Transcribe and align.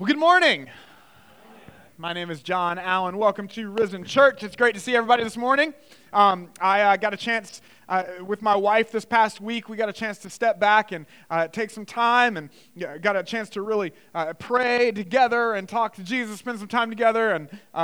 Well, 0.00 0.06
good 0.06 0.18
morning. 0.18 0.66
My 1.98 2.14
name 2.14 2.30
is 2.30 2.42
John 2.42 2.78
Allen. 2.78 3.18
Welcome 3.18 3.46
to 3.48 3.68
Risen 3.68 4.02
Church. 4.02 4.42
It's 4.42 4.56
great 4.56 4.74
to 4.74 4.80
see 4.80 4.96
everybody 4.96 5.24
this 5.24 5.36
morning. 5.36 5.74
Um, 6.14 6.48
I 6.58 6.80
uh, 6.80 6.96
got 6.96 7.12
a 7.12 7.18
chance 7.18 7.60
uh, 7.86 8.04
with 8.26 8.40
my 8.40 8.56
wife 8.56 8.90
this 8.92 9.04
past 9.04 9.42
week. 9.42 9.68
We 9.68 9.76
got 9.76 9.90
a 9.90 9.92
chance 9.92 10.16
to 10.20 10.30
step 10.30 10.58
back 10.58 10.92
and 10.92 11.04
uh, 11.28 11.48
take 11.48 11.68
some 11.68 11.84
time 11.84 12.38
and 12.38 12.48
got 13.02 13.14
a 13.14 13.22
chance 13.22 13.50
to 13.50 13.60
really 13.60 13.92
uh, 14.14 14.32
pray 14.38 14.90
together 14.90 15.52
and 15.52 15.68
talk 15.68 15.96
to 15.96 16.02
Jesus, 16.02 16.38
spend 16.38 16.58
some 16.58 16.68
time 16.68 16.88
together. 16.88 17.32
And 17.32 17.50
uh, 17.74 17.76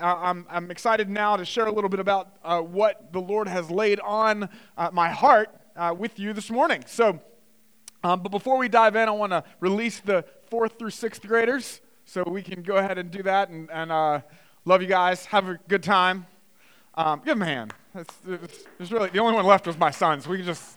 I, 0.00 0.30
am 0.30 0.70
excited 0.70 1.10
now 1.10 1.36
to 1.36 1.44
share 1.44 1.66
a 1.66 1.72
little 1.72 1.90
bit 1.90 2.00
about 2.00 2.38
uh, 2.42 2.62
what 2.62 3.12
the 3.12 3.20
Lord 3.20 3.46
has 3.46 3.70
laid 3.70 4.00
on 4.00 4.48
my 4.92 5.10
heart 5.10 5.54
with 5.98 6.18
you 6.18 6.32
this 6.32 6.48
morning. 6.48 6.84
So, 6.86 7.20
um, 8.02 8.22
but 8.22 8.30
before 8.30 8.56
we 8.56 8.70
dive 8.70 8.96
in, 8.96 9.06
I 9.06 9.10
want 9.10 9.32
to 9.32 9.44
release 9.60 10.00
the 10.00 10.24
fourth 10.50 10.78
through 10.78 10.90
sixth 10.90 11.26
graders. 11.26 11.80
So 12.04 12.22
we 12.22 12.42
can 12.42 12.62
go 12.62 12.76
ahead 12.76 12.98
and 12.98 13.10
do 13.10 13.22
that. 13.24 13.50
And, 13.50 13.70
and 13.70 13.92
uh, 13.92 14.20
love 14.64 14.82
you 14.82 14.88
guys. 14.88 15.26
Have 15.26 15.48
a 15.48 15.58
good 15.68 15.82
time. 15.82 16.26
Um, 16.94 17.20
give 17.20 17.38
them 17.38 17.42
a 17.42 17.46
hand. 17.46 17.74
It's, 17.94 18.14
it's, 18.26 18.64
it's, 18.80 18.90
really 18.90 19.10
the 19.10 19.18
only 19.18 19.34
one 19.34 19.44
left 19.44 19.66
was 19.66 19.78
my 19.78 19.90
son. 19.90 20.20
So 20.20 20.30
we 20.30 20.38
can 20.38 20.46
just. 20.46 20.76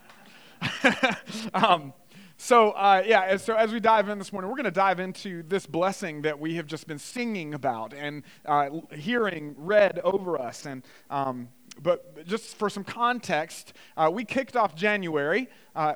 um, 1.54 1.92
so 2.36 2.72
uh, 2.72 3.02
yeah, 3.06 3.36
so 3.36 3.54
as 3.54 3.72
we 3.72 3.80
dive 3.80 4.08
in 4.08 4.18
this 4.18 4.32
morning, 4.32 4.50
we're 4.50 4.56
going 4.56 4.64
to 4.64 4.70
dive 4.70 5.00
into 5.00 5.42
this 5.44 5.64
blessing 5.64 6.22
that 6.22 6.38
we 6.38 6.56
have 6.56 6.66
just 6.66 6.86
been 6.86 6.98
singing 6.98 7.54
about 7.54 7.94
and 7.94 8.24
uh, 8.46 8.68
hearing 8.92 9.54
read 9.56 10.00
over 10.04 10.40
us. 10.40 10.66
And 10.66 10.82
um, 11.08 11.48
but 11.80 12.26
just 12.26 12.56
for 12.56 12.68
some 12.68 12.84
context, 12.84 13.72
uh, 13.96 14.10
we 14.12 14.24
kicked 14.24 14.56
off 14.56 14.74
January 14.74 15.48
uh, 15.74 15.94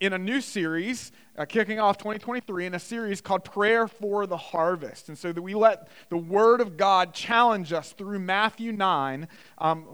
in 0.00 0.12
a 0.12 0.18
new 0.18 0.40
series, 0.40 1.10
uh, 1.38 1.44
kicking 1.44 1.80
off 1.80 1.96
2023 1.98 2.66
in 2.66 2.74
a 2.74 2.78
series 2.78 3.20
called 3.20 3.44
Prayer 3.44 3.88
for 3.88 4.26
the 4.26 4.36
Harvest. 4.36 5.08
And 5.08 5.16
so 5.16 5.32
that 5.32 5.40
we 5.40 5.54
let 5.54 5.88
the 6.10 6.18
Word 6.18 6.60
of 6.60 6.76
God 6.76 7.14
challenge 7.14 7.72
us 7.72 7.92
through 7.92 8.18
Matthew 8.18 8.72
9 8.72 9.26
um, 9.58 9.86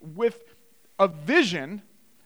with 0.00 0.42
a 0.98 1.08
vision 1.08 1.82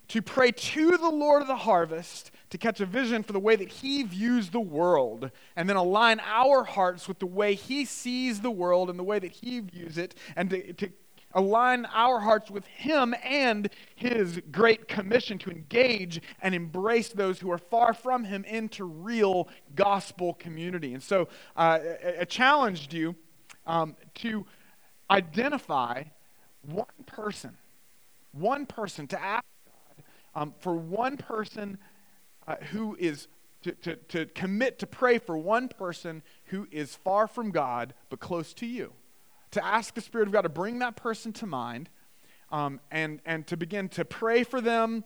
to 0.09 0.23
pray 0.23 0.51
to 0.51 0.97
the 0.97 1.09
Lord 1.09 1.43
of 1.43 1.49
the 1.49 1.57
harvest 1.57 2.31
to 2.51 2.59
catch 2.59 2.81
a 2.81 2.87
vision 2.87 3.23
for 3.23 3.33
the 3.33 3.41
way 3.41 3.57
that 3.57 3.69
He 3.69 4.03
views 4.03 4.51
the 4.51 4.61
world, 4.61 5.31
and 5.57 5.69
then 5.69 5.77
align 5.77 6.21
our 6.21 6.63
hearts 6.63 7.09
with 7.09 7.19
the 7.19 7.27
way 7.27 7.55
He 7.55 7.85
sees 7.85 8.41
the 8.41 8.51
world 8.51 8.91
and 8.91 8.99
the 8.99 9.05
way 9.05 9.19
that 9.19 9.33
He 9.33 9.61
views 9.61 9.99
it, 9.99 10.15
and 10.37 10.51
to, 10.51 10.73
to 10.75 10.93
align 11.35 11.87
our 11.87 12.21
hearts 12.21 12.51
with 12.51 12.67
Him 12.67 13.15
and 13.25 13.69
His 13.97 14.41
great 14.51 14.89
commission 14.89 15.39
to 15.39 15.51
engage 15.51 16.21
and 16.41 16.55
embrace 16.55 17.11
those 17.11 17.41
who 17.41 17.51
are 17.51 17.59
far 17.59 17.93
from 17.93 18.25
Him 18.25 18.45
into 18.45 18.85
real 18.85 19.49
gospel 19.75 20.35
community. 20.35 20.95
And 20.95 21.03
so 21.03 21.29
uh, 21.57 21.79
I 22.21 22.25
challenged 22.25 22.95
you 22.95 23.17
um, 23.67 23.97
to 24.17 24.47
identify 25.11 26.05
one 26.63 26.87
person, 27.07 27.57
one 28.33 28.67
person, 28.67 29.07
to 29.09 29.21
ask 29.21 29.45
God 29.67 30.05
um, 30.35 30.55
for 30.61 30.75
one 30.75 31.17
person 31.17 31.79
uh, 32.47 32.57
who 32.71 32.97
is. 32.99 33.29
To, 33.63 33.73
to, 33.73 33.97
to 33.97 34.27
commit 34.27 34.79
to 34.81 34.87
pray 34.87 35.17
for 35.17 35.39
one 35.39 35.69
person 35.71 36.23
who 36.49 36.69
is 36.71 36.97
far 36.97 37.27
from 37.27 37.51
God 37.51 37.95
but 38.11 38.21
close 38.21 38.53
to 38.53 38.67
you 38.67 38.93
to 39.55 39.65
ask 39.65 39.95
the 39.95 40.01
Spirit 40.01 40.29
of 40.29 40.33
God 40.33 40.43
to 40.43 40.49
bring 40.49 40.79
that 40.81 40.97
person 40.97 41.33
to 41.35 41.47
mind 41.47 41.89
um, 42.53 42.81
and, 42.91 43.21
and 43.25 43.47
to 43.47 43.57
begin 43.57 43.89
to 43.91 44.05
pray 44.05 44.45
for 44.45 44.61
them 44.61 45.05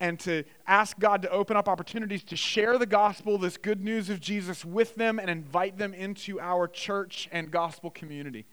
and 0.00 0.18
to 0.20 0.44
ask 0.66 0.98
God 0.98 1.22
to 1.22 1.30
open 1.30 1.56
up 1.56 1.68
opportunities 1.68 2.22
to 2.24 2.36
share 2.36 2.78
the 2.78 2.86
gospel, 2.86 3.36
this 3.36 3.56
good 3.56 3.82
news 3.82 4.10
of 4.10 4.20
Jesus 4.20 4.64
with 4.64 4.94
them 4.94 5.18
and 5.18 5.28
invite 5.28 5.76
them 5.76 5.92
into 5.92 6.40
our 6.40 6.68
church 6.68 7.28
and 7.32 7.50
gospel 7.50 7.90
community. 7.90 8.46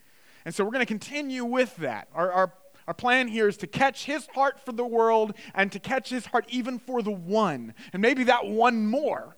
And 0.43 0.53
so 0.53 0.63
we're 0.63 0.71
going 0.71 0.81
to 0.81 0.87
continue 0.87 1.45
with 1.45 1.75
that. 1.77 2.07
Our, 2.13 2.31
our, 2.31 2.53
our 2.87 2.93
plan 2.93 3.27
here 3.27 3.47
is 3.47 3.57
to 3.57 3.67
catch 3.67 4.05
his 4.05 4.27
heart 4.27 4.59
for 4.59 4.71
the 4.71 4.85
world 4.85 5.33
and 5.53 5.71
to 5.71 5.79
catch 5.79 6.09
his 6.09 6.25
heart 6.27 6.45
even 6.49 6.79
for 6.79 7.01
the 7.01 7.11
one, 7.11 7.73
and 7.93 8.01
maybe 8.01 8.25
that 8.25 8.47
one 8.47 8.87
more, 8.87 9.35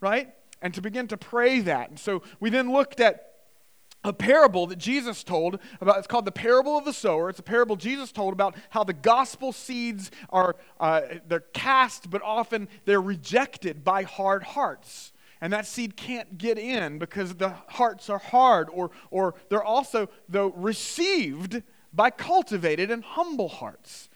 right? 0.00 0.34
And 0.60 0.72
to 0.74 0.82
begin 0.82 1.08
to 1.08 1.16
pray 1.16 1.60
that. 1.60 1.90
And 1.90 1.98
so 1.98 2.22
we 2.40 2.50
then 2.50 2.72
looked 2.72 3.00
at 3.00 3.35
a 4.06 4.12
parable 4.12 4.66
that 4.68 4.78
Jesus 4.78 5.22
told 5.22 5.58
about. 5.80 5.98
It's 5.98 6.06
called 6.06 6.24
the 6.24 6.32
parable 6.32 6.78
of 6.78 6.84
the 6.84 6.92
sower. 6.92 7.28
It's 7.28 7.38
a 7.38 7.44
parable 7.44 7.76
Jesus 7.76 8.12
told 8.12 8.32
about 8.32 8.56
how 8.70 8.84
the 8.84 8.92
gospel 8.92 9.52
seeds 9.52 10.10
are 10.30 10.56
uh, 10.80 11.02
they're 11.28 11.40
cast, 11.40 12.10
but 12.10 12.22
often 12.22 12.68
they're 12.84 13.00
rejected 13.00 13.84
by 13.84 14.02
hard 14.02 14.42
hearts. 14.42 15.12
And 15.40 15.52
that 15.52 15.66
seed 15.66 15.96
can't 15.96 16.38
get 16.38 16.58
in 16.58 16.98
because 16.98 17.34
the 17.34 17.50
hearts 17.68 18.08
are 18.08 18.18
hard, 18.18 18.68
or, 18.72 18.90
or 19.10 19.34
they're 19.50 19.62
also, 19.62 20.08
though, 20.28 20.48
received 20.48 21.62
by 21.92 22.10
cultivated 22.10 22.90
and 22.90 23.04
humble 23.04 23.48
hearts. 23.48 24.08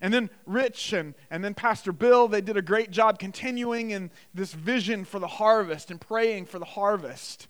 And 0.00 0.14
then 0.14 0.30
Rich 0.46 0.92
and, 0.92 1.14
and 1.30 1.42
then 1.42 1.54
Pastor 1.54 1.92
Bill, 1.92 2.28
they 2.28 2.40
did 2.40 2.56
a 2.56 2.62
great 2.62 2.90
job 2.90 3.18
continuing 3.18 3.90
in 3.90 4.10
this 4.32 4.52
vision 4.52 5.04
for 5.04 5.18
the 5.18 5.26
harvest 5.26 5.90
and 5.90 6.00
praying 6.00 6.46
for 6.46 6.60
the 6.60 6.64
harvest. 6.64 7.48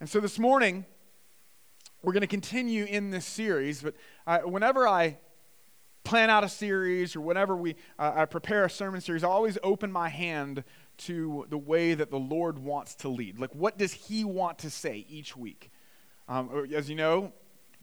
And 0.00 0.08
so 0.08 0.18
this 0.18 0.38
morning, 0.38 0.84
we're 2.02 2.12
going 2.12 2.22
to 2.22 2.26
continue 2.26 2.84
in 2.84 3.10
this 3.10 3.26
series, 3.26 3.82
but 3.82 3.94
uh, 4.26 4.38
whenever 4.40 4.88
I 4.88 5.18
plan 6.02 6.30
out 6.30 6.44
a 6.44 6.48
series 6.48 7.14
or 7.14 7.20
whenever 7.20 7.54
we, 7.56 7.76
uh, 7.98 8.12
I 8.16 8.24
prepare 8.24 8.64
a 8.64 8.70
sermon 8.70 9.00
series, 9.00 9.22
I 9.22 9.28
always 9.28 9.58
open 9.62 9.92
my 9.92 10.08
hand 10.08 10.64
to 10.98 11.46
the 11.50 11.58
way 11.58 11.94
that 11.94 12.10
the 12.10 12.18
Lord 12.18 12.58
wants 12.58 12.94
to 12.96 13.08
lead. 13.08 13.38
Like, 13.38 13.54
what 13.54 13.78
does 13.78 13.92
He 13.92 14.24
want 14.24 14.58
to 14.60 14.70
say 14.70 15.04
each 15.08 15.36
week? 15.36 15.70
Um, 16.28 16.68
as 16.74 16.88
you 16.88 16.96
know, 16.96 17.32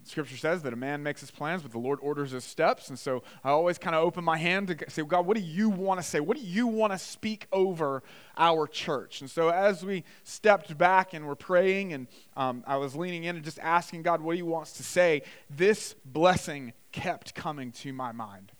Scripture 0.08 0.38
says 0.38 0.64
that 0.64 0.74
a 0.74 0.78
man 0.78 1.04
makes 1.04 1.22
his 1.22 1.32
plans, 1.32 1.62
but 1.62 1.72
the 1.72 1.78
Lord 1.78 2.00
orders 2.02 2.32
his 2.32 2.44
steps. 2.44 2.90
And 2.90 2.98
so 2.98 3.24
I 3.44 3.50
always 3.50 3.78
kind 3.78 3.96
of 3.96 4.04
open 4.04 4.24
my 4.24 4.38
hand 4.38 4.68
to 4.68 4.90
say, 4.90 5.04
God, 5.04 5.26
what 5.26 5.38
do 5.38 5.44
you 5.44 5.70
want 5.70 6.00
to 6.00 6.04
say? 6.04 6.20
What 6.20 6.38
do 6.38 6.44
you 6.44 6.68
want 6.68 6.94
to 6.94 6.98
speak 6.98 7.48
over 7.52 8.04
our 8.38 8.68
church? 8.68 9.22
And 9.22 9.30
so 9.30 9.50
as 9.50 9.86
we 9.86 10.04
stepped 10.24 10.78
back 10.78 11.14
and 11.14 11.26
were 11.26 11.36
praying, 11.36 11.94
and 11.94 12.08
um, 12.36 12.64
I 12.66 12.78
was 12.78 12.96
leaning 12.96 13.26
in 13.26 13.36
and 13.36 13.46
just 13.46 13.60
asking 13.60 14.02
God 14.02 14.22
what 14.22 14.36
He 14.36 14.42
wants 14.42 14.74
to 14.74 14.84
say, 14.84 15.24
this 15.50 15.96
blessing 16.06 16.74
kept 16.92 17.36
coming 17.36 17.72
to 17.74 17.94
my 17.94 18.12
mind. 18.12 18.52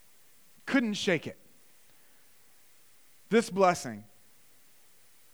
Couldn't 0.66 0.94
shake 0.94 1.26
it. 1.26 1.38
This 3.30 3.50
blessing, 3.50 4.04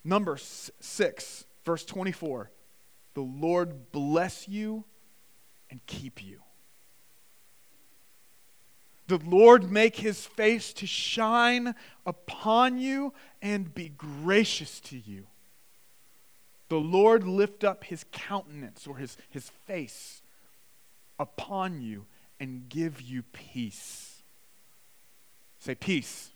number 0.04 0.36
six, 0.36 1.44
verse 1.64 1.84
24 1.84 2.50
the 3.14 3.22
Lord 3.22 3.92
bless 3.92 4.48
you 4.48 4.84
and 5.74 5.84
keep 5.86 6.22
you. 6.22 6.40
The 9.08 9.18
Lord 9.18 9.72
make 9.72 9.96
his 9.96 10.24
face 10.24 10.72
to 10.74 10.86
shine 10.86 11.74
upon 12.06 12.78
you 12.78 13.12
and 13.42 13.74
be 13.74 13.88
gracious 13.88 14.78
to 14.82 14.96
you. 14.96 15.26
The 16.68 16.76
Lord 16.76 17.24
lift 17.26 17.64
up 17.64 17.82
his 17.82 18.04
countenance 18.12 18.86
or 18.86 18.98
his, 18.98 19.16
his 19.30 19.50
face 19.66 20.22
upon 21.18 21.80
you 21.80 22.06
and 22.38 22.68
give 22.68 23.00
you 23.00 23.24
peace. 23.24 24.22
Say 25.58 25.74
peace. 25.74 26.30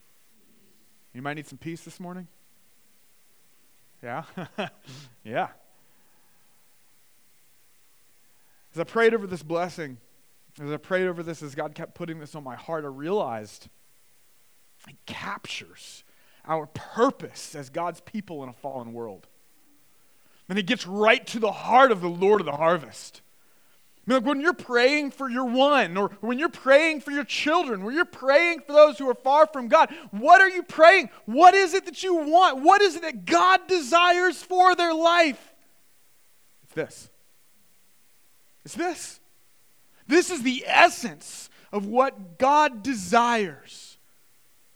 You 1.15 1.23
might 1.23 1.35
need 1.35 1.47
some 1.47 1.59
peace 1.59 1.83
this 1.85 2.01
morning? 2.01 2.27
Yeah? 4.03 4.25
yeah. 5.25 5.49
As 8.79 8.83
I 8.83 8.85
prayed 8.85 9.13
over 9.13 9.27
this 9.27 9.43
blessing, 9.43 9.99
as 10.63 10.71
I 10.71 10.77
prayed 10.77 11.09
over 11.09 11.25
this, 11.25 11.43
as 11.43 11.57
God 11.57 11.75
kept 11.75 11.97
putting 11.97 12.21
this 12.21 12.37
on 12.37 12.45
my 12.45 12.55
heart, 12.55 12.85
I 12.85 12.87
realized 12.87 13.69
it 14.89 14.95
captures 15.05 16.05
our 16.47 16.67
purpose 16.67 17.57
as 17.57 17.71
God's 17.71 18.01
people 18.03 18.41
in 18.45 18.49
a 18.49 18.53
fallen 18.53 18.93
world. 18.93 19.27
And 20.49 20.61
it 20.61 20.67
gets 20.67 20.87
right 20.87 21.27
to 21.27 21.41
the 21.41 21.51
heart 21.51 21.91
of 21.91 22.01
the 22.01 22.09
Lord 22.09 22.41
of 22.41 22.45
the 22.45 22.53
harvest. 22.53 23.21
I 24.07 24.13
mean, 24.13 24.21
like 24.21 24.29
when 24.29 24.41
you're 24.41 24.53
praying 24.53 25.11
for 25.11 25.29
your 25.29 25.47
one, 25.47 25.97
or 25.97 26.11
when 26.21 26.39
you're 26.39 26.49
praying 26.49 27.01
for 27.01 27.11
your 27.11 27.25
children, 27.25 27.83
when 27.83 27.97
you're 27.97 28.05
praying 28.05 28.61
for 28.61 28.75
those 28.75 28.97
who 28.97 29.11
are 29.11 29.15
far 29.15 29.49
from 29.49 29.67
God, 29.67 29.93
what 30.13 30.41
are 30.41 30.51
you 30.51 30.63
praying? 30.63 31.11
What 31.27 31.53
is 31.53 31.75
it 31.75 31.85
that 31.87 32.05
you 32.05 32.15
want? 32.15 32.63
What 32.63 32.81
is 32.81 32.95
it 32.95 33.03
that 33.03 33.25
God 33.25 33.67
desires 33.67 34.41
for 34.41 34.77
their 34.77 34.95
life? 34.95 35.53
It's 36.63 36.75
this 36.75 37.11
it's 38.69 38.75
this. 38.75 39.21
This 40.07 40.31
is 40.31 40.43
the 40.43 40.63
essence 40.67 41.49
of 41.73 41.87
what 41.87 42.37
God 42.37 42.83
desires 42.83 43.97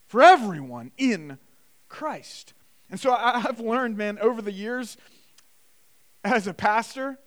for 0.07 0.23
everyone 0.23 0.93
in 0.97 1.37
Christ. 1.91 2.55
And 2.91 2.99
so 2.99 3.13
I've 3.13 3.61
learned, 3.61 3.99
man, 3.99 4.19
over 4.19 4.41
the 4.41 4.51
years 4.51 4.97
as 6.25 6.47
a 6.47 6.55
pastor, 6.55 7.19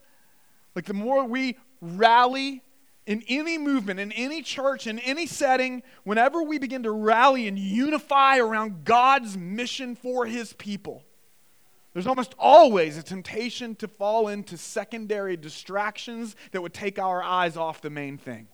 like 0.73 0.85
the 0.85 0.95
more 0.95 1.23
we 1.25 1.55
rally 1.81 2.63
in 3.05 3.23
any 3.27 3.59
movement, 3.59 3.99
in 3.99 4.11
any 4.13 4.41
church, 4.41 4.87
in 4.87 4.97
any 4.97 5.27
setting, 5.27 5.83
whenever 6.03 6.41
we 6.41 6.57
begin 6.57 6.81
to 6.81 6.91
rally 6.91 7.47
and 7.47 7.59
unify 7.59 8.39
around 8.39 8.85
God's 8.85 9.37
mission 9.37 9.95
for 9.95 10.25
his 10.25 10.53
people, 10.53 11.03
there's 11.95 12.07
almost 12.07 12.35
always 12.37 12.97
a 12.97 13.03
temptation 13.03 13.73
to 13.75 13.87
fall 13.87 14.27
into 14.27 14.57
secondary 14.57 15.37
distractions 15.37 16.35
that 16.51 16.61
would 16.61 16.73
take 16.73 16.99
our 16.99 17.23
eyes 17.23 17.55
off 17.55 17.81
the 17.81 17.89
main 17.89 18.17
thing. 18.17 18.49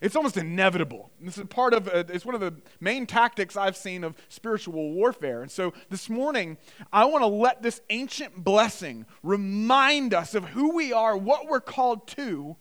It's 0.00 0.14
almost 0.14 0.36
inevitable. 0.36 1.10
This 1.20 1.36
is 1.36 1.44
part 1.46 1.74
of, 1.74 1.88
uh, 1.88 2.04
it's 2.08 2.24
one 2.24 2.36
of 2.36 2.40
the 2.40 2.54
main 2.78 3.06
tactics 3.06 3.56
I've 3.56 3.76
seen 3.76 4.04
of 4.04 4.14
spiritual 4.28 4.92
warfare. 4.92 5.42
And 5.42 5.50
so 5.50 5.72
this 5.90 6.08
morning, 6.08 6.56
I 6.92 7.06
want 7.06 7.22
to 7.22 7.26
let 7.26 7.62
this 7.62 7.80
ancient 7.90 8.44
blessing 8.44 9.06
remind 9.24 10.14
us 10.14 10.36
of 10.36 10.44
who 10.50 10.72
we 10.72 10.92
are, 10.92 11.16
what 11.16 11.48
we're 11.48 11.58
called 11.58 12.06
to, 12.08 12.54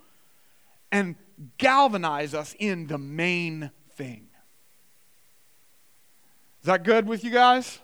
and 0.91 1.15
galvanize 1.59 2.33
us 2.33 2.56
in 2.57 2.88
the 2.88 2.97
main 2.97 3.69
thing. 3.95 4.29
Is 6.62 6.65
that 6.65 6.83
good 6.83 7.07
with 7.07 7.24
you 7.24 7.29
guys? 7.29 7.82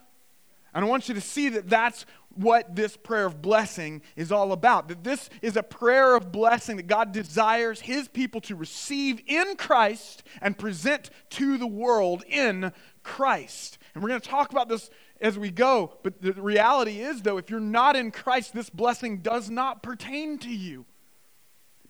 And 0.79 0.85
I 0.85 0.89
want 0.89 1.09
you 1.09 1.13
to 1.15 1.19
see 1.19 1.49
that 1.49 1.67
that's 1.67 2.05
what 2.33 2.73
this 2.73 2.95
prayer 2.95 3.25
of 3.25 3.41
blessing 3.41 4.01
is 4.15 4.31
all 4.31 4.53
about. 4.53 4.87
That 4.87 5.03
this 5.03 5.29
is 5.41 5.57
a 5.57 5.61
prayer 5.61 6.15
of 6.15 6.31
blessing 6.31 6.77
that 6.77 6.87
God 6.87 7.11
desires 7.11 7.81
His 7.81 8.07
people 8.07 8.39
to 8.39 8.55
receive 8.55 9.21
in 9.27 9.57
Christ 9.57 10.23
and 10.41 10.57
present 10.57 11.09
to 11.31 11.57
the 11.57 11.67
world 11.67 12.23
in 12.29 12.71
Christ. 13.03 13.77
And 13.93 14.01
we're 14.01 14.07
going 14.07 14.21
to 14.21 14.29
talk 14.29 14.53
about 14.53 14.69
this 14.69 14.89
as 15.19 15.37
we 15.37 15.51
go. 15.51 15.97
But 16.01 16.21
the 16.21 16.31
reality 16.31 17.01
is, 17.01 17.23
though, 17.23 17.37
if 17.37 17.49
you're 17.49 17.59
not 17.59 17.97
in 17.97 18.09
Christ, 18.09 18.53
this 18.53 18.69
blessing 18.69 19.17
does 19.17 19.49
not 19.49 19.83
pertain 19.83 20.37
to 20.37 20.49
you. 20.49 20.85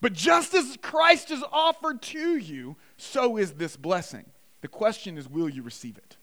But 0.02 0.14
just 0.14 0.56
as 0.56 0.80
Christ 0.82 1.30
is 1.30 1.44
offered 1.52 2.02
to 2.02 2.38
you, 2.38 2.76
so 2.98 3.38
is 3.38 3.54
this 3.54 3.78
blessing. 3.78 4.26
The 4.62 4.68
question 4.68 5.16
is, 5.16 5.30
will 5.30 5.48
you 5.48 5.62
receive 5.62 5.96
it? 6.00 6.18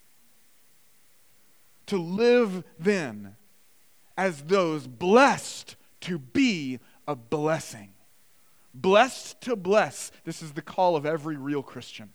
To 1.86 1.98
live 1.98 2.64
then 2.78 3.36
as 4.16 4.42
those 4.42 4.86
blessed 4.86 5.76
to 6.02 6.18
be 6.18 6.80
a 7.06 7.14
blessing. 7.14 7.94
Blessed 8.74 9.40
to 9.42 9.56
bless. 9.56 10.10
This 10.24 10.42
is 10.42 10.52
the 10.52 10.62
call 10.62 10.96
of 10.96 11.06
every 11.06 11.36
real 11.36 11.62
Christian. 11.62 12.10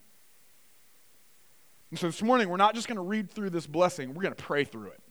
And 1.90 2.00
so 2.00 2.08
this 2.08 2.22
morning, 2.22 2.50
we're 2.50 2.58
not 2.58 2.76
just 2.76 2.88
going 2.88 2.98
to 2.98 3.02
read 3.02 3.30
through 3.30 3.50
this 3.50 3.68
blessing, 3.68 4.14
we're 4.14 4.24
going 4.24 4.36
to 4.36 4.44
pray 4.44 4.64
through 4.64 4.92
it. 4.92 5.02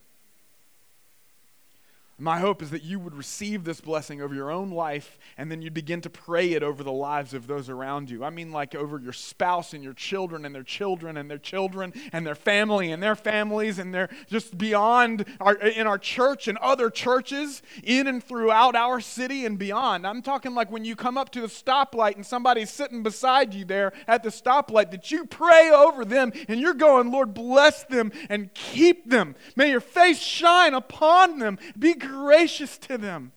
My 2.21 2.39
hope 2.39 2.63
is 2.63 2.69
that 2.71 2.83
you 2.83 2.99
would 2.99 3.15
receive 3.15 3.65
this 3.65 3.81
blessing 3.81 4.21
over 4.21 4.35
your 4.35 4.51
own 4.51 4.71
life 4.71 5.19
and 5.39 5.51
then 5.51 5.63
you'd 5.63 5.73
begin 5.73 6.03
to 6.03 6.11
pray 6.11 6.53
it 6.53 6.63
over 6.63 6.85
the 6.85 6.93
lives 6.93 7.33
of 7.33 7.47
those 7.47 7.71
around 7.71 8.11
you. 8.11 8.23
I 8.23 8.29
mean, 8.29 8.53
like 8.53 8.75
over 8.75 8.99
your 8.99 9.15
spouse 9.15 9.73
and 9.73 9.83
your 9.83 9.95
children 9.95 10.45
and 10.45 10.55
their 10.55 10.63
children 10.63 11.17
and 11.17 11.31
their 11.31 11.39
children 11.39 11.95
and 12.13 12.27
their 12.27 12.35
family 12.35 12.93
and 12.93 13.03
their 13.03 13.17
families 13.17 13.79
and 13.79 13.95
their 13.95 14.11
just 14.27 14.59
beyond 14.59 15.25
our, 15.41 15.55
in 15.55 15.87
our 15.87 15.97
church 15.97 16.47
and 16.47 16.59
other 16.59 16.91
churches 16.91 17.63
in 17.83 18.07
and 18.07 18.23
throughout 18.23 18.77
our 18.77 19.01
city 19.01 19.47
and 19.47 19.59
beyond. 19.59 20.07
I'm 20.07 20.21
talking 20.21 20.55
like 20.55 20.71
when 20.71 20.85
you 20.85 20.97
come 20.97 21.17
up 21.17 21.31
to 21.31 21.41
the 21.41 21.47
stoplight 21.47 22.17
and 22.17 22.27
somebody's 22.27 22.71
sitting 22.71 23.03
beside 23.03 23.55
you 23.55 23.65
there 23.65 23.95
at 24.07 24.23
the 24.23 24.31
stoplight 24.31 24.91
that 24.91 25.11
you 25.11 25.25
pray 25.25 25.71
over 25.71 26.05
them 26.05 26.33
and 26.49 26.61
you're 26.61 26.75
going, 26.75 27.11
Lord, 27.11 27.33
bless 27.33 27.85
them 27.85 28.13
and 28.29 28.53
keep 28.53 29.09
them. 29.09 29.37
May 29.57 29.71
your 29.71 29.81
face 29.81 30.19
shine 30.19 30.75
upon 30.75 31.39
them. 31.39 31.59
Be 31.79 31.95
gracious 32.11 32.79
to 32.79 32.99
them. 32.99 33.33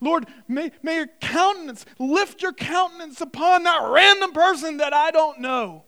Lord, 0.00 0.26
may, 0.48 0.72
may 0.82 0.96
your 0.96 1.08
countenance, 1.20 1.86
lift 1.98 2.42
your 2.42 2.52
countenance 2.52 3.20
upon 3.20 3.62
that 3.62 3.88
random 3.88 4.32
person 4.32 4.78
that 4.78 4.92
I 4.92 5.12
don't 5.12 5.40
know 5.40 5.84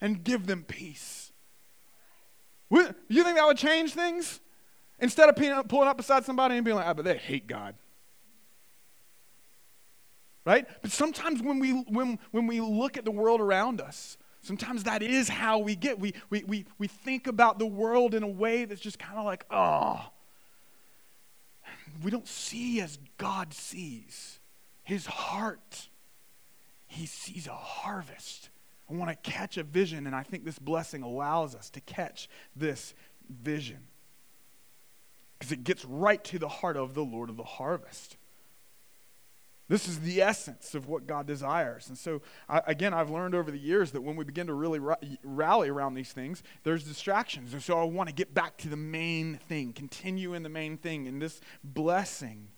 and 0.00 0.24
give 0.24 0.46
them 0.46 0.64
peace. 0.64 1.32
You 2.70 3.22
think 3.22 3.36
that 3.36 3.46
would 3.46 3.56
change 3.56 3.92
things? 3.92 4.40
Instead 4.98 5.28
of 5.28 5.36
pulling 5.68 5.88
up 5.88 5.96
beside 5.96 6.24
somebody 6.24 6.56
and 6.56 6.64
being 6.64 6.76
like, 6.76 6.86
ah, 6.86 6.94
but 6.94 7.04
they 7.04 7.16
hate 7.16 7.46
God. 7.46 7.76
Right? 10.44 10.66
But 10.82 10.90
sometimes 10.90 11.42
when 11.42 11.58
we, 11.58 11.72
when, 11.72 12.18
when 12.30 12.46
we 12.46 12.60
look 12.60 12.96
at 12.96 13.04
the 13.04 13.10
world 13.10 13.40
around 13.40 13.80
us, 13.80 14.16
sometimes 14.42 14.84
that 14.84 15.02
is 15.02 15.28
how 15.28 15.58
we 15.58 15.76
get. 15.76 15.98
We, 15.98 16.14
we, 16.30 16.44
we, 16.44 16.64
we 16.78 16.88
think 16.88 17.26
about 17.26 17.58
the 17.58 17.66
world 17.66 18.14
in 18.14 18.22
a 18.22 18.28
way 18.28 18.64
that's 18.64 18.80
just 18.80 18.98
kind 18.98 19.18
of 19.18 19.24
like, 19.24 19.44
oh, 19.50 20.04
we 22.02 22.10
don't 22.10 22.28
see 22.28 22.80
as 22.80 22.98
God 23.18 23.54
sees. 23.54 24.40
His 24.82 25.06
heart, 25.06 25.88
He 26.86 27.06
sees 27.06 27.46
a 27.46 27.54
harvest. 27.54 28.50
I 28.88 28.94
want 28.94 29.10
to 29.10 29.30
catch 29.30 29.56
a 29.56 29.64
vision, 29.64 30.06
and 30.06 30.14
I 30.14 30.22
think 30.22 30.44
this 30.44 30.58
blessing 30.58 31.02
allows 31.02 31.54
us 31.54 31.70
to 31.70 31.80
catch 31.80 32.28
this 32.54 32.94
vision. 33.28 33.78
Because 35.38 35.52
it 35.52 35.64
gets 35.64 35.84
right 35.84 36.22
to 36.24 36.38
the 36.38 36.48
heart 36.48 36.76
of 36.76 36.94
the 36.94 37.04
Lord 37.04 37.28
of 37.28 37.36
the 37.36 37.44
harvest. 37.44 38.16
This 39.68 39.88
is 39.88 40.00
the 40.00 40.22
essence 40.22 40.76
of 40.76 40.86
what 40.86 41.08
God 41.08 41.26
desires. 41.26 41.88
And 41.88 41.98
so, 41.98 42.22
I, 42.48 42.62
again, 42.66 42.94
I've 42.94 43.10
learned 43.10 43.34
over 43.34 43.50
the 43.50 43.58
years 43.58 43.90
that 43.92 44.00
when 44.00 44.14
we 44.14 44.24
begin 44.24 44.46
to 44.46 44.54
really 44.54 44.78
ra- 44.78 44.94
rally 45.24 45.68
around 45.68 45.94
these 45.94 46.12
things, 46.12 46.44
there's 46.62 46.84
distractions. 46.84 47.52
And 47.52 47.60
so 47.60 47.80
I 47.80 47.84
want 47.84 48.08
to 48.08 48.14
get 48.14 48.32
back 48.32 48.56
to 48.58 48.68
the 48.68 48.76
main 48.76 49.40
thing, 49.48 49.72
continue 49.72 50.34
in 50.34 50.44
the 50.44 50.48
main 50.48 50.76
thing. 50.76 51.08
And 51.08 51.20
this 51.20 51.40
blessing 51.64 52.48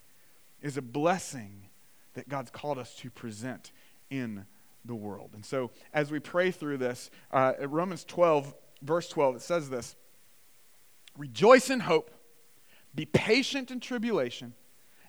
is 0.61 0.77
a 0.77 0.83
blessing 0.83 1.69
that 2.13 2.29
God's 2.29 2.51
called 2.51 2.79
us 2.79 2.95
to 2.97 3.11
present 3.11 3.73
in 4.11 4.45
the 4.85 4.95
world. 4.95 5.31
And 5.35 5.45
so, 5.45 5.71
as 5.95 6.11
we 6.11 6.19
pray 6.19 6.51
through 6.51 6.79
this, 6.79 7.11
uh, 7.31 7.55
Romans 7.61 8.05
12, 8.05 8.55
verse 8.83 9.09
12, 9.09 9.37
it 9.37 9.43
says 9.43 9.71
this 9.71 9.97
Rejoice 11.17 11.71
in 11.71 11.81
hope, 11.81 12.11
be 12.95 13.07
patient 13.07 13.71
in 13.71 13.81
tribulation, 13.81 14.53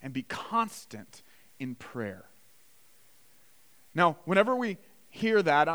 and 0.01 0.13
be 0.13 0.23
constant 0.23 1.23
in 1.59 1.75
prayer. 1.75 2.25
Now, 3.93 4.17
whenever 4.25 4.55
we 4.55 4.77
hear 5.09 5.41
that, 5.41 5.65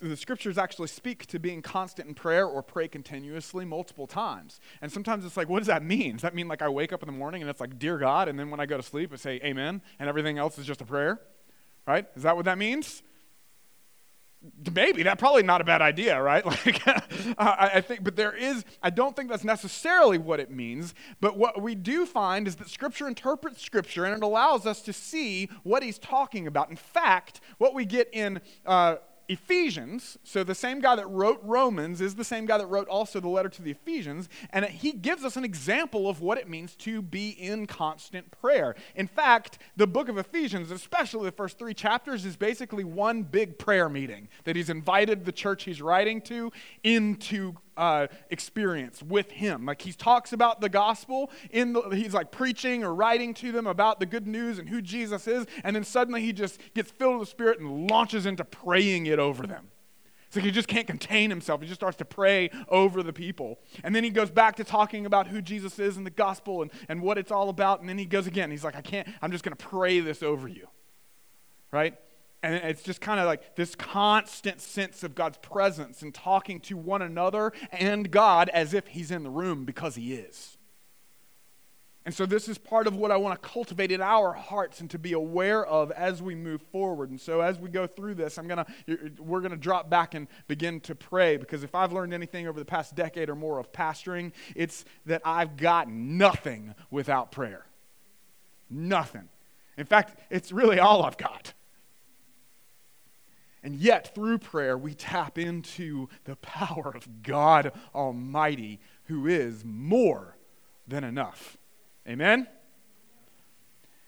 the 0.00 0.16
scriptures 0.16 0.56
actually 0.56 0.88
speak 0.88 1.26
to 1.26 1.38
being 1.38 1.60
constant 1.60 2.08
in 2.08 2.14
prayer 2.14 2.46
or 2.46 2.62
pray 2.62 2.88
continuously 2.88 3.64
multiple 3.64 4.06
times. 4.06 4.60
And 4.80 4.90
sometimes 4.90 5.24
it's 5.24 5.36
like, 5.36 5.48
what 5.48 5.58
does 5.58 5.66
that 5.66 5.82
mean? 5.82 6.12
Does 6.12 6.22
that 6.22 6.34
mean 6.34 6.48
like 6.48 6.62
I 6.62 6.68
wake 6.68 6.92
up 6.92 7.02
in 7.02 7.06
the 7.06 7.12
morning 7.12 7.42
and 7.42 7.50
it's 7.50 7.60
like, 7.60 7.78
Dear 7.78 7.98
God, 7.98 8.28
and 8.28 8.38
then 8.38 8.50
when 8.50 8.60
I 8.60 8.66
go 8.66 8.76
to 8.76 8.82
sleep, 8.82 9.12
I 9.12 9.16
say 9.16 9.40
Amen, 9.44 9.82
and 9.98 10.08
everything 10.08 10.38
else 10.38 10.58
is 10.58 10.66
just 10.66 10.80
a 10.80 10.86
prayer? 10.86 11.20
Right? 11.86 12.06
Is 12.16 12.22
that 12.22 12.36
what 12.36 12.46
that 12.46 12.58
means? 12.58 13.02
Maybe 14.72 15.02
that's 15.02 15.18
probably 15.18 15.42
not 15.42 15.60
a 15.60 15.64
bad 15.64 15.82
idea 15.82 16.20
right? 16.20 16.44
Like 16.66 16.82
I, 17.38 17.70
I, 17.74 17.80
think 17.80 18.04
but 18.04 18.16
there 18.16 18.34
is 18.34 18.64
i 18.82 18.90
don't 18.90 19.14
think 19.14 19.28
that's 19.28 19.44
necessarily 19.44 20.18
what 20.18 20.40
it 20.40 20.50
means 20.50 20.94
but 21.20 21.36
what 21.36 21.60
we 21.60 21.74
do 21.74 22.06
find 22.06 22.46
is 22.46 22.56
that 22.56 22.68
scripture 22.68 23.08
interprets 23.08 23.60
scripture 23.60 24.04
and 24.04 24.14
it 24.14 24.22
allows 24.22 24.66
us 24.66 24.80
to 24.82 24.92
see 24.92 25.48
what 25.62 25.82
he's 25.82 25.98
talking 25.98 26.46
about. 26.46 26.70
In 26.70 26.76
fact 26.76 27.40
what 27.58 27.74
we 27.74 27.84
get 27.84 28.08
in 28.12 28.40
uh, 28.66 28.96
Ephesians, 29.28 30.16
so 30.24 30.42
the 30.42 30.54
same 30.54 30.80
guy 30.80 30.96
that 30.96 31.06
wrote 31.06 31.38
Romans 31.42 32.00
is 32.00 32.14
the 32.14 32.24
same 32.24 32.46
guy 32.46 32.56
that 32.56 32.66
wrote 32.66 32.88
also 32.88 33.20
the 33.20 33.28
letter 33.28 33.50
to 33.50 33.62
the 33.62 33.70
Ephesians, 33.70 34.28
and 34.50 34.64
he 34.64 34.92
gives 34.92 35.22
us 35.24 35.36
an 35.36 35.44
example 35.44 36.08
of 36.08 36.22
what 36.22 36.38
it 36.38 36.48
means 36.48 36.74
to 36.76 37.02
be 37.02 37.30
in 37.30 37.66
constant 37.66 38.30
prayer. 38.30 38.74
In 38.94 39.06
fact, 39.06 39.58
the 39.76 39.86
book 39.86 40.08
of 40.08 40.16
Ephesians, 40.16 40.70
especially 40.70 41.26
the 41.26 41.32
first 41.32 41.58
three 41.58 41.74
chapters, 41.74 42.24
is 42.24 42.36
basically 42.36 42.84
one 42.84 43.22
big 43.22 43.58
prayer 43.58 43.88
meeting 43.88 44.28
that 44.44 44.56
he's 44.56 44.70
invited 44.70 45.26
the 45.26 45.32
church 45.32 45.64
he's 45.64 45.82
writing 45.82 46.22
to 46.22 46.50
into 46.82 47.54
uh, 47.78 48.08
experience 48.28 49.02
with 49.02 49.30
him. 49.30 49.64
Like 49.64 49.80
he 49.80 49.92
talks 49.92 50.32
about 50.32 50.60
the 50.60 50.68
gospel 50.68 51.30
in 51.50 51.72
the, 51.72 51.80
he's 51.92 52.12
like 52.12 52.30
preaching 52.30 52.84
or 52.84 52.94
writing 52.94 53.32
to 53.34 53.52
them 53.52 53.66
about 53.66 54.00
the 54.00 54.06
good 54.06 54.26
news 54.26 54.58
and 54.58 54.68
who 54.68 54.82
Jesus 54.82 55.26
is, 55.26 55.46
and 55.64 55.74
then 55.74 55.84
suddenly 55.84 56.20
he 56.20 56.32
just 56.32 56.60
gets 56.74 56.90
filled 56.90 57.20
with 57.20 57.28
the 57.28 57.30
Spirit 57.30 57.60
and 57.60 57.88
launches 57.88 58.26
into 58.26 58.44
praying 58.44 59.06
it 59.06 59.18
over 59.18 59.46
them. 59.46 59.68
It's 60.26 60.36
like 60.36 60.44
he 60.44 60.50
just 60.50 60.68
can't 60.68 60.86
contain 60.86 61.30
himself. 61.30 61.62
He 61.62 61.66
just 61.66 61.80
starts 61.80 61.96
to 61.98 62.04
pray 62.04 62.50
over 62.68 63.02
the 63.02 63.14
people. 63.14 63.60
And 63.82 63.96
then 63.96 64.04
he 64.04 64.10
goes 64.10 64.30
back 64.30 64.56
to 64.56 64.64
talking 64.64 65.06
about 65.06 65.28
who 65.28 65.40
Jesus 65.40 65.78
is 65.78 65.96
and 65.96 66.04
the 66.04 66.10
gospel 66.10 66.60
and, 66.60 66.70
and 66.86 67.00
what 67.00 67.16
it's 67.16 67.30
all 67.30 67.48
about. 67.48 67.80
And 67.80 67.88
then 67.88 67.96
he 67.96 68.04
goes 68.04 68.26
again. 68.26 68.50
He's 68.50 68.62
like, 68.62 68.76
I 68.76 68.82
can't, 68.82 69.08
I'm 69.22 69.32
just 69.32 69.42
going 69.42 69.56
to 69.56 69.66
pray 69.66 70.00
this 70.00 70.22
over 70.22 70.46
you. 70.46 70.68
Right? 71.72 71.96
And 72.42 72.54
it's 72.54 72.82
just 72.82 73.00
kind 73.00 73.18
of 73.18 73.26
like 73.26 73.56
this 73.56 73.74
constant 73.74 74.60
sense 74.60 75.02
of 75.02 75.14
God's 75.14 75.38
presence 75.38 76.02
and 76.02 76.14
talking 76.14 76.60
to 76.60 76.76
one 76.76 77.02
another 77.02 77.52
and 77.72 78.10
God 78.10 78.48
as 78.50 78.74
if 78.74 78.86
He's 78.88 79.10
in 79.10 79.24
the 79.24 79.30
room 79.30 79.64
because 79.64 79.96
He 79.96 80.14
is. 80.14 80.56
And 82.08 82.14
so, 82.14 82.24
this 82.24 82.48
is 82.48 82.56
part 82.56 82.86
of 82.86 82.96
what 82.96 83.10
I 83.10 83.18
want 83.18 83.42
to 83.42 83.48
cultivate 83.48 83.92
in 83.92 84.00
our 84.00 84.32
hearts 84.32 84.80
and 84.80 84.88
to 84.92 84.98
be 84.98 85.12
aware 85.12 85.66
of 85.66 85.90
as 85.90 86.22
we 86.22 86.34
move 86.34 86.62
forward. 86.72 87.10
And 87.10 87.20
so, 87.20 87.42
as 87.42 87.58
we 87.58 87.68
go 87.68 87.86
through 87.86 88.14
this, 88.14 88.38
I'm 88.38 88.48
gonna, 88.48 88.64
we're 89.18 89.40
going 89.40 89.50
to 89.50 89.58
drop 89.58 89.90
back 89.90 90.14
and 90.14 90.26
begin 90.46 90.80
to 90.82 90.94
pray 90.94 91.36
because 91.36 91.64
if 91.64 91.74
I've 91.74 91.92
learned 91.92 92.14
anything 92.14 92.48
over 92.48 92.58
the 92.58 92.64
past 92.64 92.94
decade 92.94 93.28
or 93.28 93.34
more 93.34 93.58
of 93.58 93.72
pastoring, 93.72 94.32
it's 94.56 94.86
that 95.04 95.20
I've 95.24 95.58
got 95.58 95.90
nothing 95.90 96.74
without 96.90 97.30
prayer. 97.30 97.66
Nothing. 98.70 99.28
In 99.76 99.84
fact, 99.84 100.18
it's 100.30 100.50
really 100.50 100.78
all 100.78 101.02
I've 101.02 101.18
got. 101.18 101.52
And 103.62 103.76
yet, 103.76 104.14
through 104.14 104.38
prayer, 104.38 104.78
we 104.78 104.94
tap 104.94 105.36
into 105.36 106.08
the 106.24 106.36
power 106.36 106.92
of 106.94 107.22
God 107.22 107.72
Almighty, 107.94 108.80
who 109.04 109.26
is 109.26 109.64
more 109.64 110.36
than 110.86 111.04
enough. 111.04 111.56
Amen? 112.06 112.46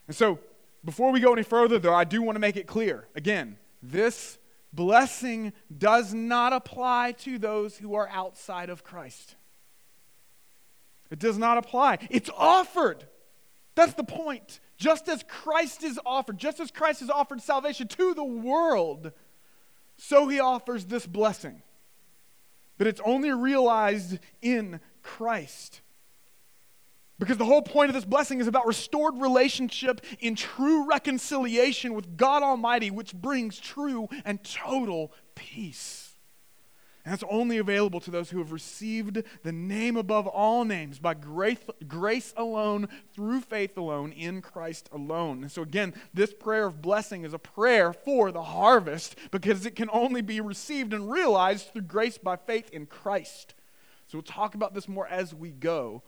And 0.06 0.16
so, 0.16 0.38
before 0.84 1.12
we 1.12 1.20
go 1.20 1.32
any 1.32 1.42
further, 1.42 1.78
though, 1.78 1.94
I 1.94 2.04
do 2.04 2.22
want 2.22 2.36
to 2.36 2.40
make 2.40 2.56
it 2.56 2.66
clear 2.66 3.06
again, 3.14 3.58
this 3.82 4.38
blessing 4.72 5.52
does 5.76 6.14
not 6.14 6.52
apply 6.52 7.12
to 7.18 7.38
those 7.38 7.78
who 7.78 7.94
are 7.94 8.08
outside 8.08 8.70
of 8.70 8.84
Christ. 8.84 9.36
It 11.10 11.18
does 11.18 11.38
not 11.38 11.58
apply. 11.58 11.98
It's 12.08 12.30
offered. 12.36 13.04
That's 13.74 13.94
the 13.94 14.04
point. 14.04 14.60
Just 14.76 15.08
as 15.08 15.24
Christ 15.28 15.82
is 15.82 15.98
offered, 16.06 16.38
just 16.38 16.60
as 16.60 16.70
Christ 16.70 17.00
has 17.00 17.10
offered 17.10 17.42
salvation 17.42 17.88
to 17.88 18.14
the 18.14 18.24
world, 18.24 19.12
so 20.00 20.28
he 20.28 20.40
offers 20.40 20.86
this 20.86 21.06
blessing. 21.06 21.62
But 22.78 22.86
it's 22.86 23.00
only 23.04 23.30
realized 23.30 24.18
in 24.40 24.80
Christ. 25.02 25.82
Because 27.18 27.36
the 27.36 27.44
whole 27.44 27.60
point 27.60 27.90
of 27.90 27.94
this 27.94 28.06
blessing 28.06 28.40
is 28.40 28.46
about 28.46 28.66
restored 28.66 29.20
relationship 29.20 30.00
in 30.20 30.34
true 30.34 30.88
reconciliation 30.88 31.92
with 31.92 32.16
God 32.16 32.42
Almighty, 32.42 32.90
which 32.90 33.12
brings 33.12 33.60
true 33.60 34.08
and 34.24 34.42
total 34.42 35.12
peace. 35.34 36.09
That's 37.10 37.24
only 37.28 37.58
available 37.58 37.98
to 38.02 38.10
those 38.12 38.30
who 38.30 38.38
have 38.38 38.52
received 38.52 39.24
the 39.42 39.50
name 39.50 39.96
above 39.96 40.28
all 40.28 40.64
names 40.64 41.00
by 41.00 41.14
grace, 41.14 41.58
grace 41.88 42.32
alone, 42.36 42.86
through 43.12 43.40
faith 43.40 43.76
alone, 43.76 44.12
in 44.12 44.40
Christ 44.40 44.88
alone. 44.92 45.42
And 45.42 45.50
so, 45.50 45.62
again, 45.62 45.92
this 46.14 46.32
prayer 46.32 46.66
of 46.66 46.80
blessing 46.80 47.24
is 47.24 47.34
a 47.34 47.38
prayer 47.38 47.92
for 47.92 48.30
the 48.30 48.44
harvest 48.44 49.16
because 49.32 49.66
it 49.66 49.74
can 49.74 49.90
only 49.92 50.22
be 50.22 50.40
received 50.40 50.94
and 50.94 51.10
realized 51.10 51.72
through 51.72 51.82
grace 51.82 52.16
by 52.16 52.36
faith 52.36 52.70
in 52.70 52.86
Christ. 52.86 53.54
So, 54.06 54.18
we'll 54.18 54.22
talk 54.22 54.54
about 54.54 54.72
this 54.72 54.86
more 54.86 55.08
as 55.08 55.34
we 55.34 55.50
go. 55.50 56.04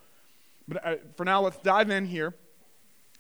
But 0.69 0.87
uh, 0.87 0.97
for 1.17 1.25
now, 1.25 1.41
let's 1.41 1.59
dive 1.59 1.91
in 1.91 2.07
here. 2.07 2.37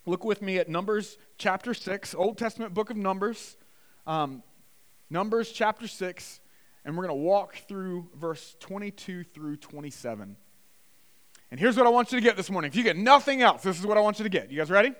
Look 0.06 0.24
with 0.24 0.40
me 0.40 0.58
at 0.58 0.68
Numbers 0.68 1.18
chapter 1.36 1.74
6, 1.74 2.14
Old 2.14 2.38
Testament 2.38 2.74
book 2.74 2.90
of 2.90 2.96
Numbers. 2.96 3.56
Um, 4.06 4.44
Numbers 5.10 5.50
chapter 5.50 5.88
6 5.88 6.38
and 6.84 6.96
we're 6.96 7.06
going 7.06 7.18
to 7.18 7.24
walk 7.24 7.56
through 7.68 8.08
verse 8.14 8.56
22 8.60 9.24
through 9.24 9.56
27. 9.56 10.36
And 11.50 11.60
here's 11.60 11.76
what 11.76 11.86
I 11.86 11.90
want 11.90 12.12
you 12.12 12.18
to 12.18 12.24
get 12.24 12.36
this 12.36 12.50
morning. 12.50 12.70
If 12.70 12.76
you 12.76 12.82
get 12.82 12.96
nothing 12.96 13.42
else, 13.42 13.62
this 13.62 13.78
is 13.78 13.86
what 13.86 13.96
I 13.96 14.00
want 14.00 14.18
you 14.18 14.22
to 14.24 14.28
get. 14.28 14.50
You 14.50 14.58
guys 14.58 14.70
ready? 14.70 14.92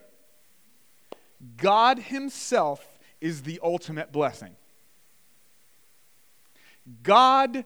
God 1.56 1.98
Himself 1.98 2.98
is 3.20 3.42
the 3.42 3.58
ultimate 3.62 4.12
blessing. 4.12 4.54
God 7.02 7.64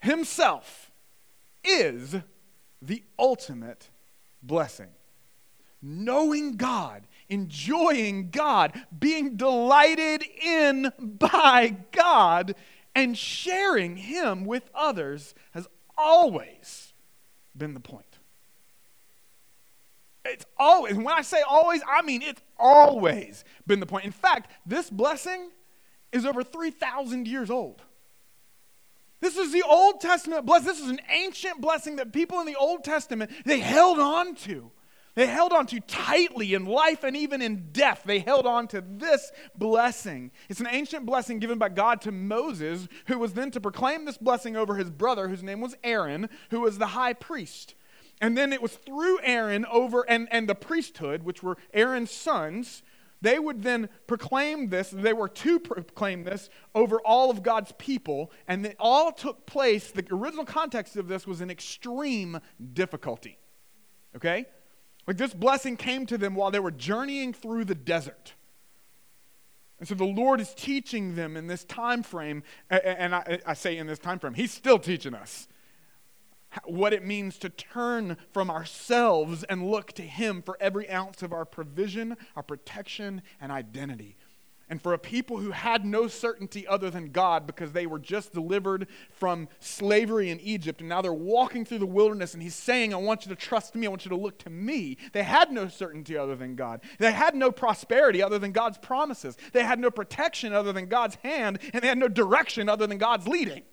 Himself 0.00 0.90
is 1.62 2.16
the 2.80 3.02
ultimate 3.18 3.90
blessing. 4.42 4.88
Knowing 5.80 6.56
God, 6.56 7.06
enjoying 7.28 8.30
God, 8.30 8.80
being 8.96 9.36
delighted 9.36 10.24
in 10.42 10.92
by 10.98 11.76
God 11.90 12.54
and 12.94 13.16
sharing 13.16 13.96
Him 13.96 14.44
with 14.44 14.70
others 14.74 15.34
has 15.52 15.66
always 15.96 16.92
been 17.56 17.74
the 17.74 17.80
point. 17.80 18.18
It's 20.24 20.46
always, 20.56 20.94
when 20.94 21.08
I 21.08 21.22
say 21.22 21.42
always, 21.42 21.82
I 21.88 22.02
mean 22.02 22.22
it's 22.22 22.42
always 22.58 23.44
been 23.66 23.80
the 23.80 23.86
point. 23.86 24.04
In 24.04 24.12
fact, 24.12 24.50
this 24.64 24.88
blessing 24.88 25.50
is 26.12 26.24
over 26.24 26.44
3,000 26.44 27.26
years 27.26 27.50
old. 27.50 27.82
This 29.20 29.36
is 29.36 29.52
the 29.52 29.62
Old 29.62 30.00
Testament 30.00 30.44
blessing. 30.44 30.66
This 30.66 30.80
is 30.80 30.90
an 30.90 31.00
ancient 31.08 31.60
blessing 31.60 31.96
that 31.96 32.12
people 32.12 32.40
in 32.40 32.46
the 32.46 32.56
Old 32.56 32.82
Testament 32.82 33.30
they 33.44 33.60
held 33.60 33.98
on 33.98 34.34
to. 34.36 34.70
They 35.14 35.26
held 35.26 35.52
on 35.52 35.66
to 35.66 35.80
tightly 35.80 36.54
in 36.54 36.64
life 36.64 37.04
and 37.04 37.14
even 37.16 37.42
in 37.42 37.68
death. 37.72 38.02
They 38.06 38.20
held 38.20 38.46
on 38.46 38.66
to 38.68 38.80
this 38.80 39.30
blessing. 39.54 40.30
It's 40.48 40.60
an 40.60 40.68
ancient 40.70 41.04
blessing 41.04 41.38
given 41.38 41.58
by 41.58 41.68
God 41.68 42.00
to 42.02 42.12
Moses, 42.12 42.88
who 43.06 43.18
was 43.18 43.34
then 43.34 43.50
to 43.50 43.60
proclaim 43.60 44.06
this 44.06 44.16
blessing 44.16 44.56
over 44.56 44.76
his 44.76 44.90
brother, 44.90 45.28
whose 45.28 45.42
name 45.42 45.60
was 45.60 45.76
Aaron, 45.84 46.30
who 46.50 46.60
was 46.60 46.78
the 46.78 46.88
high 46.88 47.12
priest. 47.12 47.74
And 48.22 48.38
then 48.38 48.52
it 48.52 48.62
was 48.62 48.74
through 48.74 49.18
Aaron 49.22 49.66
over 49.66 50.08
and, 50.08 50.28
and 50.30 50.48
the 50.48 50.54
priesthood, 50.54 51.24
which 51.24 51.42
were 51.42 51.58
Aaron's 51.74 52.10
sons, 52.10 52.82
they 53.20 53.38
would 53.38 53.62
then 53.62 53.88
proclaim 54.08 54.68
this, 54.68 54.90
they 54.90 55.12
were 55.12 55.28
to 55.28 55.60
proclaim 55.60 56.24
this 56.24 56.50
over 56.74 57.00
all 57.04 57.30
of 57.30 57.42
God's 57.42 57.72
people, 57.78 58.32
and 58.48 58.66
it 58.66 58.76
all 58.80 59.12
took 59.12 59.46
place. 59.46 59.92
The 59.92 60.04
original 60.10 60.44
context 60.44 60.96
of 60.96 61.06
this 61.06 61.26
was 61.26 61.40
an 61.40 61.50
extreme 61.50 62.40
difficulty. 62.72 63.38
Okay? 64.16 64.46
Like 65.06 65.16
this 65.16 65.34
blessing 65.34 65.76
came 65.76 66.06
to 66.06 66.18
them 66.18 66.34
while 66.34 66.50
they 66.50 66.60
were 66.60 66.70
journeying 66.70 67.32
through 67.32 67.64
the 67.64 67.74
desert. 67.74 68.34
And 69.78 69.88
so 69.88 69.96
the 69.96 70.04
Lord 70.04 70.40
is 70.40 70.54
teaching 70.54 71.16
them 71.16 71.36
in 71.36 71.48
this 71.48 71.64
time 71.64 72.04
frame, 72.04 72.44
and 72.70 73.14
I, 73.14 73.54
say 73.54 73.76
in 73.76 73.88
this 73.88 73.98
time 73.98 74.20
frame, 74.20 74.34
He's 74.34 74.52
still 74.52 74.78
teaching 74.78 75.12
us 75.12 75.48
what 76.64 76.92
it 76.92 77.04
means 77.04 77.38
to 77.38 77.48
turn 77.48 78.16
from 78.30 78.50
ourselves 78.50 79.42
and 79.44 79.68
look 79.68 79.92
to 79.94 80.02
Him 80.02 80.42
for 80.42 80.56
every 80.60 80.88
ounce 80.88 81.22
of 81.22 81.32
our 81.32 81.44
provision, 81.44 82.16
our 82.36 82.42
protection, 82.42 83.22
and 83.40 83.50
identity 83.50 84.16
and 84.72 84.80
for 84.80 84.94
a 84.94 84.98
people 84.98 85.36
who 85.36 85.50
had 85.50 85.84
no 85.84 86.08
certainty 86.08 86.66
other 86.66 86.88
than 86.88 87.10
God 87.10 87.46
because 87.46 87.72
they 87.72 87.86
were 87.86 87.98
just 87.98 88.32
delivered 88.32 88.86
from 89.10 89.50
slavery 89.60 90.30
in 90.30 90.40
Egypt 90.40 90.80
and 90.80 90.88
now 90.88 91.02
they're 91.02 91.12
walking 91.12 91.66
through 91.66 91.80
the 91.80 91.84
wilderness 91.84 92.32
and 92.32 92.42
he's 92.42 92.54
saying, 92.54 92.94
I 92.94 92.96
want 92.96 93.26
you 93.26 93.28
to 93.28 93.36
trust 93.36 93.74
me, 93.74 93.86
I 93.86 93.90
want 93.90 94.06
you 94.06 94.08
to 94.08 94.16
look 94.16 94.38
to 94.38 94.48
me. 94.48 94.96
They 95.12 95.24
had 95.24 95.52
no 95.52 95.68
certainty 95.68 96.16
other 96.16 96.36
than 96.36 96.56
God. 96.56 96.80
They 96.98 97.12
had 97.12 97.34
no 97.34 97.52
prosperity 97.52 98.22
other 98.22 98.38
than 98.38 98.52
God's 98.52 98.78
promises. 98.78 99.36
They 99.52 99.62
had 99.62 99.78
no 99.78 99.90
protection 99.90 100.54
other 100.54 100.72
than 100.72 100.86
God's 100.86 101.16
hand, 101.16 101.58
and 101.74 101.82
they 101.82 101.88
had 101.88 101.98
no 101.98 102.08
direction 102.08 102.70
other 102.70 102.86
than 102.86 102.96
God's 102.96 103.28
leading. 103.28 103.64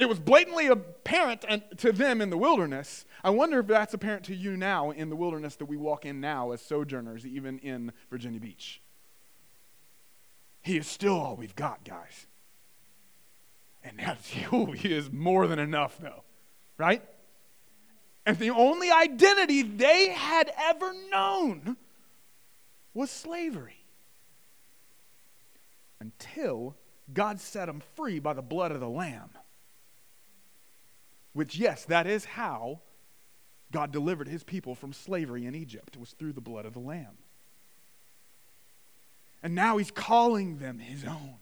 It 0.00 0.06
was 0.06 0.18
blatantly 0.18 0.66
apparent 0.66 1.44
uh, 1.48 1.58
to 1.76 1.92
them 1.92 2.20
in 2.20 2.30
the 2.30 2.36
wilderness. 2.36 3.04
I 3.22 3.30
wonder 3.30 3.60
if 3.60 3.68
that's 3.68 3.94
apparent 3.94 4.24
to 4.24 4.34
you 4.34 4.56
now 4.56 4.90
in 4.90 5.10
the 5.10 5.16
wilderness 5.16 5.54
that 5.56 5.66
we 5.66 5.76
walk 5.76 6.04
in 6.04 6.20
now 6.20 6.50
as 6.50 6.60
sojourners, 6.60 7.24
even 7.24 7.60
in 7.60 7.92
Virginia 8.10 8.40
Beach. 8.40 8.80
He 10.64 10.78
is 10.78 10.86
still 10.86 11.20
all 11.20 11.36
we've 11.36 11.54
got, 11.54 11.84
guys. 11.84 12.26
And 13.84 13.98
that's, 13.98 14.32
oh, 14.52 14.72
he 14.72 14.92
is 14.92 15.12
more 15.12 15.46
than 15.46 15.58
enough, 15.58 15.98
though, 15.98 16.24
right? 16.78 17.02
And 18.24 18.38
the 18.38 18.50
only 18.50 18.90
identity 18.90 19.62
they 19.62 20.08
had 20.08 20.50
ever 20.56 20.92
known 21.12 21.76
was 22.94 23.10
slavery. 23.10 23.84
Until 26.00 26.76
God 27.12 27.40
set 27.40 27.66
them 27.66 27.82
free 27.94 28.18
by 28.18 28.32
the 28.32 28.40
blood 28.40 28.72
of 28.72 28.80
the 28.80 28.88
Lamb. 28.88 29.30
Which, 31.34 31.56
yes, 31.56 31.84
that 31.86 32.06
is 32.06 32.24
how 32.24 32.80
God 33.70 33.92
delivered 33.92 34.28
his 34.28 34.44
people 34.44 34.74
from 34.74 34.94
slavery 34.94 35.44
in 35.44 35.54
Egypt, 35.54 35.98
was 35.98 36.12
through 36.12 36.32
the 36.32 36.40
blood 36.40 36.64
of 36.64 36.72
the 36.72 36.80
Lamb. 36.80 37.18
And 39.44 39.54
now 39.54 39.76
he's 39.76 39.90
calling 39.90 40.56
them 40.56 40.78
his 40.78 41.04
own. 41.04 41.34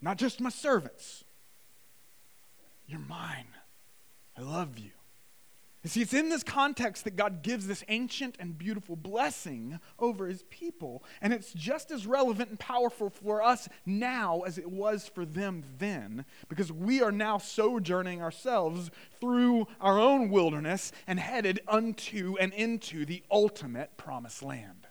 Not 0.00 0.18
just 0.18 0.40
my 0.40 0.50
servants. 0.50 1.22
You're 2.88 2.98
mine. 2.98 3.46
I 4.36 4.42
love 4.42 4.76
you. 4.76 4.90
You 5.86 5.90
see, 5.90 6.02
it's 6.02 6.14
in 6.14 6.30
this 6.30 6.42
context 6.42 7.04
that 7.04 7.14
God 7.14 7.42
gives 7.42 7.68
this 7.68 7.84
ancient 7.86 8.34
and 8.40 8.58
beautiful 8.58 8.96
blessing 8.96 9.78
over 10.00 10.26
his 10.26 10.42
people. 10.50 11.04
And 11.22 11.32
it's 11.32 11.52
just 11.52 11.92
as 11.92 12.08
relevant 12.08 12.50
and 12.50 12.58
powerful 12.58 13.08
for 13.08 13.40
us 13.40 13.68
now 13.86 14.40
as 14.40 14.58
it 14.58 14.68
was 14.68 15.06
for 15.06 15.24
them 15.24 15.62
then, 15.78 16.24
because 16.48 16.72
we 16.72 17.02
are 17.02 17.12
now 17.12 17.38
sojourning 17.38 18.20
ourselves 18.20 18.90
through 19.20 19.68
our 19.80 19.96
own 19.96 20.28
wilderness 20.28 20.90
and 21.06 21.20
headed 21.20 21.60
unto 21.68 22.34
and 22.40 22.52
into 22.52 23.06
the 23.06 23.22
ultimate 23.30 23.96
promised 23.96 24.42
land. 24.42 24.88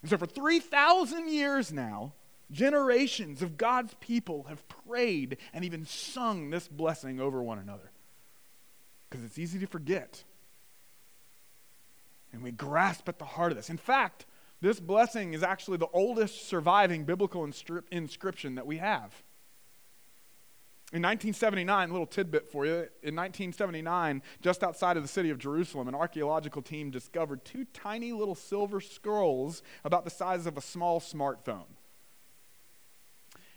And 0.00 0.08
so, 0.08 0.16
for 0.16 0.26
3,000 0.26 1.28
years 1.28 1.72
now, 1.72 2.12
generations 2.52 3.42
of 3.42 3.56
God's 3.56 3.94
people 3.98 4.44
have 4.44 4.62
prayed 4.68 5.38
and 5.52 5.64
even 5.64 5.84
sung 5.84 6.50
this 6.50 6.68
blessing 6.68 7.20
over 7.20 7.42
one 7.42 7.58
another 7.58 7.90
because 9.08 9.24
it's 9.24 9.38
easy 9.38 9.58
to 9.58 9.66
forget. 9.66 10.24
And 12.32 12.42
we 12.42 12.50
grasp 12.50 13.08
at 13.08 13.18
the 13.18 13.24
heart 13.24 13.52
of 13.52 13.56
this. 13.56 13.70
In 13.70 13.78
fact, 13.78 14.26
this 14.60 14.80
blessing 14.80 15.32
is 15.34 15.42
actually 15.42 15.78
the 15.78 15.88
oldest 15.92 16.48
surviving 16.48 17.04
biblical 17.04 17.44
inscription 17.90 18.54
that 18.56 18.66
we 18.66 18.78
have. 18.78 19.12
In 20.92 21.02
1979, 21.02 21.88
a 21.88 21.92
little 21.92 22.06
tidbit 22.06 22.48
for 22.50 22.64
you. 22.64 22.72
In 23.02 23.16
1979, 23.16 24.22
just 24.40 24.62
outside 24.62 24.96
of 24.96 25.02
the 25.02 25.08
city 25.08 25.30
of 25.30 25.38
Jerusalem, 25.38 25.88
an 25.88 25.94
archaeological 25.94 26.62
team 26.62 26.90
discovered 26.90 27.44
two 27.44 27.64
tiny 27.72 28.12
little 28.12 28.36
silver 28.36 28.80
scrolls 28.80 29.62
about 29.84 30.04
the 30.04 30.10
size 30.10 30.46
of 30.46 30.56
a 30.56 30.60
small 30.60 31.00
smartphone. 31.00 31.75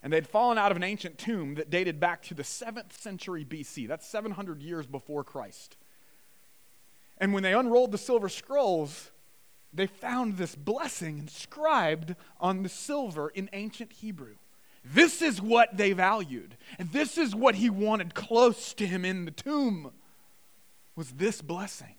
And 0.02 0.14
they'd 0.14 0.28
fallen 0.28 0.58
out 0.58 0.72
of 0.72 0.78
an 0.78 0.84
ancient 0.84 1.18
tomb 1.18 1.56
that 1.56 1.70
dated 1.70 2.00
back 2.00 2.22
to 2.24 2.34
the 2.34 2.44
7th 2.44 2.94
century 2.94 3.44
BC. 3.44 3.88
That's 3.88 4.08
700 4.08 4.62
years 4.62 4.88
before 4.88 5.24
Christ. 5.24 5.78
And 7.18 7.34
when 7.34 7.44
they 7.44 7.54
unrolled 7.54 7.92
the 7.92 7.98
silver 7.98 8.30
scrolls, 8.30 9.12
they 9.74 9.88
found 9.88 10.38
this 10.38 10.56
blessing 10.56 11.20
inscribed 11.20 12.16
on 12.40 12.64
the 12.64 12.70
silver 12.70 13.30
in 13.30 13.50
ancient 13.54 13.92
Hebrew. 13.92 14.36
This 14.86 15.22
is 15.22 15.42
what 15.42 15.76
they 15.76 15.92
valued. 15.92 16.56
And 16.78 16.92
this 16.92 17.18
is 17.18 17.36
what 17.36 17.56
he 17.56 17.70
wanted 17.70 18.16
close 18.16 18.74
to 18.76 18.88
him 18.88 19.04
in 19.04 19.26
the 19.26 19.32
tomb 19.32 19.92
was 20.96 21.12
this 21.12 21.42
blessing. 21.42 21.96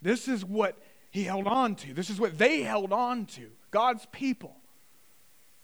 This 0.00 0.28
is 0.28 0.44
what 0.44 0.78
he 1.10 1.24
held 1.24 1.46
on 1.46 1.74
to. 1.76 1.92
This 1.92 2.10
is 2.10 2.18
what 2.18 2.38
they 2.38 2.62
held 2.62 2.92
on 2.92 3.26
to. 3.26 3.50
God's 3.70 4.06
people. 4.12 4.56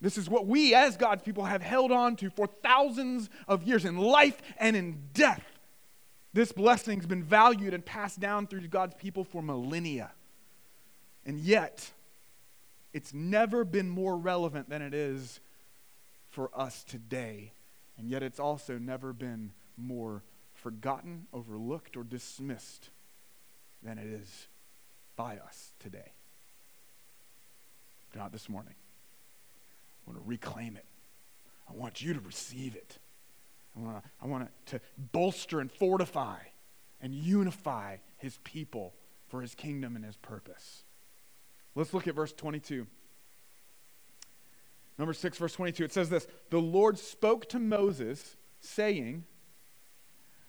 This 0.01 0.17
is 0.17 0.31
what 0.31 0.47
we, 0.47 0.75
as 0.75 0.97
God's 0.97 1.23
people, 1.23 1.45
have 1.45 1.63
held 1.63 1.91
on 1.91 2.15
to 2.17 2.31
for 2.31 2.47
thousands 2.47 3.29
of 3.49 3.65
years 3.65 3.85
in 3.85 3.97
life 3.97 4.41
and 4.59 4.77
in 4.77 5.03
death. 5.13 5.45
This 6.33 6.53
blessing's 6.53 7.07
been 7.07 7.25
valued 7.25 7.75
and 7.75 7.85
passed 7.85 8.21
down 8.21 8.47
through 8.47 8.69
God's 8.69 8.95
people 8.95 9.25
for 9.25 9.43
millennia. 9.43 10.13
And 11.27 11.41
yet, 11.41 11.91
it's 12.93 13.13
never 13.13 13.65
been 13.65 13.89
more 13.89 14.17
relevant 14.17 14.69
than 14.69 14.83
it 14.83 14.95
is 14.95 15.41
for 16.31 16.51
us 16.55 16.85
today. 16.85 17.51
And 17.97 18.09
yet, 18.09 18.23
it's 18.23 18.39
also 18.39 18.79
never 18.79 19.13
been 19.13 19.51
more 19.77 20.23
forgotten, 20.55 21.27
overlooked, 21.33 21.97
or 21.97 22.05
dismissed 22.05 22.91
than 23.83 23.99
it 23.99 24.07
is 24.07 24.47
by 25.17 25.39
us 25.39 25.73
today—not 25.81 26.13
this 28.31 28.49
morning. 28.49 28.75
I 30.09 30.13
want 30.13 30.25
to 30.25 30.29
reclaim 30.29 30.77
it. 30.77 30.87
I 31.69 31.75
want 31.75 32.01
you 32.01 32.15
to 32.15 32.21
receive 32.21 32.75
it. 32.75 32.99
I 33.77 33.81
want, 33.81 34.03
to, 34.03 34.11
I 34.23 34.27
want 34.27 34.49
to 34.67 34.81
bolster 35.13 35.61
and 35.61 35.71
fortify 35.71 36.39
and 37.03 37.15
unify 37.15 37.99
his 38.17 38.39
people 38.43 38.95
for 39.29 39.43
his 39.43 39.55
kingdom 39.55 39.97
and 39.97 40.05
his 40.05 40.17
purpose. 40.17 40.85
Let's 41.75 41.93
look 41.93 42.09
at 42.09 42.15
verse 42.15 42.33
22. 42.33 42.87
Number 44.99 45.13
6, 45.13 45.39
verse 45.39 45.53
22. 45.53 45.85
It 45.85 45.93
says 45.93 46.09
this 46.09 46.27
The 46.51 46.59
Lord 46.59 46.99
spoke 46.99 47.49
to 47.51 47.59
Moses, 47.59 48.37
saying, 48.61 49.25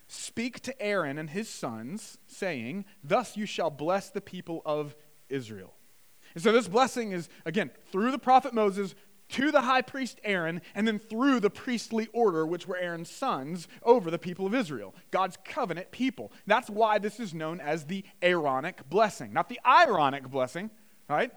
Speak 0.07 0.61
to 0.61 0.81
Aaron 0.81 1.19
and 1.19 1.29
his 1.29 1.49
sons, 1.49 2.17
saying, 2.27 2.85
Thus 3.03 3.35
you 3.35 3.45
shall 3.45 3.69
bless 3.69 4.09
the 4.09 4.21
people 4.21 4.61
of 4.65 4.95
Israel. 5.27 5.73
And 6.33 6.43
so 6.43 6.51
this 6.51 6.67
blessing 6.67 7.11
is, 7.11 7.29
again, 7.45 7.71
through 7.91 8.11
the 8.11 8.19
prophet 8.19 8.53
Moses, 8.53 8.95
to 9.29 9.51
the 9.51 9.61
high 9.61 9.81
priest 9.81 10.19
Aaron, 10.23 10.61
and 10.75 10.87
then 10.87 10.99
through 10.99 11.39
the 11.39 11.49
priestly 11.49 12.07
order, 12.13 12.45
which 12.45 12.67
were 12.67 12.77
Aaron's 12.77 13.09
sons, 13.11 13.67
over 13.83 14.11
the 14.11 14.19
people 14.19 14.45
of 14.45 14.53
Israel, 14.53 14.93
God's 15.11 15.37
covenant 15.43 15.91
people. 15.91 16.31
That's 16.47 16.69
why 16.69 16.99
this 16.99 17.19
is 17.19 17.33
known 17.33 17.61
as 17.61 17.85
the 17.85 18.03
Aaronic 18.21 18.89
blessing, 18.89 19.33
not 19.33 19.49
the 19.49 19.59
ironic 19.65 20.29
blessing, 20.29 20.69
right? 21.09 21.31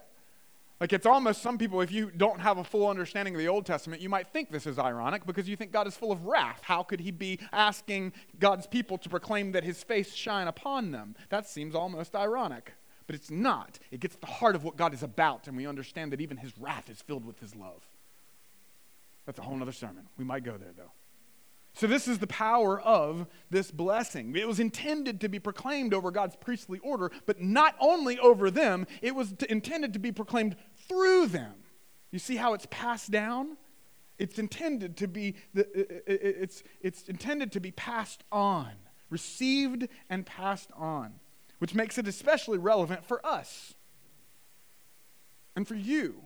Like 0.80 0.92
it's 0.92 1.06
almost 1.06 1.42
some 1.42 1.58
people, 1.58 1.80
if 1.80 1.92
you 1.92 2.10
don't 2.10 2.40
have 2.40 2.58
a 2.58 2.64
full 2.64 2.88
understanding 2.88 3.34
of 3.34 3.38
the 3.38 3.46
Old 3.46 3.66
Testament, 3.66 4.02
you 4.02 4.08
might 4.08 4.26
think 4.32 4.50
this 4.50 4.66
is 4.66 4.80
ironic 4.80 5.24
because 5.24 5.48
you 5.48 5.54
think 5.54 5.70
God 5.70 5.86
is 5.86 5.96
full 5.96 6.10
of 6.10 6.24
wrath. 6.24 6.60
How 6.62 6.82
could 6.82 6.98
he 6.98 7.12
be 7.12 7.38
asking 7.52 8.12
God's 8.40 8.66
people 8.66 8.98
to 8.98 9.08
proclaim 9.08 9.52
that 9.52 9.62
his 9.62 9.84
face 9.84 10.12
shine 10.12 10.48
upon 10.48 10.90
them? 10.90 11.14
That 11.28 11.48
seems 11.48 11.76
almost 11.76 12.16
ironic 12.16 12.72
but 13.06 13.16
it's 13.16 13.30
not. 13.30 13.78
It 13.90 14.00
gets 14.00 14.16
the 14.16 14.26
heart 14.26 14.54
of 14.54 14.64
what 14.64 14.76
God 14.76 14.94
is 14.94 15.02
about, 15.02 15.48
and 15.48 15.56
we 15.56 15.66
understand 15.66 16.12
that 16.12 16.20
even 16.20 16.36
his 16.36 16.56
wrath 16.58 16.88
is 16.88 17.00
filled 17.00 17.24
with 17.24 17.38
his 17.40 17.54
love. 17.54 17.88
That's 19.26 19.38
a 19.38 19.42
whole 19.42 19.60
other 19.60 19.72
sermon. 19.72 20.08
We 20.18 20.24
might 20.24 20.44
go 20.44 20.56
there, 20.56 20.72
though. 20.76 20.92
So, 21.74 21.86
this 21.86 22.06
is 22.06 22.18
the 22.18 22.26
power 22.26 22.78
of 22.80 23.26
this 23.48 23.70
blessing. 23.70 24.36
It 24.36 24.46
was 24.46 24.60
intended 24.60 25.22
to 25.22 25.28
be 25.28 25.38
proclaimed 25.38 25.94
over 25.94 26.10
God's 26.10 26.36
priestly 26.36 26.78
order, 26.80 27.10
but 27.24 27.40
not 27.40 27.76
only 27.80 28.18
over 28.18 28.50
them, 28.50 28.86
it 29.00 29.14
was 29.14 29.32
to, 29.34 29.50
intended 29.50 29.94
to 29.94 29.98
be 29.98 30.12
proclaimed 30.12 30.56
through 30.86 31.28
them. 31.28 31.54
You 32.10 32.18
see 32.18 32.36
how 32.36 32.52
it's 32.52 32.66
passed 32.70 33.10
down? 33.10 33.56
It's 34.18 34.38
intended 34.38 34.98
to 34.98 35.08
be, 35.08 35.34
it's, 35.54 36.62
it's 36.82 37.08
intended 37.08 37.52
to 37.52 37.60
be 37.60 37.70
passed 37.70 38.22
on, 38.30 38.72
received 39.08 39.88
and 40.10 40.26
passed 40.26 40.70
on 40.76 41.14
which 41.62 41.76
makes 41.76 41.96
it 41.96 42.08
especially 42.08 42.58
relevant 42.58 43.04
for 43.04 43.24
us 43.24 43.74
and 45.54 45.68
for 45.68 45.76
you 45.76 46.20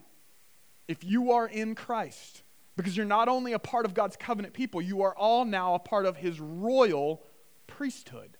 if 0.89 1.05
you 1.05 1.31
are 1.31 1.47
in 1.47 1.75
Christ. 1.75 2.43
Because 2.75 2.97
you're 2.97 3.05
not 3.05 3.29
only 3.29 3.53
a 3.53 3.59
part 3.59 3.85
of 3.85 3.93
God's 3.93 4.17
covenant 4.17 4.55
people, 4.55 4.81
you 4.81 5.03
are 5.03 5.15
all 5.15 5.45
now 5.45 5.75
a 5.75 5.79
part 5.79 6.07
of 6.07 6.17
his 6.17 6.41
royal 6.41 7.23
priesthood. 7.67 8.39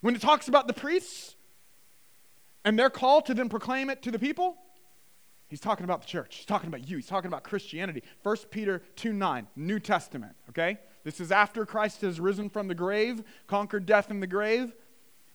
When 0.00 0.14
it 0.14 0.22
talks 0.22 0.48
about 0.48 0.66
the 0.66 0.72
priests 0.72 1.36
and 2.64 2.78
their 2.78 2.88
call 2.88 3.20
to 3.20 3.34
then 3.34 3.50
proclaim 3.50 3.90
it 3.90 4.00
to 4.04 4.10
the 4.10 4.18
people, 4.18 4.56
he's 5.48 5.60
talking 5.60 5.84
about 5.84 6.00
the 6.00 6.06
church. 6.06 6.36
He's 6.36 6.46
talking 6.46 6.68
about 6.68 6.88
you. 6.88 6.96
He's 6.96 7.06
talking 7.06 7.28
about 7.28 7.44
Christianity. 7.44 8.02
1 8.22 8.36
Peter 8.50 8.80
2 8.96 9.12
9, 9.12 9.46
New 9.56 9.78
Testament, 9.78 10.36
okay? 10.48 10.78
This 11.02 11.20
is 11.20 11.30
after 11.30 11.66
Christ 11.66 12.00
has 12.00 12.18
risen 12.18 12.48
from 12.48 12.66
the 12.66 12.74
grave, 12.74 13.22
conquered 13.46 13.84
death 13.84 14.10
in 14.10 14.20
the 14.20 14.26
grave 14.26 14.72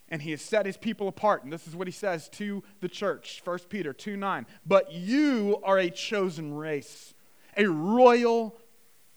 and 0.09 0.21
he 0.21 0.31
has 0.31 0.41
set 0.41 0.65
his 0.65 0.77
people 0.77 1.07
apart. 1.07 1.43
And 1.43 1.53
this 1.53 1.67
is 1.67 1.75
what 1.75 1.87
he 1.87 1.91
says 1.91 2.29
to 2.29 2.63
the 2.81 2.89
church 2.89 3.41
1 3.43 3.59
Peter 3.69 3.93
2 3.93 4.17
9. 4.17 4.45
But 4.65 4.91
you 4.91 5.59
are 5.63 5.77
a 5.77 5.89
chosen 5.89 6.53
race, 6.53 7.13
a 7.55 7.65
royal 7.65 8.57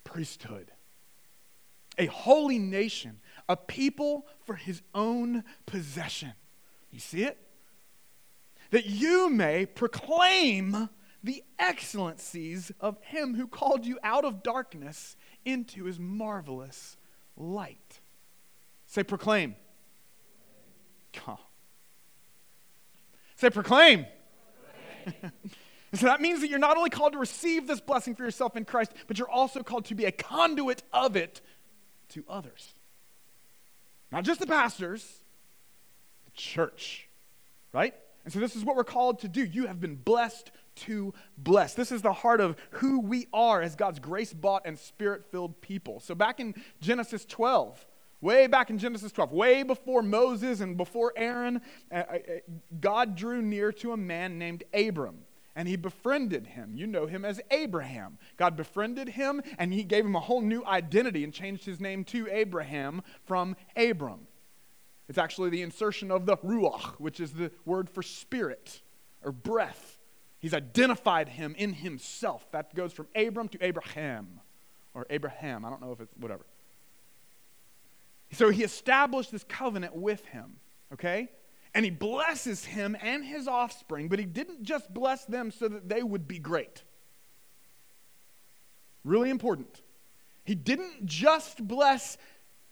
priesthood, 0.05 0.71
a 1.99 2.07
holy 2.07 2.59
nation, 2.59 3.21
a 3.49 3.57
people 3.57 4.27
for 4.45 4.55
his 4.55 4.83
own 4.95 5.45
possession. 5.67 6.33
You 6.91 7.01
see 7.01 7.25
it? 7.25 7.39
That 8.71 8.87
you 8.87 9.31
may 9.31 9.67
proclaim 9.67 10.89
the 11.25 11.43
excellencies 11.59 12.73
of 12.81 12.99
him 13.03 13.35
who 13.35 13.47
called 13.47 13.87
you 13.87 13.99
out 14.03 14.25
of 14.25 14.43
darkness 14.43 15.17
into 15.45 15.85
his 15.85 15.99
marvelous 15.99 16.97
light. 17.37 18.01
Say, 18.87 19.03
proclaim. 19.05 19.57
Oh. 21.27 21.38
Say, 23.37 23.51
proclaim. 23.51 24.07
proclaim. 25.05 25.33
so 25.94 26.07
that 26.07 26.20
means 26.20 26.40
that 26.40 26.48
you're 26.48 26.59
not 26.59 26.77
only 26.77 26.90
called 26.90 27.12
to 27.12 27.18
receive 27.18 27.66
this 27.66 27.81
blessing 27.81 28.14
for 28.14 28.25
yourself 28.25 28.57
in 28.57 28.64
Christ, 28.64 28.92
but 29.07 29.18
you're 29.18 29.31
also 29.31 29.62
called 29.62 29.87
to 29.87 29.94
be 29.94 30.05
a 30.05 30.12
conduit 30.12 30.83
of 30.92 31.16
it 31.16 31.40
to 32.11 32.25
others. 32.29 32.75
Not 34.11 34.25
just 34.25 34.40
the 34.40 34.46
pastors, 34.46 35.05
the 36.25 36.31
church, 36.33 37.09
right? 37.72 37.94
And 38.25 38.33
so 38.33 38.38
this 38.38 38.55
is 38.55 38.64
what 38.64 38.77
we're 38.77 38.85
called 38.85 39.20
to 39.20 39.29
do. 39.29 39.44
You 39.44 39.66
have 39.66 39.81
been 39.81 39.96
blessed 39.96 40.53
to 40.75 41.12
bless. 41.37 41.75
This 41.75 41.92
is 41.92 42.03
the 42.03 42.12
heart 42.12 42.40
of 42.40 42.57
who 42.70 43.01
we 43.01 43.27
are 43.33 43.61
as 43.61 43.75
God's 43.75 43.98
grace 43.98 44.33
bought 44.33 44.62
and 44.64 44.79
spirit 44.79 45.25
filled 45.31 45.61
people. 45.61 46.01
So 46.01 46.14
back 46.14 46.40
in 46.40 46.55
Genesis 46.81 47.25
12, 47.25 47.85
Way 48.23 48.47
back 48.47 48.71
in 48.71 48.79
Genesis 48.79 49.11
12, 49.13 49.33
way 49.33 49.63
before 49.65 50.01
Moses 50.01 50.61
and 50.61 50.77
before 50.77 51.13
Aaron, 51.17 51.61
uh, 51.91 51.97
uh, 51.97 52.19
God 52.81 53.17
drew 53.17 53.43
near 53.43 53.73
to 53.73 53.93
a 53.93 53.97
man 53.97 54.39
named 54.39 54.63
Abram 54.73 55.25
and 55.55 55.69
he 55.69 55.77
befriended 55.77 56.47
him. 56.47 56.73
You 56.75 56.87
know 56.87 57.07
him 57.07 57.25
as 57.25 57.41
Abraham. 57.51 58.19
God 58.37 58.57
befriended 58.57 59.11
him 59.11 59.43
and 59.59 59.73
he 59.73 59.83
gave 59.83 60.07
him 60.07 60.17
a 60.17 60.21
whole 60.21 60.41
new 60.41 60.65
identity 60.65 61.25
and 61.25 61.33
changed 61.33 61.65
his 61.65 61.81
name 61.81 62.05
to 62.05 62.29
Abraham 62.31 63.03
from 63.25 63.57
Abram. 63.77 64.29
It's 65.09 65.19
actually 65.19 65.51
the 65.51 65.63
insertion 65.63 66.13
of 66.13 66.25
the 66.25 66.37
ruach, 66.39 66.95
which 67.01 67.21
is 67.21 67.33
the 67.33 67.51
word 67.65 67.91
for 67.91 68.05
spirit 68.05 68.83
or 69.23 69.33
breath. 69.33 69.99
He's 70.39 70.55
identified 70.55 71.29
him 71.29 71.55
in 71.59 71.73
himself. 71.73 72.51
That 72.53 72.73
goes 72.75 72.93
from 72.93 73.09
Abram 73.17 73.49
to 73.49 73.59
Abraham 73.65 74.41
or 74.95 75.07
Abraham. 75.11 75.65
I 75.65 75.71
don't 75.71 75.83
know 75.83 75.93
if 75.93 76.01
it's 76.01 76.15
whatever. 76.17 76.47
So 78.33 78.51
he 78.51 78.62
established 78.62 79.31
this 79.31 79.45
covenant 79.45 79.95
with 79.95 80.25
him, 80.27 80.57
okay? 80.92 81.29
And 81.75 81.85
he 81.85 81.90
blesses 81.90 82.64
him 82.64 82.97
and 83.01 83.25
his 83.25 83.47
offspring, 83.47 84.09
but 84.09 84.18
he 84.18 84.25
didn't 84.25 84.62
just 84.62 84.92
bless 84.92 85.25
them 85.25 85.51
so 85.51 85.68
that 85.68 85.88
they 85.88 86.03
would 86.03 86.27
be 86.27 86.38
great. 86.38 86.83
Really 89.05 89.31
important. 89.31 89.83
He 90.45 90.55
didn't 90.55 91.07
just 91.07 91.66
bless 91.66 92.16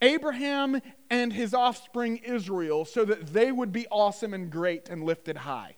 Abraham 0.03 0.81
and 1.11 1.33
his 1.33 1.53
offspring 1.53 2.19
Israel 2.19 2.85
so 2.85 3.05
that 3.05 3.29
they 3.29 3.53
would 3.53 3.73
be 3.73 3.87
awesome 3.91 4.33
and 4.33 4.51
great 4.51 4.89
and 4.89 5.05
lifted 5.05 5.37
high. 5.37 5.77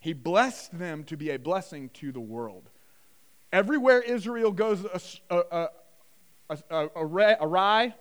He 0.00 0.12
blessed 0.12 0.78
them 0.78 1.04
to 1.04 1.16
be 1.16 1.30
a 1.30 1.38
blessing 1.38 1.88
to 1.94 2.12
the 2.12 2.20
world. 2.20 2.68
Everywhere 3.52 4.00
Israel 4.02 4.52
goes 4.52 4.84
awry, 6.70 7.94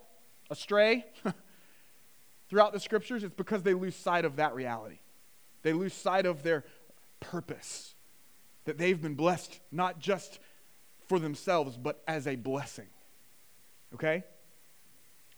astray 0.53 1.05
throughout 2.49 2.71
the 2.71 2.79
scriptures, 2.79 3.23
it's 3.23 3.35
because 3.35 3.63
they 3.63 3.73
lose 3.73 3.95
sight 3.95 4.23
of 4.23 4.37
that 4.37 4.55
reality. 4.55 4.99
They 5.63 5.73
lose 5.73 5.93
sight 5.93 6.25
of 6.25 6.43
their 6.43 6.63
purpose, 7.19 7.95
that 8.65 8.77
they've 8.77 9.01
been 9.01 9.15
blessed 9.15 9.59
not 9.71 9.99
just 9.99 10.39
for 11.07 11.19
themselves, 11.19 11.77
but 11.77 12.01
as 12.07 12.27
a 12.27 12.35
blessing. 12.35 12.87
Okay? 13.93 14.23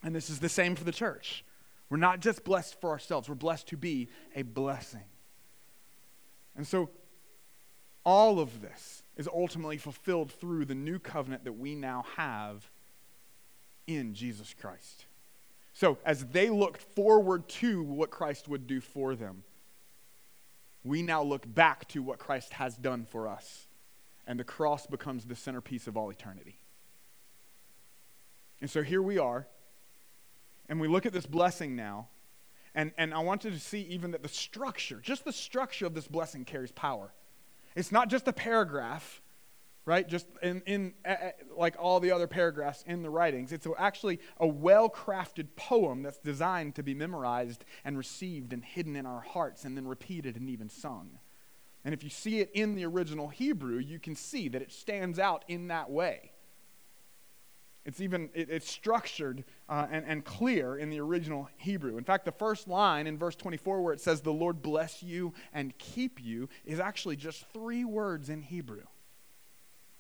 And 0.04 0.14
this 0.14 0.30
is 0.30 0.40
the 0.40 0.50
same 0.50 0.76
for 0.76 0.84
the 0.84 0.92
church. 0.92 1.44
We're 1.90 1.98
not 1.98 2.20
just 2.20 2.44
blessed 2.44 2.80
for 2.82 2.90
ourselves, 2.90 3.30
we're 3.30 3.36
blessed 3.36 3.68
to 3.70 3.78
be 3.78 4.10
a 4.36 4.42
blessing. 4.42 5.06
And 6.56 6.68
so, 6.68 6.90
all 8.04 8.40
of 8.40 8.62
this 8.62 9.04
is 9.18 9.28
ultimately 9.28 9.78
fulfilled 9.78 10.32
through 10.32 10.66
the 10.66 10.76
new 10.76 11.00
covenant 11.00 11.44
that 11.46 11.54
we 11.54 11.74
now 11.74 12.06
have 12.18 12.70
in 13.88 14.14
Jesus 14.14 14.54
Christ. 14.54 15.06
So, 15.74 15.98
as 16.06 16.26
they 16.28 16.50
looked 16.50 16.82
forward 16.82 17.50
to 17.50 17.84
what 17.84 18.10
Christ 18.10 18.48
would 18.48 18.66
do 18.66 18.80
for 18.80 19.16
them, 19.16 19.44
we 20.84 21.02
now 21.02 21.22
look 21.22 21.44
back 21.54 21.88
to 21.90 22.02
what 22.02 22.20
Christ 22.20 22.54
has 22.54 22.78
done 22.78 23.06
for 23.06 23.28
us. 23.28 23.68
And 24.28 24.40
the 24.40 24.44
cross 24.44 24.88
becomes 24.88 25.26
the 25.26 25.36
centerpiece 25.36 25.88
of 25.88 25.98
all 25.98 26.10
eternity. 26.10 26.60
And 28.62 28.70
so 28.70 28.82
here 28.82 29.02
we 29.02 29.18
are, 29.18 29.48
and 30.70 30.80
we 30.80 30.88
look 30.88 31.06
at 31.06 31.14
this 31.14 31.26
blessing 31.26 31.76
now, 31.76 32.08
and, 32.74 32.92
and 32.98 33.14
I 33.14 33.20
want 33.20 33.44
you 33.44 33.52
to 33.52 33.60
see 33.60 33.82
even 33.82 34.12
that 34.12 34.24
the 34.24 34.30
structure, 34.30 35.00
just 35.02 35.24
the 35.26 35.34
structure 35.34 35.86
of 35.86 35.94
this 35.94 36.08
blessing 36.08 36.46
carries 36.46 36.72
power. 36.72 37.14
It's 37.76 37.92
not 37.92 38.10
just 38.10 38.28
a 38.28 38.34
paragraph, 38.34 39.22
right? 39.86 40.08
Just 40.08 40.28
in, 40.42 40.62
in 40.66 40.94
uh, 41.06 41.16
like 41.56 41.76
all 41.80 42.00
the 42.00 42.12
other 42.12 42.28
paragraphs 42.28 42.84
in 42.88 43.04
the 43.04 43.10
writings. 43.10 43.52
It's 43.52 43.68
actually 43.78 44.20
a 44.38 44.48
well 44.48 44.90
crafted 44.90 45.48
poem 45.56 46.02
that's 46.02 46.18
designed 46.18 46.76
to 46.76 46.84
be 46.84 46.94
memorized 46.94 47.64
and 47.84 47.98
received 47.98 48.52
and 48.52 48.64
hidden 48.64 48.96
in 48.96 49.06
our 49.06 49.22
hearts 49.22 49.64
and 49.64 49.78
then 49.78 49.88
repeated 49.88 50.36
and 50.36 50.50
even 50.50 50.70
sung. 50.70 51.20
And 51.84 51.94
if 51.94 52.04
you 52.04 52.10
see 52.10 52.40
it 52.40 52.50
in 52.54 52.74
the 52.74 52.86
original 52.86 53.28
Hebrew, 53.28 53.78
you 53.78 54.00
can 54.00 54.16
see 54.16 54.50
that 54.50 54.62
it 54.62 54.72
stands 54.72 55.20
out 55.20 55.46
in 55.48 55.68
that 55.68 55.92
way. 55.92 56.32
It's 57.86 58.02
even 58.02 58.32
it, 58.34 58.50
it's 58.50 58.70
structured 58.70 59.44
uh, 59.70 59.86
and, 59.92 60.04
and 60.08 60.26
clear 60.26 60.76
in 60.76 60.90
the 60.90 61.00
original 61.00 61.48
Hebrew. 61.58 62.00
In 62.00 62.04
fact, 62.04 62.26
the 62.26 62.32
first 62.32 62.68
line 62.68 63.06
in 63.06 63.20
verse 63.20 63.36
24 63.36 63.84
where 63.84 63.94
it 63.94 64.02
says, 64.02 64.22
The 64.22 64.34
Lord 64.34 64.64
bless 64.64 65.04
you 65.04 65.36
and 65.54 65.78
keep 65.78 66.20
you, 66.20 66.50
is 66.66 66.80
actually 66.80 67.18
just 67.18 67.46
three 67.54 67.86
words 67.86 68.30
in 68.30 68.42
Hebrew. 68.42 68.82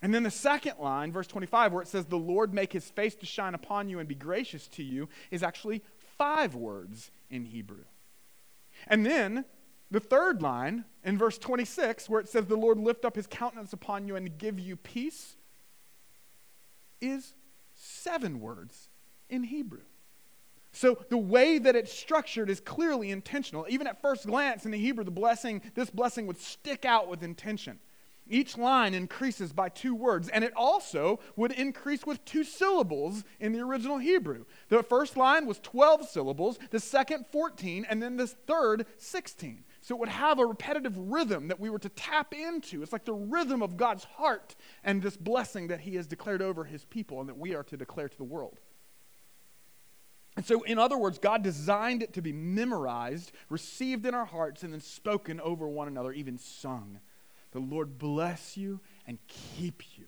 And 0.05 0.13
then 0.13 0.21
the 0.21 0.29
second 0.29 0.77
line, 0.77 1.11
verse 1.11 1.25
25, 1.25 1.73
where 1.73 1.81
it 1.81 1.87
says, 1.87 2.05
The 2.05 2.15
Lord 2.15 2.53
make 2.53 2.71
his 2.71 2.87
face 2.91 3.15
to 3.15 3.25
shine 3.25 3.55
upon 3.55 3.89
you 3.89 3.97
and 3.97 4.07
be 4.07 4.13
gracious 4.13 4.67
to 4.67 4.83
you, 4.83 5.09
is 5.31 5.41
actually 5.41 5.81
five 6.19 6.53
words 6.53 7.09
in 7.31 7.43
Hebrew. 7.43 7.85
And 8.85 9.03
then 9.03 9.45
the 9.89 9.99
third 9.99 10.43
line 10.43 10.85
in 11.03 11.17
verse 11.17 11.39
26, 11.39 12.07
where 12.07 12.21
it 12.21 12.29
says, 12.29 12.45
The 12.45 12.55
Lord 12.55 12.77
lift 12.77 13.03
up 13.03 13.15
his 13.15 13.25
countenance 13.25 13.73
upon 13.73 14.07
you 14.07 14.15
and 14.15 14.37
give 14.37 14.59
you 14.59 14.75
peace, 14.75 15.37
is 17.01 17.33
seven 17.73 18.39
words 18.39 18.89
in 19.27 19.41
Hebrew. 19.41 19.81
So 20.71 20.99
the 21.09 21.17
way 21.17 21.57
that 21.57 21.75
it's 21.75 21.91
structured 21.91 22.51
is 22.51 22.59
clearly 22.59 23.09
intentional. 23.09 23.65
Even 23.69 23.87
at 23.87 24.03
first 24.03 24.27
glance 24.27 24.65
in 24.65 24.71
the 24.71 24.77
Hebrew, 24.77 25.03
the 25.03 25.09
blessing, 25.09 25.63
this 25.73 25.89
blessing 25.89 26.27
would 26.27 26.37
stick 26.37 26.85
out 26.85 27.07
with 27.07 27.23
intention. 27.23 27.79
Each 28.27 28.57
line 28.57 28.95
increases 28.95 29.53
by 29.53 29.69
two 29.69 29.93
words, 29.93 30.29
and 30.29 30.43
it 30.43 30.53
also 30.55 31.19
would 31.35 31.51
increase 31.51 32.05
with 32.05 32.25
two 32.25 32.43
syllables 32.43 33.23
in 33.39 33.51
the 33.51 33.59
original 33.59 33.99
Hebrew. 33.99 34.45
The 34.69 34.81
first 34.81 35.15
line 35.15 35.45
was 35.45 35.59
12 35.59 36.09
syllables, 36.09 36.57
the 36.71 36.79
second 36.79 37.27
14, 37.31 37.85
and 37.87 38.01
then 38.01 38.17
the 38.17 38.25
third 38.25 38.87
16. 38.97 39.63
So 39.81 39.95
it 39.95 39.99
would 39.99 40.09
have 40.09 40.39
a 40.39 40.45
repetitive 40.45 40.97
rhythm 40.97 41.49
that 41.49 41.59
we 41.59 41.69
were 41.69 41.77
to 41.77 41.89
tap 41.89 42.33
into. 42.33 42.81
It's 42.81 42.91
like 42.91 43.05
the 43.05 43.13
rhythm 43.13 43.61
of 43.61 43.77
God's 43.77 44.05
heart 44.05 44.55
and 44.83 45.03
this 45.03 45.17
blessing 45.17 45.67
that 45.67 45.81
He 45.81 45.95
has 45.95 46.07
declared 46.07 46.41
over 46.41 46.63
His 46.63 46.83
people 46.85 47.19
and 47.19 47.29
that 47.29 47.37
we 47.37 47.53
are 47.53 47.63
to 47.65 47.77
declare 47.77 48.09
to 48.09 48.17
the 48.17 48.23
world. 48.23 48.59
And 50.35 50.45
so, 50.45 50.63
in 50.63 50.79
other 50.79 50.97
words, 50.97 51.19
God 51.19 51.43
designed 51.43 52.01
it 52.01 52.13
to 52.13 52.21
be 52.21 52.33
memorized, 52.33 53.31
received 53.49 54.05
in 54.05 54.13
our 54.15 54.25
hearts, 54.25 54.63
and 54.63 54.73
then 54.73 54.81
spoken 54.81 55.39
over 55.39 55.67
one 55.67 55.87
another, 55.87 56.11
even 56.11 56.37
sung. 56.37 56.99
The 57.55 57.61
Lord 57.61 57.97
bless 57.97 58.57
you 58.57 58.81
and 59.07 59.17
keep 59.29 59.81
you. 59.97 60.07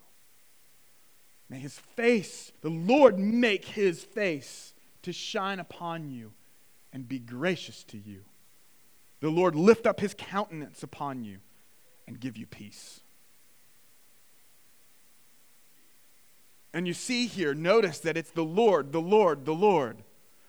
May 1.49 1.59
his 1.59 1.79
face, 1.79 2.51
the 2.59 2.69
Lord 2.69 3.17
make 3.17 3.63
his 3.63 4.03
face 4.03 4.73
to 5.03 5.13
shine 5.13 5.57
upon 5.57 6.09
you 6.09 6.33
and 6.91 7.07
be 7.07 7.19
gracious 7.19 7.85
to 7.85 7.97
you. 7.97 8.25
The 9.21 9.29
Lord 9.29 9.55
lift 9.55 9.87
up 9.87 10.01
his 10.01 10.13
countenance 10.13 10.83
upon 10.83 11.23
you 11.23 11.37
and 12.05 12.19
give 12.19 12.35
you 12.35 12.45
peace. 12.45 12.99
And 16.73 16.85
you 16.85 16.93
see 16.93 17.27
here, 17.27 17.53
notice 17.53 17.99
that 17.99 18.17
it's 18.17 18.31
the 18.31 18.43
Lord, 18.43 18.91
the 18.91 18.99
Lord, 18.99 19.45
the 19.45 19.55
Lord. 19.55 20.03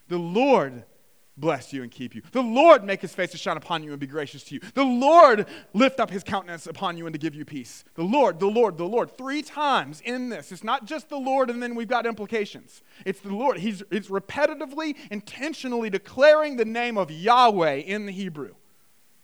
The 0.09 0.17
Lord 0.17 0.83
bless 1.39 1.73
you 1.73 1.83
and 1.83 1.91
keep 1.91 2.15
you. 2.15 2.21
The 2.31 2.41
Lord 2.41 2.83
make 2.83 3.01
his 3.01 3.13
face 3.13 3.31
to 3.31 3.37
shine 3.37 3.57
upon 3.57 3.83
you 3.83 3.91
and 3.91 3.99
be 3.99 4.07
gracious 4.07 4.43
to 4.45 4.55
you. 4.55 4.61
The 4.73 4.83
Lord 4.83 5.45
lift 5.73 5.99
up 5.99 6.09
his 6.09 6.23
countenance 6.23 6.67
upon 6.67 6.97
you 6.97 7.05
and 7.05 7.13
to 7.13 7.19
give 7.19 7.35
you 7.35 7.45
peace. 7.45 7.83
The 7.95 8.03
Lord, 8.03 8.39
the 8.39 8.47
Lord, 8.47 8.77
the 8.77 8.85
Lord. 8.85 9.17
Three 9.17 9.41
times 9.41 10.01
in 10.01 10.29
this. 10.29 10.51
It's 10.51 10.63
not 10.63 10.85
just 10.85 11.09
the 11.09 11.17
Lord 11.17 11.49
and 11.49 11.61
then 11.61 11.75
we've 11.75 11.87
got 11.87 12.05
implications. 12.05 12.81
It's 13.05 13.21
the 13.21 13.33
Lord. 13.33 13.59
He's 13.59 13.83
it's 13.91 14.09
repetitively, 14.09 14.95
intentionally 15.11 15.89
declaring 15.89 16.57
the 16.57 16.65
name 16.65 16.97
of 16.97 17.11
Yahweh 17.11 17.75
in 17.75 18.05
the 18.05 18.11
Hebrew. 18.11 18.55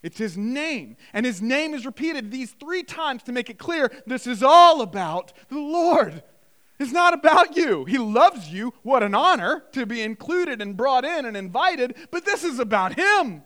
It's 0.02 0.18
his 0.18 0.36
name. 0.36 0.96
And 1.12 1.26
his 1.26 1.42
name 1.42 1.74
is 1.74 1.84
repeated 1.84 2.30
these 2.30 2.52
three 2.52 2.82
times 2.82 3.22
to 3.24 3.32
make 3.32 3.50
it 3.50 3.58
clear 3.58 3.90
this 4.06 4.26
is 4.26 4.42
all 4.42 4.80
about 4.80 5.32
the 5.48 5.58
Lord. 5.58 6.22
It's 6.78 6.92
not 6.92 7.14
about 7.14 7.56
you. 7.56 7.84
He 7.84 7.98
loves 7.98 8.48
you. 8.48 8.74
What 8.82 9.02
an 9.02 9.14
honor 9.14 9.64
to 9.72 9.86
be 9.86 10.02
included 10.02 10.60
and 10.60 10.76
brought 10.76 11.04
in 11.04 11.24
and 11.24 11.36
invited, 11.36 11.96
but 12.10 12.24
this 12.24 12.44
is 12.44 12.58
about 12.58 12.94
Him. 12.96 13.42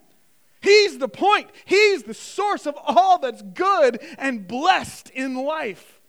He's 0.61 0.99
the 0.99 1.09
point. 1.09 1.51
He's 1.65 2.03
the 2.03 2.15
source 2.15 2.67
of 2.67 2.77
all 2.85 3.19
that's 3.19 3.43
good 3.43 4.01
and 4.19 4.47
blessed 4.47 5.11
in 5.11 5.35
life. 5.35 6.01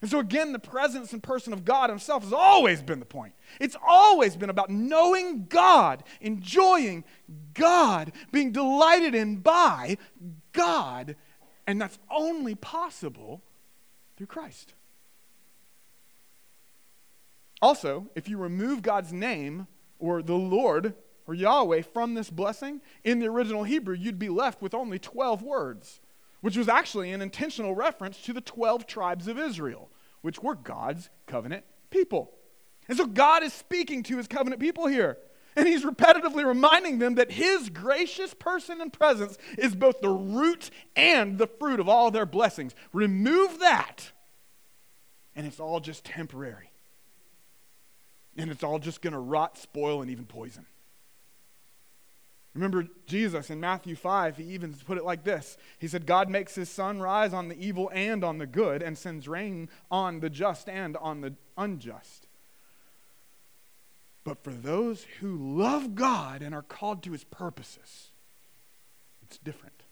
And 0.00 0.08
so, 0.08 0.20
again, 0.20 0.52
the 0.52 0.60
presence 0.60 1.12
and 1.12 1.20
person 1.20 1.52
of 1.52 1.64
God 1.64 1.90
Himself 1.90 2.22
has 2.22 2.32
always 2.32 2.82
been 2.82 3.00
the 3.00 3.04
point. 3.04 3.34
It's 3.60 3.76
always 3.84 4.36
been 4.36 4.48
about 4.48 4.70
knowing 4.70 5.46
God, 5.48 6.04
enjoying 6.20 7.04
God, 7.54 8.12
being 8.30 8.52
delighted 8.52 9.16
in 9.16 9.36
by 9.38 9.98
God, 10.52 11.16
and 11.66 11.80
that's 11.80 11.98
only 12.10 12.54
possible 12.54 13.42
through 14.16 14.28
Christ. 14.28 14.74
Also, 17.60 18.08
if 18.14 18.28
you 18.28 18.38
remove 18.38 18.82
God's 18.82 19.12
name 19.12 19.66
or 19.98 20.22
the 20.22 20.34
Lord 20.34 20.94
or 21.26 21.34
Yahweh 21.34 21.82
from 21.82 22.14
this 22.14 22.30
blessing, 22.30 22.80
in 23.04 23.18
the 23.18 23.26
original 23.26 23.64
Hebrew, 23.64 23.94
you'd 23.94 24.18
be 24.18 24.28
left 24.28 24.62
with 24.62 24.74
only 24.74 24.98
12 24.98 25.42
words, 25.42 26.00
which 26.40 26.56
was 26.56 26.68
actually 26.68 27.12
an 27.12 27.20
intentional 27.20 27.74
reference 27.74 28.22
to 28.22 28.32
the 28.32 28.40
12 28.40 28.86
tribes 28.86 29.28
of 29.28 29.38
Israel, 29.38 29.90
which 30.22 30.42
were 30.42 30.54
God's 30.54 31.10
covenant 31.26 31.64
people. 31.90 32.32
And 32.88 32.96
so 32.96 33.06
God 33.06 33.42
is 33.42 33.52
speaking 33.52 34.02
to 34.04 34.16
his 34.16 34.28
covenant 34.28 34.60
people 34.60 34.86
here. 34.86 35.18
And 35.56 35.66
he's 35.66 35.84
repetitively 35.84 36.46
reminding 36.46 37.00
them 37.00 37.16
that 37.16 37.32
his 37.32 37.68
gracious 37.68 38.32
person 38.32 38.80
and 38.80 38.92
presence 38.92 39.36
is 39.58 39.74
both 39.74 40.00
the 40.00 40.08
root 40.08 40.70
and 40.94 41.36
the 41.36 41.48
fruit 41.48 41.80
of 41.80 41.88
all 41.88 42.12
their 42.12 42.26
blessings. 42.26 42.76
Remove 42.92 43.58
that, 43.58 44.12
and 45.34 45.46
it's 45.46 45.58
all 45.58 45.80
just 45.80 46.04
temporary 46.04 46.67
and 48.38 48.50
it's 48.50 48.62
all 48.62 48.78
just 48.78 49.02
going 49.02 49.12
to 49.12 49.18
rot, 49.18 49.58
spoil, 49.58 50.00
and 50.00 50.10
even 50.10 50.24
poison. 50.24 50.64
Remember 52.54 52.86
Jesus 53.06 53.50
in 53.50 53.60
Matthew 53.60 53.94
5, 53.94 54.38
he 54.38 54.44
even 54.44 54.72
put 54.72 54.98
it 54.98 55.04
like 55.04 55.24
this 55.24 55.58
He 55.78 55.88
said, 55.88 56.06
God 56.06 56.30
makes 56.30 56.54
his 56.54 56.70
sun 56.70 57.00
rise 57.00 57.34
on 57.34 57.48
the 57.48 57.58
evil 57.58 57.90
and 57.92 58.24
on 58.24 58.38
the 58.38 58.46
good, 58.46 58.82
and 58.82 58.96
sends 58.96 59.28
rain 59.28 59.68
on 59.90 60.20
the 60.20 60.30
just 60.30 60.68
and 60.68 60.96
on 60.96 61.20
the 61.20 61.34
unjust. 61.56 62.26
But 64.24 64.42
for 64.42 64.50
those 64.50 65.06
who 65.20 65.36
love 65.36 65.94
God 65.94 66.42
and 66.42 66.54
are 66.54 66.62
called 66.62 67.02
to 67.04 67.12
his 67.12 67.24
purposes, 67.24 68.10
it's 69.22 69.38
different. 69.38 69.82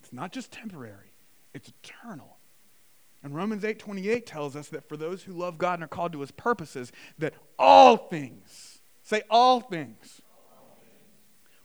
It's 0.00 0.12
not 0.12 0.32
just 0.32 0.52
temporary, 0.52 1.12
it's 1.52 1.70
eternal. 1.70 2.33
And 3.24 3.34
Romans 3.34 3.64
8:28 3.64 4.26
tells 4.26 4.54
us 4.54 4.68
that 4.68 4.86
for 4.86 4.98
those 4.98 5.22
who 5.22 5.32
love 5.32 5.56
God 5.56 5.74
and 5.74 5.84
are 5.84 5.88
called 5.88 6.12
to 6.12 6.20
his 6.20 6.30
purposes, 6.30 6.92
that 7.16 7.34
all 7.58 7.96
things, 7.96 8.82
say 9.02 9.22
all 9.30 9.60
things, 9.60 10.20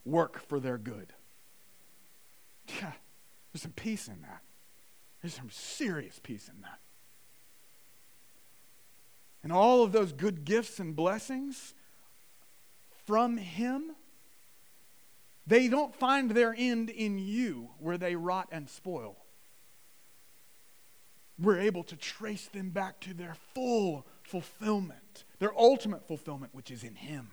work 0.02 0.38
for 0.48 0.58
their 0.58 0.78
good. 0.78 1.12
Yeah, 2.66 2.92
there's 3.52 3.60
some 3.62 3.72
peace 3.72 4.08
in 4.08 4.22
that. 4.22 4.42
There's 5.20 5.34
some 5.34 5.50
serious 5.50 6.18
peace 6.22 6.48
in 6.48 6.62
that. 6.62 6.80
And 9.42 9.52
all 9.52 9.82
of 9.82 9.92
those 9.92 10.12
good 10.12 10.46
gifts 10.46 10.80
and 10.80 10.96
blessings 10.96 11.74
from 13.06 13.36
him, 13.36 13.96
they 15.46 15.68
don't 15.68 15.94
find 15.94 16.30
their 16.30 16.54
end 16.56 16.88
in 16.88 17.18
you 17.18 17.72
where 17.78 17.98
they 17.98 18.16
rot 18.16 18.48
and 18.50 18.68
spoil. 18.68 19.19
We're 21.40 21.60
able 21.60 21.82
to 21.84 21.96
trace 21.96 22.46
them 22.48 22.70
back 22.70 23.00
to 23.00 23.14
their 23.14 23.34
full 23.54 24.06
fulfillment, 24.22 25.24
their 25.38 25.56
ultimate 25.58 26.06
fulfillment, 26.06 26.54
which 26.54 26.70
is 26.70 26.84
in 26.84 26.94
Him. 26.94 27.30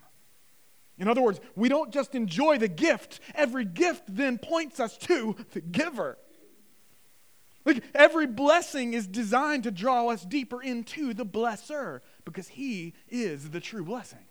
In 0.97 1.07
other 1.07 1.21
words, 1.21 1.39
we 1.55 1.69
don't 1.69 1.91
just 1.91 2.15
enjoy 2.15 2.57
the 2.57 2.67
gift, 2.67 3.19
every 3.35 3.65
gift 3.65 4.03
then 4.07 4.37
points 4.37 4.79
us 4.79 4.97
to 4.99 5.35
the 5.51 5.61
giver. 5.61 6.17
Like 7.65 7.83
every 7.93 8.27
blessing 8.27 8.93
is 8.93 9.05
designed 9.07 9.63
to 9.63 9.71
draw 9.71 10.07
us 10.07 10.23
deeper 10.23 10.61
into 10.61 11.13
the 11.13 11.25
blesser 11.25 11.99
because 12.23 12.47
he 12.47 12.93
is 13.09 13.49
the 13.49 13.59
true 13.59 13.83
blessing. 13.83 14.25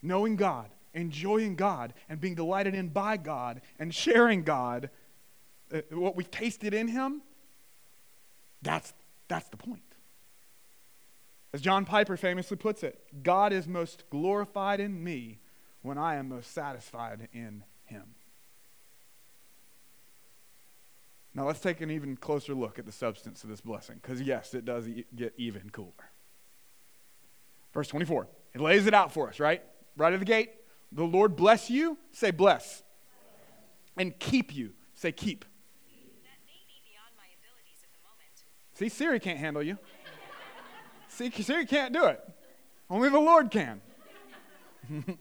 Knowing 0.00 0.36
God, 0.36 0.70
enjoying 0.94 1.56
God, 1.56 1.94
and 2.08 2.20
being 2.20 2.36
delighted 2.36 2.74
in 2.74 2.88
by 2.88 3.16
God, 3.16 3.60
and 3.80 3.92
sharing 3.92 4.44
God, 4.44 4.90
uh, 5.72 5.80
what 5.90 6.16
we've 6.16 6.30
tasted 6.30 6.74
in 6.74 6.88
him, 6.88 7.22
that's, 8.62 8.92
that's 9.28 9.48
the 9.48 9.56
point. 9.56 9.82
As 11.52 11.60
John 11.60 11.84
Piper 11.84 12.16
famously 12.16 12.56
puts 12.56 12.82
it, 12.82 13.00
God 13.22 13.52
is 13.52 13.66
most 13.66 14.04
glorified 14.10 14.80
in 14.80 15.02
me 15.02 15.40
when 15.82 15.96
I 15.96 16.16
am 16.16 16.28
most 16.28 16.52
satisfied 16.52 17.28
in 17.32 17.64
him. 17.84 18.14
Now 21.34 21.46
let's 21.46 21.60
take 21.60 21.80
an 21.80 21.90
even 21.90 22.16
closer 22.16 22.54
look 22.54 22.78
at 22.78 22.86
the 22.86 22.92
substance 22.92 23.44
of 23.44 23.50
this 23.50 23.60
blessing, 23.60 23.98
because 24.02 24.20
yes, 24.20 24.54
it 24.54 24.64
does 24.64 24.88
get 25.14 25.34
even 25.36 25.70
cooler. 25.70 25.92
Verse 27.72 27.88
24, 27.88 28.26
it 28.54 28.60
lays 28.60 28.86
it 28.86 28.94
out 28.94 29.12
for 29.12 29.28
us, 29.28 29.38
right? 29.38 29.62
Right 29.96 30.12
at 30.12 30.18
the 30.18 30.26
gate. 30.26 30.50
The 30.90 31.04
Lord 31.04 31.36
bless 31.36 31.70
you, 31.70 31.98
say 32.12 32.30
bless. 32.30 32.82
And 33.96 34.18
keep 34.18 34.54
you, 34.54 34.72
say 34.94 35.12
keep. 35.12 35.44
See, 38.78 38.88
Siri 38.88 39.18
can't 39.18 39.40
handle 39.40 39.62
you. 39.62 39.76
See, 41.08 41.30
Siri 41.30 41.66
can't 41.66 41.92
do 41.92 42.04
it. 42.04 42.20
Only 42.88 43.08
the 43.08 43.18
Lord 43.18 43.50
can. 43.50 43.80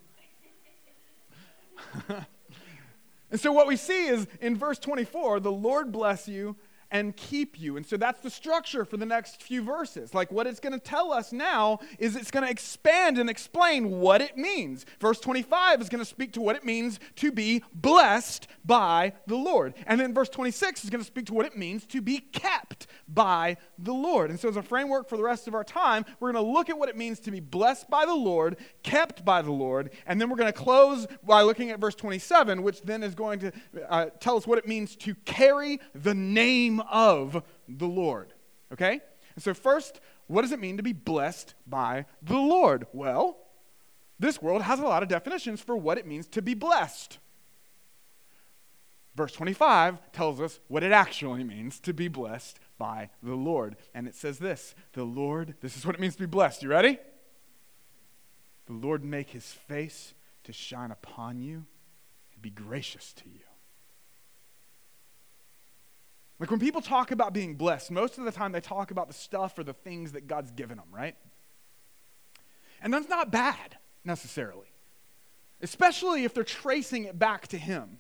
And 3.29 3.39
so 3.39 3.51
what 3.51 3.67
we 3.67 3.75
see 3.75 4.07
is 4.07 4.25
in 4.39 4.55
verse 4.55 4.79
24, 4.79 5.41
the 5.41 5.51
Lord 5.51 5.91
bless 5.91 6.27
you 6.27 6.55
and 6.91 7.15
keep 7.15 7.59
you. 7.59 7.77
And 7.77 7.85
so 7.85 7.97
that's 7.97 8.21
the 8.21 8.29
structure 8.29 8.85
for 8.85 8.97
the 8.97 9.05
next 9.05 9.41
few 9.41 9.61
verses. 9.61 10.13
Like 10.13 10.31
what 10.31 10.47
it's 10.47 10.59
going 10.59 10.73
to 10.73 10.79
tell 10.79 11.11
us 11.11 11.31
now 11.31 11.79
is 11.99 12.15
it's 12.15 12.31
going 12.31 12.45
to 12.45 12.51
expand 12.51 13.17
and 13.17 13.29
explain 13.29 13.89
what 13.99 14.21
it 14.21 14.37
means. 14.37 14.85
Verse 14.99 15.19
25 15.19 15.81
is 15.81 15.89
going 15.89 15.99
to 15.99 16.05
speak 16.05 16.33
to 16.33 16.41
what 16.41 16.55
it 16.55 16.63
means 16.63 16.99
to 17.17 17.31
be 17.31 17.63
blessed 17.73 18.47
by 18.65 19.13
the 19.25 19.35
Lord. 19.35 19.73
And 19.85 19.99
then 19.99 20.13
verse 20.13 20.29
26 20.29 20.83
is 20.83 20.89
going 20.89 21.01
to 21.01 21.07
speak 21.07 21.25
to 21.27 21.33
what 21.33 21.45
it 21.45 21.57
means 21.57 21.85
to 21.87 22.01
be 22.01 22.19
kept 22.19 22.87
by 23.07 23.57
the 23.77 23.93
Lord. 23.93 24.29
And 24.29 24.39
so 24.39 24.49
as 24.49 24.57
a 24.57 24.61
framework 24.61 25.09
for 25.09 25.17
the 25.17 25.23
rest 25.23 25.47
of 25.47 25.55
our 25.55 25.63
time, 25.63 26.05
we're 26.19 26.31
going 26.31 26.45
to 26.45 26.51
look 26.51 26.69
at 26.69 26.77
what 26.77 26.89
it 26.89 26.97
means 26.97 27.19
to 27.21 27.31
be 27.31 27.39
blessed 27.39 27.89
by 27.89 28.05
the 28.05 28.13
Lord, 28.13 28.57
kept 28.83 29.23
by 29.23 29.41
the 29.41 29.51
Lord, 29.51 29.91
and 30.05 30.19
then 30.19 30.29
we're 30.29 30.37
going 30.37 30.51
to 30.51 30.57
close 30.57 31.07
by 31.23 31.41
looking 31.41 31.71
at 31.71 31.79
verse 31.79 31.95
27, 31.95 32.63
which 32.63 32.81
then 32.81 33.03
is 33.03 33.15
going 33.15 33.39
to 33.39 33.51
uh, 33.89 34.05
tell 34.19 34.37
us 34.37 34.47
what 34.47 34.57
it 34.57 34.67
means 34.67 34.95
to 34.97 35.15
carry 35.25 35.79
the 35.93 36.13
name 36.77 36.87
of 36.89 37.43
the 37.67 37.87
Lord. 37.87 38.33
Okay? 38.73 39.01
And 39.35 39.43
so, 39.43 39.53
first, 39.53 39.99
what 40.27 40.41
does 40.41 40.51
it 40.51 40.59
mean 40.59 40.77
to 40.77 40.83
be 40.83 40.93
blessed 40.93 41.53
by 41.65 42.05
the 42.21 42.37
Lord? 42.37 42.87
Well, 42.93 43.37
this 44.19 44.41
world 44.41 44.63
has 44.63 44.79
a 44.79 44.85
lot 44.85 45.03
of 45.03 45.09
definitions 45.09 45.61
for 45.61 45.75
what 45.75 45.97
it 45.97 46.07
means 46.07 46.27
to 46.27 46.41
be 46.41 46.53
blessed. 46.53 47.19
Verse 49.15 49.31
25 49.31 50.11
tells 50.11 50.39
us 50.39 50.59
what 50.67 50.83
it 50.83 50.91
actually 50.91 51.43
means 51.43 51.79
to 51.79 51.93
be 51.93 52.07
blessed 52.07 52.59
by 52.77 53.09
the 53.23 53.35
Lord. 53.35 53.75
And 53.93 54.07
it 54.07 54.15
says 54.15 54.37
this 54.37 54.75
The 54.93 55.03
Lord, 55.03 55.55
this 55.61 55.75
is 55.75 55.85
what 55.85 55.95
it 55.95 56.01
means 56.01 56.15
to 56.15 56.21
be 56.21 56.27
blessed. 56.27 56.63
You 56.63 56.69
ready? 56.69 56.99
The 58.67 58.73
Lord 58.73 59.03
make 59.03 59.31
his 59.31 59.45
face 59.45 60.13
to 60.43 60.53
shine 60.53 60.91
upon 60.91 61.39
you 61.39 61.65
and 62.33 62.41
be 62.41 62.49
gracious 62.49 63.13
to 63.13 63.29
you. 63.29 63.46
Like 66.39 66.51
when 66.51 66.59
people 66.59 66.81
talk 66.81 67.11
about 67.11 67.33
being 67.33 67.55
blessed, 67.55 67.89
most 67.91 68.17
of 68.17 68.25
the 68.25 68.31
time 68.31 68.51
they 68.51 68.61
talk 68.61 68.91
about 68.91 69.07
the 69.07 69.13
stuff 69.13 69.57
or 69.57 69.63
the 69.63 69.73
things 69.73 70.11
that 70.11 70.27
God's 70.27 70.51
given 70.51 70.77
them, 70.77 70.87
right? 70.91 71.15
And 72.81 72.93
that's 72.93 73.09
not 73.09 73.31
bad 73.31 73.77
necessarily, 74.03 74.71
especially 75.61 76.23
if 76.23 76.33
they're 76.33 76.43
tracing 76.43 77.05
it 77.05 77.17
back 77.17 77.47
to 77.47 77.57
Him 77.57 77.99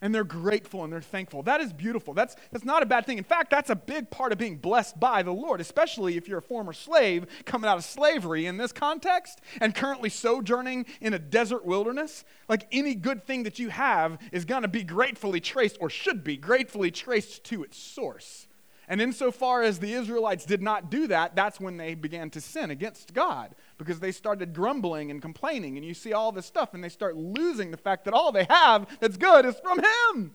and 0.00 0.14
they're 0.14 0.24
grateful 0.24 0.84
and 0.84 0.92
they're 0.92 1.00
thankful. 1.00 1.42
That 1.42 1.60
is 1.60 1.72
beautiful. 1.72 2.14
That's, 2.14 2.36
that's 2.50 2.64
not 2.64 2.82
a 2.82 2.86
bad 2.86 3.06
thing. 3.06 3.18
In 3.18 3.24
fact, 3.24 3.50
that's 3.50 3.70
a 3.70 3.76
big 3.76 4.10
part 4.10 4.32
of 4.32 4.38
being 4.38 4.56
blessed 4.56 4.98
by 5.00 5.22
the 5.22 5.32
Lord, 5.32 5.60
especially 5.60 6.16
if 6.16 6.28
you're 6.28 6.38
a 6.38 6.42
former 6.42 6.72
slave 6.72 7.26
coming 7.44 7.68
out 7.68 7.78
of 7.78 7.84
slavery 7.84 8.46
in 8.46 8.56
this 8.56 8.72
context 8.72 9.40
and 9.60 9.74
currently 9.74 10.10
sojourning 10.10 10.86
in 11.00 11.14
a 11.14 11.18
desert 11.18 11.64
wilderness. 11.64 12.24
Like 12.48 12.66
any 12.72 12.94
good 12.94 13.26
thing 13.26 13.44
that 13.44 13.58
you 13.58 13.70
have 13.70 14.18
is 14.32 14.44
going 14.44 14.62
to 14.62 14.68
be 14.68 14.84
gratefully 14.84 15.40
traced, 15.40 15.78
or 15.80 15.90
should 15.90 16.22
be 16.22 16.36
gratefully 16.36 16.90
traced 16.90 17.44
to 17.44 17.62
its 17.62 17.78
source. 17.78 18.45
And 18.88 19.00
insofar 19.00 19.62
as 19.62 19.80
the 19.80 19.92
Israelites 19.92 20.44
did 20.44 20.62
not 20.62 20.90
do 20.90 21.08
that, 21.08 21.34
that's 21.34 21.58
when 21.58 21.76
they 21.76 21.94
began 21.94 22.30
to 22.30 22.40
sin 22.40 22.70
against 22.70 23.14
God 23.14 23.54
because 23.78 23.98
they 23.98 24.12
started 24.12 24.54
grumbling 24.54 25.10
and 25.10 25.20
complaining. 25.20 25.76
And 25.76 25.84
you 25.84 25.92
see 25.94 26.12
all 26.12 26.30
this 26.30 26.46
stuff, 26.46 26.72
and 26.72 26.84
they 26.84 26.88
start 26.88 27.16
losing 27.16 27.72
the 27.72 27.76
fact 27.76 28.04
that 28.04 28.14
all 28.14 28.30
they 28.30 28.46
have 28.48 28.86
that's 29.00 29.16
good 29.16 29.44
is 29.44 29.56
from 29.58 29.80
Him. 29.80 30.34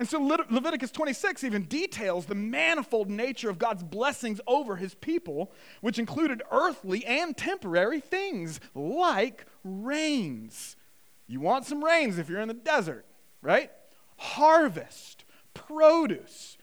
And 0.00 0.08
so 0.08 0.18
Le- 0.18 0.46
Leviticus 0.50 0.90
26 0.90 1.44
even 1.44 1.64
details 1.64 2.26
the 2.26 2.34
manifold 2.34 3.08
nature 3.08 3.50
of 3.50 3.58
God's 3.58 3.84
blessings 3.84 4.40
over 4.46 4.76
His 4.76 4.94
people, 4.94 5.52
which 5.82 5.98
included 5.98 6.42
earthly 6.50 7.04
and 7.04 7.36
temporary 7.36 8.00
things 8.00 8.58
like 8.74 9.46
rains. 9.62 10.74
You 11.28 11.38
want 11.38 11.66
some 11.66 11.84
rains 11.84 12.18
if 12.18 12.28
you're 12.28 12.40
in 12.40 12.48
the 12.48 12.54
desert, 12.54 13.06
right? 13.42 13.70
Harvest, 14.16 15.24
produce 15.54 16.56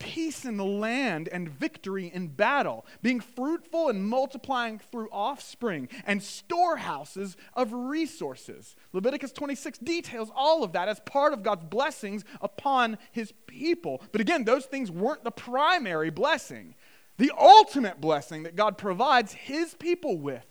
peace 0.00 0.44
in 0.44 0.56
the 0.56 0.64
land 0.64 1.28
and 1.28 1.48
victory 1.48 2.10
in 2.12 2.26
battle, 2.26 2.84
being 3.02 3.20
fruitful 3.20 3.88
and 3.88 4.04
multiplying 4.04 4.80
through 4.80 5.08
offspring 5.12 5.88
and 6.04 6.20
storehouses 6.20 7.36
of 7.54 7.72
resources. 7.72 8.74
Leviticus 8.92 9.30
26 9.30 9.78
details 9.78 10.32
all 10.34 10.64
of 10.64 10.72
that 10.72 10.88
as 10.88 10.98
part 11.00 11.32
of 11.32 11.44
God's 11.44 11.64
blessings 11.64 12.24
upon 12.40 12.98
his 13.12 13.32
people. 13.46 14.02
But 14.10 14.20
again, 14.20 14.44
those 14.44 14.66
things 14.66 14.90
weren't 14.90 15.22
the 15.22 15.30
primary 15.30 16.10
blessing. 16.10 16.74
The 17.18 17.30
ultimate 17.38 18.00
blessing 18.00 18.42
that 18.42 18.56
God 18.56 18.78
provides 18.78 19.32
his 19.32 19.74
people 19.74 20.18
with 20.18 20.46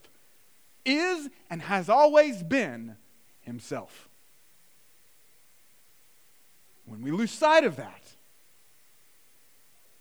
is 0.86 1.30
and 1.50 1.62
has 1.64 1.90
always 1.90 2.44
been 2.44 2.96
himself. 3.42 4.08
When 6.86 7.02
we 7.02 7.12
lose 7.12 7.32
sight 7.32 7.64
of 7.64 7.76
that, 7.76 8.16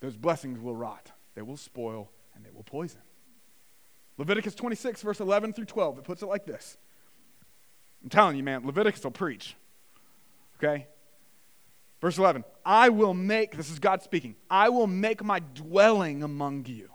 those 0.00 0.16
blessings 0.16 0.58
will 0.60 0.76
rot, 0.76 1.10
they 1.34 1.42
will 1.42 1.56
spoil, 1.56 2.10
and 2.34 2.44
they 2.44 2.50
will 2.50 2.62
poison. 2.62 3.00
Leviticus 4.16 4.54
26, 4.54 5.02
verse 5.02 5.20
11 5.20 5.52
through 5.52 5.64
12, 5.64 5.98
it 5.98 6.04
puts 6.04 6.22
it 6.22 6.26
like 6.26 6.44
this. 6.44 6.76
I'm 8.02 8.10
telling 8.10 8.36
you, 8.36 8.42
man, 8.42 8.66
Leviticus 8.66 9.02
will 9.04 9.10
preach. 9.10 9.56
Okay? 10.56 10.86
Verse 12.00 12.18
11 12.18 12.44
I 12.64 12.88
will 12.90 13.14
make, 13.14 13.56
this 13.56 13.70
is 13.70 13.78
God 13.78 14.02
speaking, 14.02 14.36
I 14.50 14.68
will 14.68 14.86
make 14.86 15.22
my 15.22 15.40
dwelling 15.40 16.22
among 16.22 16.66
you, 16.66 16.90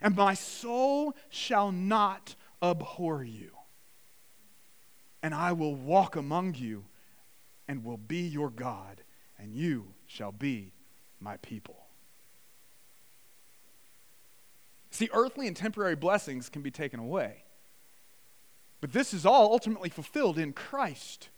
and 0.00 0.16
my 0.16 0.34
soul 0.34 1.14
shall 1.28 1.72
not 1.72 2.34
abhor 2.62 3.24
you. 3.24 3.50
And 5.22 5.34
I 5.34 5.52
will 5.52 5.74
walk 5.74 6.16
among 6.16 6.56
you 6.56 6.84
and 7.68 7.84
will 7.84 7.96
be 7.96 8.22
your 8.22 8.50
God, 8.50 9.02
and 9.38 9.54
you 9.54 9.94
shall 10.06 10.32
be 10.32 10.72
my 11.20 11.36
people. 11.38 11.81
See, 14.92 15.08
earthly 15.14 15.46
and 15.46 15.56
temporary 15.56 15.96
blessings 15.96 16.50
can 16.50 16.60
be 16.60 16.70
taken 16.70 17.00
away. 17.00 17.44
But 18.82 18.92
this 18.92 19.14
is 19.14 19.24
all 19.24 19.50
ultimately 19.52 19.88
fulfilled 19.88 20.38
in 20.38 20.52
Christ. 20.52 21.30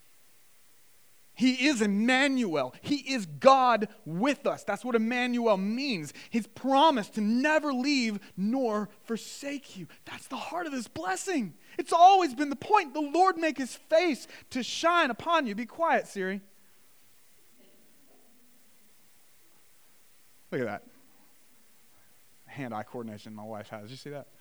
He 1.35 1.69
is 1.69 1.81
Emmanuel. 1.81 2.75
He 2.83 2.97
is 2.97 3.27
God 3.27 3.89
with 4.05 4.45
us. 4.47 4.65
That's 4.65 4.85
what 4.85 4.97
Emmanuel 4.97 5.57
means. 5.57 6.13
His 6.31 6.49
promise 6.49 7.09
to 7.11 7.21
never 7.21 7.73
leave 7.73 8.19
nor 8.37 8.89
forsake 9.05 9.77
you. 9.77 9.87
That's 10.05 10.27
the 10.27 10.37
heart 10.37 10.67
of 10.67 10.73
this 10.73 10.89
blessing. 10.89 11.55
It's 11.79 11.93
always 11.93 12.35
been 12.35 12.51
the 12.51 12.57
point. 12.57 12.93
The 12.93 13.01
Lord 13.01 13.37
make 13.37 13.59
his 13.59 13.77
face 13.77 14.27
to 14.51 14.65
shine 14.65 15.11
upon 15.11 15.47
you. 15.47 15.55
Be 15.55 15.67
quiet, 15.67 16.09
Siri. 16.09 16.41
Look 20.51 20.61
at 20.61 20.67
that 20.67 20.94
hand 22.55 22.73
eye 22.73 22.83
coordination 22.83 23.35
my 23.35 23.45
wife 23.45 23.69
has. 23.69 23.91
You 23.91 23.97
see 23.97 24.11
that? 24.11 24.29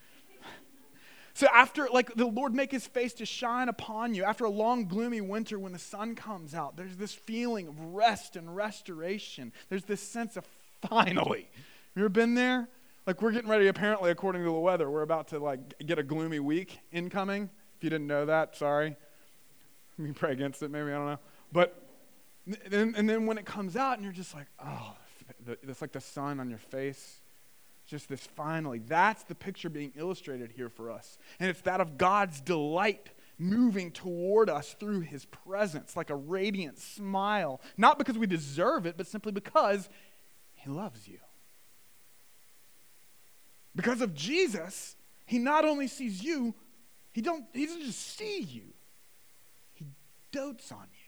So 1.36 1.48
after 1.52 1.88
like 1.92 2.14
the 2.14 2.28
Lord 2.28 2.54
make 2.54 2.72
his 2.72 2.86
face 2.86 3.12
to 3.14 3.26
shine 3.26 3.68
upon 3.68 4.14
you, 4.14 4.24
after 4.24 4.46
a 4.46 4.52
long 4.52 4.86
gloomy 4.86 5.20
winter 5.20 5.58
when 5.58 5.74
the 5.74 5.80
sun 5.80 6.14
comes 6.14 6.54
out, 6.54 6.78
there's 6.78 6.96
this 6.96 7.12
feeling 7.12 7.68
of 7.68 7.80
rest 7.80 8.36
and 8.36 8.56
restoration. 8.56 9.52
There's 9.68 9.86
this 9.86 10.00
sense 10.00 10.38
of 10.38 10.46
finally. 10.88 11.50
You 11.96 12.04
ever 12.04 12.10
been 12.10 12.36
there? 12.36 12.70
Like 13.08 13.20
we're 13.20 13.32
getting 13.32 13.50
ready 13.50 13.68
apparently 13.68 14.12
according 14.12 14.44
to 14.44 14.46
the 14.46 14.54
weather, 14.54 14.92
we're 14.92 15.02
about 15.02 15.30
to 15.30 15.40
like 15.40 15.60
get 15.84 15.98
a 15.98 16.04
gloomy 16.04 16.40
week 16.40 16.80
incoming. 16.92 17.50
If 17.78 17.84
you 17.84 17.90
didn't 17.90 18.06
know 18.06 18.28
that, 18.28 18.56
sorry. 18.56 18.96
You 19.98 20.12
pray 20.12 20.32
against 20.34 20.64
it 20.64 20.72
maybe, 20.72 20.88
I 20.92 20.96
don't 20.96 21.06
know. 21.06 21.20
But 21.52 21.84
and 22.72 23.10
then 23.10 23.26
when 23.26 23.38
it 23.38 23.46
comes 23.46 23.76
out 23.76 23.94
and 23.94 24.04
you're 24.04 24.12
just 24.12 24.34
like, 24.34 24.48
oh, 24.64 24.96
it's 25.64 25.82
like 25.82 25.92
the 25.92 26.02
sun 26.02 26.40
on 26.40 26.50
your 26.50 26.60
face 26.60 27.22
just 27.86 28.10
this 28.10 28.26
finally. 28.26 28.80
That's 28.80 29.24
the 29.24 29.36
picture 29.36 29.70
being 29.70 29.94
illustrated 29.96 30.52
here 30.52 30.70
for 30.70 30.92
us. 30.92 31.18
And 31.40 31.50
it's 31.50 31.62
that 31.62 31.82
of 31.82 31.98
God's 31.98 32.42
delight 32.42 33.10
moving 33.38 33.92
toward 33.92 34.50
us 34.50 34.76
through 34.80 35.02
his 35.02 35.26
presence, 35.26 35.96
like 35.96 36.10
a 36.10 36.16
radiant 36.16 36.80
smile. 36.80 37.62
Not 37.78 37.98
because 37.98 38.18
we 38.18 38.28
deserve 38.28 38.86
it, 38.86 38.96
but 38.98 39.08
simply 39.08 39.32
because 39.32 39.90
he 40.54 40.70
loves 40.70 41.08
you. 41.08 41.20
Because 43.76 44.02
of 44.02 44.14
Jesus, 44.14 44.96
he 45.26 45.40
not 45.40 45.66
only 45.66 45.88
sees 45.88 46.24
you, 46.24 46.54
he, 47.12 47.22
don't, 47.22 47.46
he 47.54 47.66
doesn't 47.66 47.84
just 47.84 48.18
see 48.18 48.42
you, 48.42 48.74
he 49.74 49.86
dotes 50.32 50.72
on 50.72 50.88
you. 50.94 51.03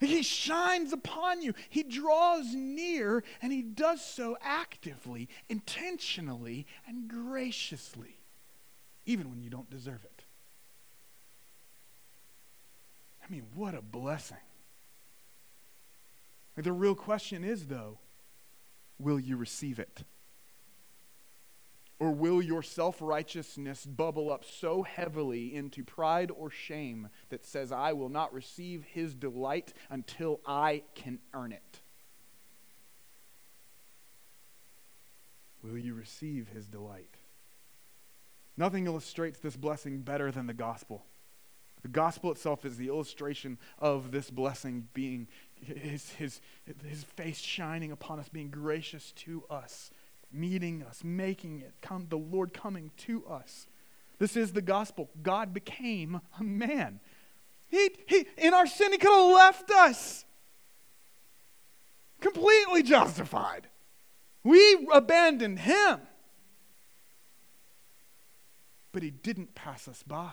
He 0.00 0.22
shines 0.22 0.92
upon 0.92 1.42
you. 1.42 1.54
He 1.68 1.82
draws 1.82 2.54
near, 2.54 3.24
and 3.42 3.52
he 3.52 3.62
does 3.62 4.04
so 4.04 4.36
actively, 4.40 5.28
intentionally, 5.48 6.66
and 6.86 7.08
graciously, 7.08 8.20
even 9.06 9.28
when 9.28 9.40
you 9.40 9.50
don't 9.50 9.70
deserve 9.70 10.04
it. 10.04 10.24
I 13.26 13.30
mean, 13.30 13.46
what 13.54 13.74
a 13.74 13.82
blessing. 13.82 14.36
The 16.56 16.72
real 16.72 16.94
question 16.94 17.44
is, 17.44 17.66
though, 17.66 17.98
will 18.98 19.20
you 19.20 19.36
receive 19.36 19.78
it? 19.78 20.02
Or 22.00 22.12
will 22.12 22.40
your 22.40 22.62
self 22.62 22.98
righteousness 23.00 23.84
bubble 23.84 24.30
up 24.32 24.44
so 24.44 24.82
heavily 24.82 25.54
into 25.54 25.82
pride 25.82 26.30
or 26.30 26.48
shame 26.48 27.08
that 27.30 27.44
says, 27.44 27.72
I 27.72 27.92
will 27.92 28.08
not 28.08 28.32
receive 28.32 28.84
his 28.84 29.14
delight 29.14 29.72
until 29.90 30.40
I 30.46 30.82
can 30.94 31.18
earn 31.34 31.52
it? 31.52 31.80
Will 35.62 35.78
you 35.78 35.94
receive 35.94 36.48
his 36.48 36.68
delight? 36.68 37.16
Nothing 38.56 38.86
illustrates 38.86 39.40
this 39.40 39.56
blessing 39.56 40.02
better 40.02 40.30
than 40.30 40.46
the 40.46 40.54
gospel. 40.54 41.04
The 41.82 41.88
gospel 41.88 42.30
itself 42.32 42.64
is 42.64 42.76
the 42.76 42.88
illustration 42.88 43.58
of 43.78 44.10
this 44.10 44.30
blessing 44.30 44.88
being 44.94 45.28
his, 45.54 46.10
his, 46.12 46.40
his 46.84 47.04
face 47.04 47.38
shining 47.38 47.92
upon 47.92 48.18
us, 48.18 48.28
being 48.28 48.50
gracious 48.50 49.12
to 49.12 49.44
us 49.50 49.90
meeting 50.32 50.82
us, 50.82 51.02
making 51.02 51.60
it, 51.60 51.74
come, 51.80 52.06
the 52.08 52.16
Lord 52.16 52.52
coming 52.52 52.90
to 52.98 53.26
us. 53.26 53.66
This 54.18 54.36
is 54.36 54.52
the 54.52 54.62
gospel. 54.62 55.10
God 55.22 55.54
became 55.54 56.20
a 56.38 56.42
man. 56.42 57.00
He, 57.68 57.90
he, 58.06 58.26
in 58.36 58.54
our 58.54 58.66
sin, 58.66 58.92
he 58.92 58.98
could 58.98 59.10
have 59.10 59.34
left 59.34 59.70
us 59.70 60.24
completely 62.20 62.82
justified. 62.82 63.68
We 64.44 64.88
abandoned 64.92 65.60
him. 65.60 66.00
But 68.92 69.02
he 69.02 69.10
didn't 69.10 69.54
pass 69.54 69.86
us 69.86 70.02
by. 70.02 70.32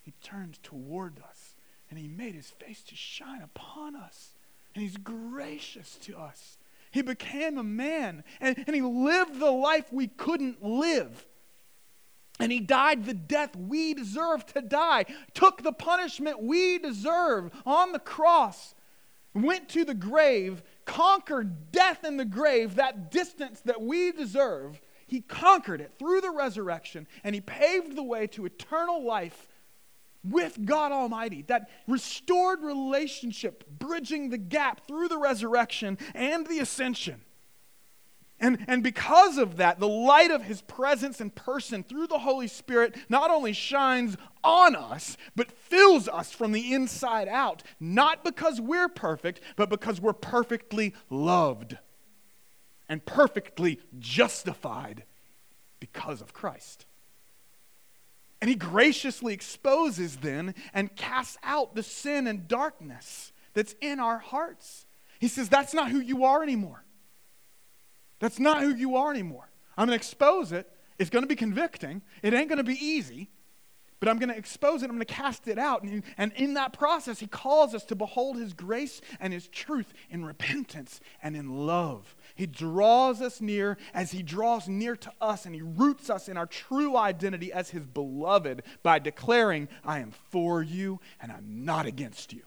He 0.00 0.12
turned 0.22 0.62
toward 0.62 1.20
us 1.28 1.56
and 1.90 1.98
he 1.98 2.08
made 2.08 2.34
his 2.34 2.50
face 2.50 2.82
to 2.84 2.94
shine 2.94 3.42
upon 3.42 3.96
us. 3.96 4.34
And 4.74 4.82
he's 4.82 4.96
gracious 4.96 5.96
to 6.02 6.16
us. 6.16 6.56
He 6.90 7.02
became 7.02 7.58
a 7.58 7.62
man 7.62 8.24
and, 8.40 8.56
and 8.66 8.74
he 8.74 8.82
lived 8.82 9.38
the 9.38 9.50
life 9.50 9.92
we 9.92 10.08
couldn't 10.08 10.62
live. 10.62 11.26
And 12.40 12.50
he 12.50 12.60
died 12.60 13.04
the 13.04 13.14
death 13.14 13.54
we 13.54 13.92
deserve 13.94 14.46
to 14.46 14.62
die, 14.62 15.04
took 15.34 15.62
the 15.62 15.72
punishment 15.72 16.42
we 16.42 16.78
deserve 16.78 17.50
on 17.66 17.92
the 17.92 17.98
cross, 17.98 18.74
went 19.34 19.68
to 19.70 19.84
the 19.84 19.94
grave, 19.94 20.62
conquered 20.86 21.70
death 21.70 22.02
in 22.02 22.16
the 22.16 22.24
grave, 22.24 22.76
that 22.76 23.10
distance 23.10 23.60
that 23.60 23.82
we 23.82 24.10
deserve. 24.10 24.80
He 25.06 25.20
conquered 25.20 25.82
it 25.82 25.92
through 25.98 26.22
the 26.22 26.30
resurrection, 26.30 27.06
and 27.22 27.34
he 27.34 27.40
paved 27.42 27.94
the 27.94 28.02
way 28.02 28.26
to 28.28 28.46
eternal 28.46 29.04
life 29.04 29.46
with 30.22 30.64
God 30.64 30.92
Almighty, 30.92 31.42
that 31.48 31.70
restored 31.88 32.62
relationship, 32.62 33.64
bridging 33.78 34.30
the 34.30 34.38
gap 34.38 34.86
through 34.86 35.08
the 35.08 35.18
resurrection 35.18 35.98
and 36.14 36.46
the 36.46 36.58
ascension. 36.58 37.22
And, 38.40 38.64
and 38.68 38.82
because 38.82 39.36
of 39.36 39.58
that, 39.58 39.80
the 39.80 39.88
light 39.88 40.30
of 40.30 40.42
his 40.42 40.62
presence 40.62 41.20
and 41.20 41.34
person 41.34 41.84
through 41.84 42.06
the 42.06 42.18
Holy 42.18 42.48
Spirit 42.48 42.96
not 43.10 43.30
only 43.30 43.52
shines 43.52 44.16
on 44.42 44.74
us, 44.74 45.18
but 45.36 45.52
fills 45.52 46.08
us 46.08 46.32
from 46.32 46.52
the 46.52 46.72
inside 46.72 47.28
out. 47.28 47.62
Not 47.78 48.24
because 48.24 48.58
we're 48.58 48.88
perfect, 48.88 49.42
but 49.56 49.68
because 49.68 50.00
we're 50.00 50.14
perfectly 50.14 50.94
loved 51.10 51.76
and 52.88 53.04
perfectly 53.04 53.78
justified 53.98 55.04
because 55.78 56.22
of 56.22 56.32
Christ. 56.32 56.86
And 58.40 58.48
he 58.48 58.56
graciously 58.56 59.34
exposes 59.34 60.16
then 60.16 60.54
and 60.72 60.94
casts 60.96 61.36
out 61.42 61.74
the 61.74 61.82
sin 61.82 62.26
and 62.26 62.48
darkness 62.48 63.32
that's 63.52 63.74
in 63.80 64.00
our 64.00 64.18
hearts. 64.18 64.86
He 65.18 65.28
says, 65.28 65.48
That's 65.48 65.74
not 65.74 65.90
who 65.90 66.00
you 66.00 66.24
are 66.24 66.42
anymore. 66.42 66.84
That's 68.18 68.38
not 68.38 68.62
who 68.62 68.74
you 68.74 68.96
are 68.96 69.10
anymore. 69.10 69.50
I'm 69.76 69.86
going 69.86 69.98
to 69.98 70.02
expose 70.02 70.52
it. 70.52 70.70
It's 70.98 71.10
going 71.10 71.22
to 71.22 71.28
be 71.28 71.36
convicting. 71.36 72.02
It 72.22 72.34
ain't 72.34 72.48
going 72.48 72.58
to 72.58 72.64
be 72.64 72.74
easy 72.74 73.30
but 74.00 74.08
I'm 74.08 74.18
going 74.18 74.30
to 74.30 74.36
expose 74.36 74.82
it. 74.82 74.86
I'm 74.86 74.96
going 74.96 75.06
to 75.06 75.14
cast 75.14 75.46
it 75.46 75.58
out. 75.58 75.82
And, 75.82 76.02
and 76.16 76.32
in 76.32 76.54
that 76.54 76.72
process, 76.72 77.20
he 77.20 77.26
calls 77.26 77.74
us 77.74 77.84
to 77.84 77.94
behold 77.94 78.38
his 78.38 78.54
grace 78.54 79.02
and 79.20 79.32
his 79.32 79.46
truth 79.46 79.92
in 80.08 80.24
repentance 80.24 81.00
and 81.22 81.36
in 81.36 81.66
love. 81.66 82.16
He 82.34 82.46
draws 82.46 83.20
us 83.20 83.42
near 83.42 83.76
as 83.92 84.12
he 84.12 84.22
draws 84.22 84.68
near 84.68 84.96
to 84.96 85.12
us, 85.20 85.44
and 85.44 85.54
he 85.54 85.60
roots 85.60 86.08
us 86.08 86.28
in 86.28 86.38
our 86.38 86.46
true 86.46 86.96
identity 86.96 87.52
as 87.52 87.70
his 87.70 87.86
beloved 87.86 88.62
by 88.82 88.98
declaring, 88.98 89.68
I 89.84 90.00
am 90.00 90.12
for 90.30 90.62
you 90.62 91.00
and 91.20 91.30
I'm 91.30 91.64
not 91.64 91.84
against 91.84 92.32
you. 92.32 92.42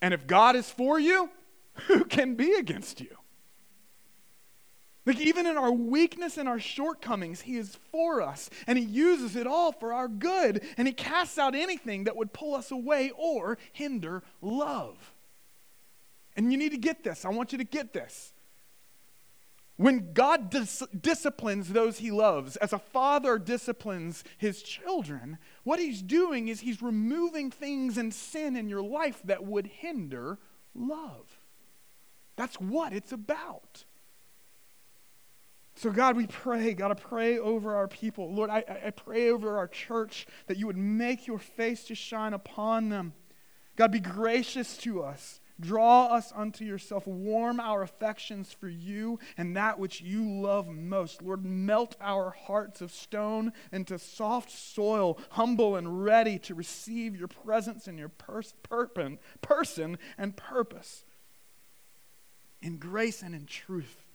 And 0.00 0.14
if 0.14 0.28
God 0.28 0.54
is 0.54 0.70
for 0.70 1.00
you, 1.00 1.28
who 1.88 2.04
can 2.04 2.36
be 2.36 2.54
against 2.54 3.00
you? 3.00 3.16
Like, 5.06 5.20
even 5.20 5.46
in 5.46 5.56
our 5.56 5.70
weakness 5.70 6.36
and 6.36 6.48
our 6.48 6.58
shortcomings, 6.58 7.42
He 7.42 7.56
is 7.56 7.78
for 7.92 8.20
us, 8.20 8.50
and 8.66 8.76
He 8.76 8.84
uses 8.84 9.36
it 9.36 9.46
all 9.46 9.70
for 9.70 9.92
our 9.92 10.08
good, 10.08 10.62
and 10.76 10.88
He 10.88 10.92
casts 10.92 11.38
out 11.38 11.54
anything 11.54 12.04
that 12.04 12.16
would 12.16 12.32
pull 12.32 12.56
us 12.56 12.72
away 12.72 13.12
or 13.16 13.56
hinder 13.72 14.24
love. 14.42 15.14
And 16.36 16.50
you 16.50 16.58
need 16.58 16.72
to 16.72 16.78
get 16.78 17.04
this. 17.04 17.24
I 17.24 17.28
want 17.28 17.52
you 17.52 17.58
to 17.58 17.64
get 17.64 17.92
this. 17.92 18.32
When 19.76 20.12
God 20.12 20.50
dis- 20.50 20.82
disciplines 21.00 21.68
those 21.68 21.98
He 21.98 22.10
loves, 22.10 22.56
as 22.56 22.72
a 22.72 22.78
father 22.78 23.38
disciplines 23.38 24.24
His 24.38 24.60
children, 24.60 25.38
what 25.62 25.78
He's 25.78 26.02
doing 26.02 26.48
is 26.48 26.60
He's 26.60 26.82
removing 26.82 27.52
things 27.52 27.96
and 27.96 28.12
sin 28.12 28.56
in 28.56 28.68
your 28.68 28.82
life 28.82 29.20
that 29.24 29.44
would 29.44 29.66
hinder 29.68 30.38
love. 30.74 31.38
That's 32.34 32.56
what 32.58 32.92
it's 32.92 33.12
about. 33.12 33.84
So, 35.76 35.90
God, 35.90 36.16
we 36.16 36.26
pray, 36.26 36.72
God, 36.72 36.90
I 36.90 36.94
pray 36.94 37.38
over 37.38 37.76
our 37.76 37.86
people. 37.86 38.32
Lord, 38.32 38.48
I, 38.48 38.64
I 38.86 38.90
pray 38.90 39.28
over 39.28 39.58
our 39.58 39.68
church 39.68 40.26
that 40.46 40.56
you 40.56 40.66
would 40.66 40.76
make 40.78 41.26
your 41.26 41.38
face 41.38 41.84
to 41.84 41.94
shine 41.94 42.32
upon 42.32 42.88
them. 42.88 43.12
God, 43.76 43.92
be 43.92 44.00
gracious 44.00 44.78
to 44.78 45.02
us. 45.02 45.38
Draw 45.60 46.06
us 46.06 46.32
unto 46.34 46.64
yourself. 46.64 47.06
Warm 47.06 47.60
our 47.60 47.82
affections 47.82 48.54
for 48.54 48.68
you 48.68 49.18
and 49.36 49.54
that 49.56 49.78
which 49.78 50.00
you 50.00 50.26
love 50.40 50.66
most. 50.66 51.20
Lord, 51.20 51.44
melt 51.44 51.94
our 52.00 52.30
hearts 52.30 52.80
of 52.80 52.90
stone 52.90 53.52
into 53.70 53.98
soft 53.98 54.50
soil, 54.50 55.18
humble 55.30 55.76
and 55.76 56.02
ready 56.02 56.38
to 56.40 56.54
receive 56.54 57.16
your 57.16 57.28
presence 57.28 57.86
and 57.86 57.98
your 57.98 58.08
pers- 58.08 58.54
person 59.42 59.98
and 60.16 60.36
purpose. 60.36 61.04
In 62.62 62.78
grace 62.78 63.22
and 63.22 63.34
in 63.34 63.44
truth. 63.44 64.05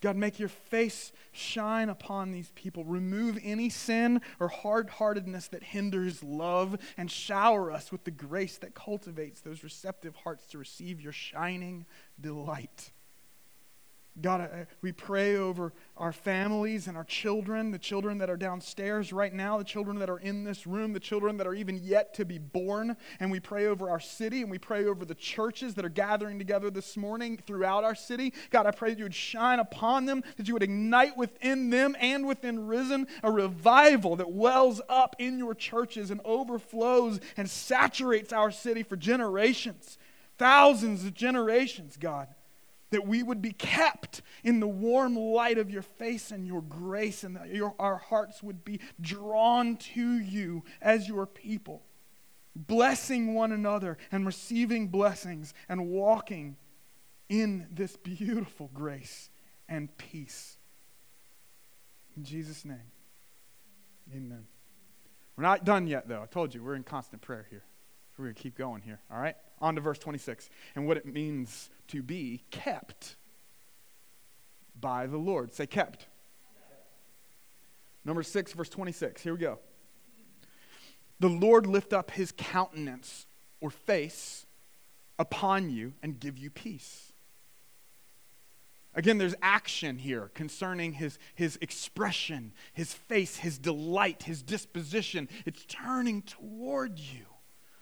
God, 0.00 0.16
make 0.16 0.38
your 0.38 0.48
face 0.48 1.12
shine 1.32 1.88
upon 1.88 2.30
these 2.30 2.52
people. 2.54 2.84
Remove 2.84 3.38
any 3.42 3.68
sin 3.68 4.20
or 4.38 4.48
hard 4.48 4.90
heartedness 4.90 5.48
that 5.48 5.62
hinders 5.62 6.22
love 6.22 6.78
and 6.96 7.10
shower 7.10 7.72
us 7.72 7.90
with 7.90 8.04
the 8.04 8.10
grace 8.12 8.58
that 8.58 8.74
cultivates 8.74 9.40
those 9.40 9.64
receptive 9.64 10.14
hearts 10.14 10.46
to 10.46 10.58
receive 10.58 11.00
your 11.00 11.12
shining 11.12 11.84
delight. 12.20 12.92
God, 14.20 14.40
uh, 14.40 14.64
we 14.82 14.92
pray 14.92 15.36
over 15.36 15.72
our 15.96 16.12
families 16.12 16.86
and 16.88 16.96
our 16.96 17.04
children, 17.04 17.70
the 17.70 17.78
children 17.78 18.18
that 18.18 18.30
are 18.30 18.36
downstairs 18.36 19.12
right 19.12 19.32
now, 19.32 19.58
the 19.58 19.64
children 19.64 19.98
that 19.98 20.10
are 20.10 20.18
in 20.18 20.44
this 20.44 20.66
room, 20.66 20.92
the 20.92 21.00
children 21.00 21.36
that 21.36 21.46
are 21.46 21.54
even 21.54 21.78
yet 21.82 22.14
to 22.14 22.24
be 22.24 22.38
born. 22.38 22.96
And 23.20 23.30
we 23.30 23.40
pray 23.40 23.66
over 23.66 23.90
our 23.90 24.00
city 24.00 24.42
and 24.42 24.50
we 24.50 24.58
pray 24.58 24.86
over 24.86 25.04
the 25.04 25.14
churches 25.14 25.74
that 25.74 25.84
are 25.84 25.90
gathering 25.90 26.38
together 26.38 26.70
this 26.70 26.96
morning 26.96 27.38
throughout 27.46 27.84
our 27.84 27.94
city. 27.94 28.32
God, 28.50 28.66
I 28.66 28.70
pray 28.70 28.90
that 28.90 28.98
you 28.98 29.04
would 29.04 29.14
shine 29.14 29.60
upon 29.60 30.06
them, 30.06 30.24
that 30.36 30.48
you 30.48 30.54
would 30.54 30.62
ignite 30.62 31.16
within 31.16 31.70
them 31.70 31.96
and 32.00 32.26
within 32.26 32.66
Risen 32.66 33.06
a 33.22 33.30
revival 33.30 34.16
that 34.16 34.30
wells 34.30 34.80
up 34.88 35.16
in 35.18 35.38
your 35.38 35.54
churches 35.54 36.10
and 36.10 36.20
overflows 36.24 37.20
and 37.36 37.48
saturates 37.48 38.32
our 38.32 38.50
city 38.50 38.82
for 38.82 38.96
generations, 38.96 39.98
thousands 40.38 41.04
of 41.04 41.14
generations, 41.14 41.96
God 41.96 42.28
that 42.90 43.06
we 43.06 43.22
would 43.22 43.42
be 43.42 43.52
kept 43.52 44.22
in 44.42 44.60
the 44.60 44.68
warm 44.68 45.16
light 45.16 45.58
of 45.58 45.70
your 45.70 45.82
face 45.82 46.30
and 46.30 46.46
your 46.46 46.62
grace, 46.62 47.24
and 47.24 47.36
that 47.36 47.48
your, 47.48 47.74
our 47.78 47.96
hearts 47.96 48.42
would 48.42 48.64
be 48.64 48.80
drawn 49.00 49.76
to 49.76 50.18
you 50.18 50.64
as 50.80 51.08
your 51.08 51.26
people, 51.26 51.82
blessing 52.54 53.34
one 53.34 53.52
another 53.52 53.98
and 54.10 54.26
receiving 54.26 54.88
blessings 54.88 55.54
and 55.68 55.88
walking 55.88 56.56
in 57.28 57.66
this 57.70 57.96
beautiful 57.96 58.70
grace 58.72 59.30
and 59.68 59.96
peace. 59.98 60.56
In 62.16 62.24
Jesus' 62.24 62.64
name, 62.64 62.90
amen. 64.12 64.46
We're 65.36 65.44
not 65.44 65.64
done 65.64 65.86
yet, 65.86 66.08
though. 66.08 66.22
I 66.22 66.26
told 66.26 66.52
you, 66.54 66.64
we're 66.64 66.74
in 66.74 66.82
constant 66.82 67.22
prayer 67.22 67.46
here. 67.48 67.62
We're 68.18 68.24
going 68.24 68.34
to 68.34 68.42
keep 68.42 68.58
going 68.58 68.82
here, 68.82 68.98
all 69.12 69.20
right? 69.20 69.36
On 69.60 69.76
to 69.76 69.80
verse 69.80 69.98
26 69.98 70.50
and 70.74 70.88
what 70.88 70.96
it 70.96 71.06
means 71.06 71.70
to 71.88 72.02
be 72.02 72.42
kept 72.50 73.14
by 74.80 75.06
the 75.06 75.16
Lord. 75.16 75.54
Say 75.54 75.66
kept. 75.66 76.08
Number 78.04 78.24
6, 78.24 78.52
verse 78.54 78.68
26. 78.68 79.22
Here 79.22 79.32
we 79.32 79.38
go. 79.38 79.60
The 81.20 81.28
Lord 81.28 81.66
lift 81.66 81.92
up 81.92 82.10
his 82.10 82.32
countenance 82.36 83.26
or 83.60 83.70
face 83.70 84.46
upon 85.18 85.70
you 85.70 85.94
and 86.02 86.18
give 86.18 86.38
you 86.38 86.50
peace. 86.50 87.12
Again, 88.94 89.18
there's 89.18 89.34
action 89.42 89.98
here 89.98 90.30
concerning 90.34 90.94
his, 90.94 91.20
his 91.36 91.56
expression, 91.60 92.52
his 92.72 92.92
face, 92.92 93.36
his 93.36 93.58
delight, 93.58 94.24
his 94.24 94.42
disposition. 94.42 95.28
It's 95.44 95.64
turning 95.66 96.22
toward 96.22 96.98
you 96.98 97.27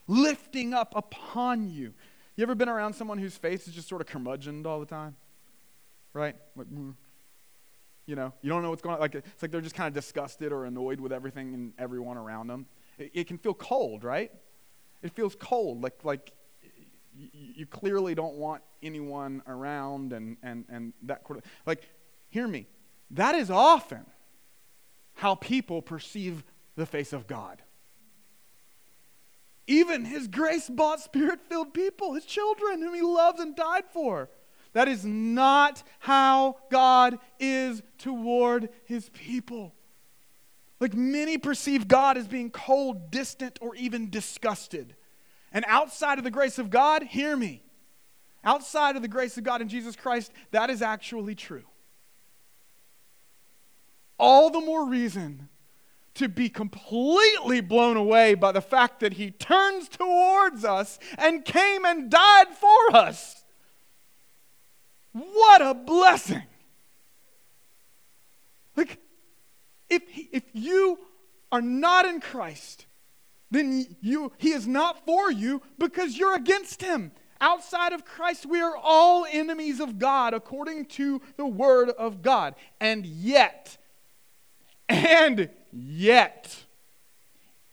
lifting 0.06 0.74
up 0.74 0.92
upon 0.96 1.70
you. 1.70 1.94
You 2.36 2.42
ever 2.42 2.54
been 2.54 2.68
around 2.68 2.94
someone 2.94 3.18
whose 3.18 3.36
face 3.36 3.66
is 3.66 3.74
just 3.74 3.88
sort 3.88 4.00
of 4.00 4.06
curmudgeoned 4.06 4.66
all 4.66 4.80
the 4.80 4.86
time? 4.86 5.16
Right? 6.12 6.36
Like, 6.54 6.68
mm. 6.68 6.94
you 8.06 8.14
know, 8.14 8.32
you 8.42 8.50
don't 8.50 8.62
know 8.62 8.70
what's 8.70 8.82
going 8.82 8.94
on. 8.94 9.00
Like, 9.00 9.14
it's 9.14 9.42
like 9.42 9.50
they're 9.50 9.60
just 9.60 9.74
kind 9.74 9.88
of 9.88 9.94
disgusted 9.94 10.52
or 10.52 10.64
annoyed 10.64 11.00
with 11.00 11.12
everything 11.12 11.54
and 11.54 11.72
everyone 11.78 12.16
around 12.16 12.48
them. 12.48 12.66
It, 12.98 13.10
it 13.14 13.26
can 13.26 13.38
feel 13.38 13.54
cold, 13.54 14.04
right? 14.04 14.30
It 15.02 15.12
feels 15.12 15.34
cold. 15.34 15.82
Like, 15.82 16.04
like 16.04 16.32
you, 17.14 17.28
you 17.32 17.66
clearly 17.66 18.14
don't 18.14 18.34
want 18.34 18.62
anyone 18.82 19.42
around 19.46 20.12
and, 20.12 20.36
and, 20.42 20.64
and 20.68 20.92
that. 21.02 21.22
Like, 21.64 21.88
hear 22.28 22.46
me. 22.46 22.66
That 23.10 23.34
is 23.34 23.50
often 23.50 24.04
how 25.14 25.34
people 25.34 25.80
perceive 25.80 26.44
the 26.76 26.84
face 26.86 27.12
of 27.14 27.26
God 27.26 27.62
even 29.66 30.04
his 30.04 30.28
grace 30.28 30.68
bought, 30.68 31.00
spirit 31.00 31.40
filled 31.48 31.74
people, 31.74 32.14
his 32.14 32.24
children, 32.24 32.82
whom 32.82 32.94
he 32.94 33.02
loves 33.02 33.40
and 33.40 33.56
died 33.56 33.84
for. 33.92 34.30
That 34.72 34.88
is 34.88 35.04
not 35.04 35.82
how 35.98 36.58
God 36.70 37.18
is 37.40 37.82
toward 37.98 38.68
his 38.84 39.08
people. 39.10 39.74
Like 40.78 40.94
many 40.94 41.38
perceive 41.38 41.88
God 41.88 42.18
as 42.18 42.28
being 42.28 42.50
cold, 42.50 43.10
distant, 43.10 43.58
or 43.62 43.74
even 43.74 44.10
disgusted. 44.10 44.94
And 45.50 45.64
outside 45.66 46.18
of 46.18 46.24
the 46.24 46.30
grace 46.30 46.58
of 46.58 46.70
God, 46.70 47.02
hear 47.02 47.36
me. 47.36 47.62
Outside 48.44 48.94
of 48.94 49.02
the 49.02 49.08
grace 49.08 49.38
of 49.38 49.44
God 49.44 49.62
in 49.62 49.68
Jesus 49.68 49.96
Christ, 49.96 50.30
that 50.50 50.70
is 50.70 50.82
actually 50.82 51.34
true. 51.34 51.64
All 54.18 54.50
the 54.50 54.60
more 54.60 54.88
reason 54.88 55.48
to 56.16 56.28
be 56.28 56.48
completely 56.48 57.60
blown 57.60 57.96
away 57.96 58.34
by 58.34 58.52
the 58.52 58.60
fact 58.60 59.00
that 59.00 59.14
he 59.14 59.30
turns 59.30 59.88
towards 59.88 60.64
us 60.64 60.98
and 61.18 61.44
came 61.44 61.84
and 61.84 62.10
died 62.10 62.48
for 62.48 62.96
us. 62.96 63.44
What 65.12 65.62
a 65.62 65.74
blessing! 65.74 66.42
Like, 68.76 68.98
if, 69.88 70.02
if 70.32 70.42
you 70.52 70.98
are 71.50 71.62
not 71.62 72.04
in 72.04 72.20
Christ, 72.20 72.86
then 73.50 73.86
you, 74.00 74.32
he 74.38 74.50
is 74.50 74.66
not 74.66 75.06
for 75.06 75.30
you 75.30 75.62
because 75.78 76.18
you're 76.18 76.34
against 76.34 76.82
him. 76.82 77.12
Outside 77.40 77.92
of 77.92 78.04
Christ, 78.04 78.46
we 78.46 78.60
are 78.60 78.76
all 78.76 79.26
enemies 79.30 79.80
of 79.80 79.98
God 79.98 80.34
according 80.34 80.86
to 80.86 81.20
the 81.36 81.46
Word 81.46 81.90
of 81.90 82.22
God. 82.22 82.54
And 82.80 83.04
yet, 83.06 83.78
and 84.88 85.50
Yet, 85.78 86.64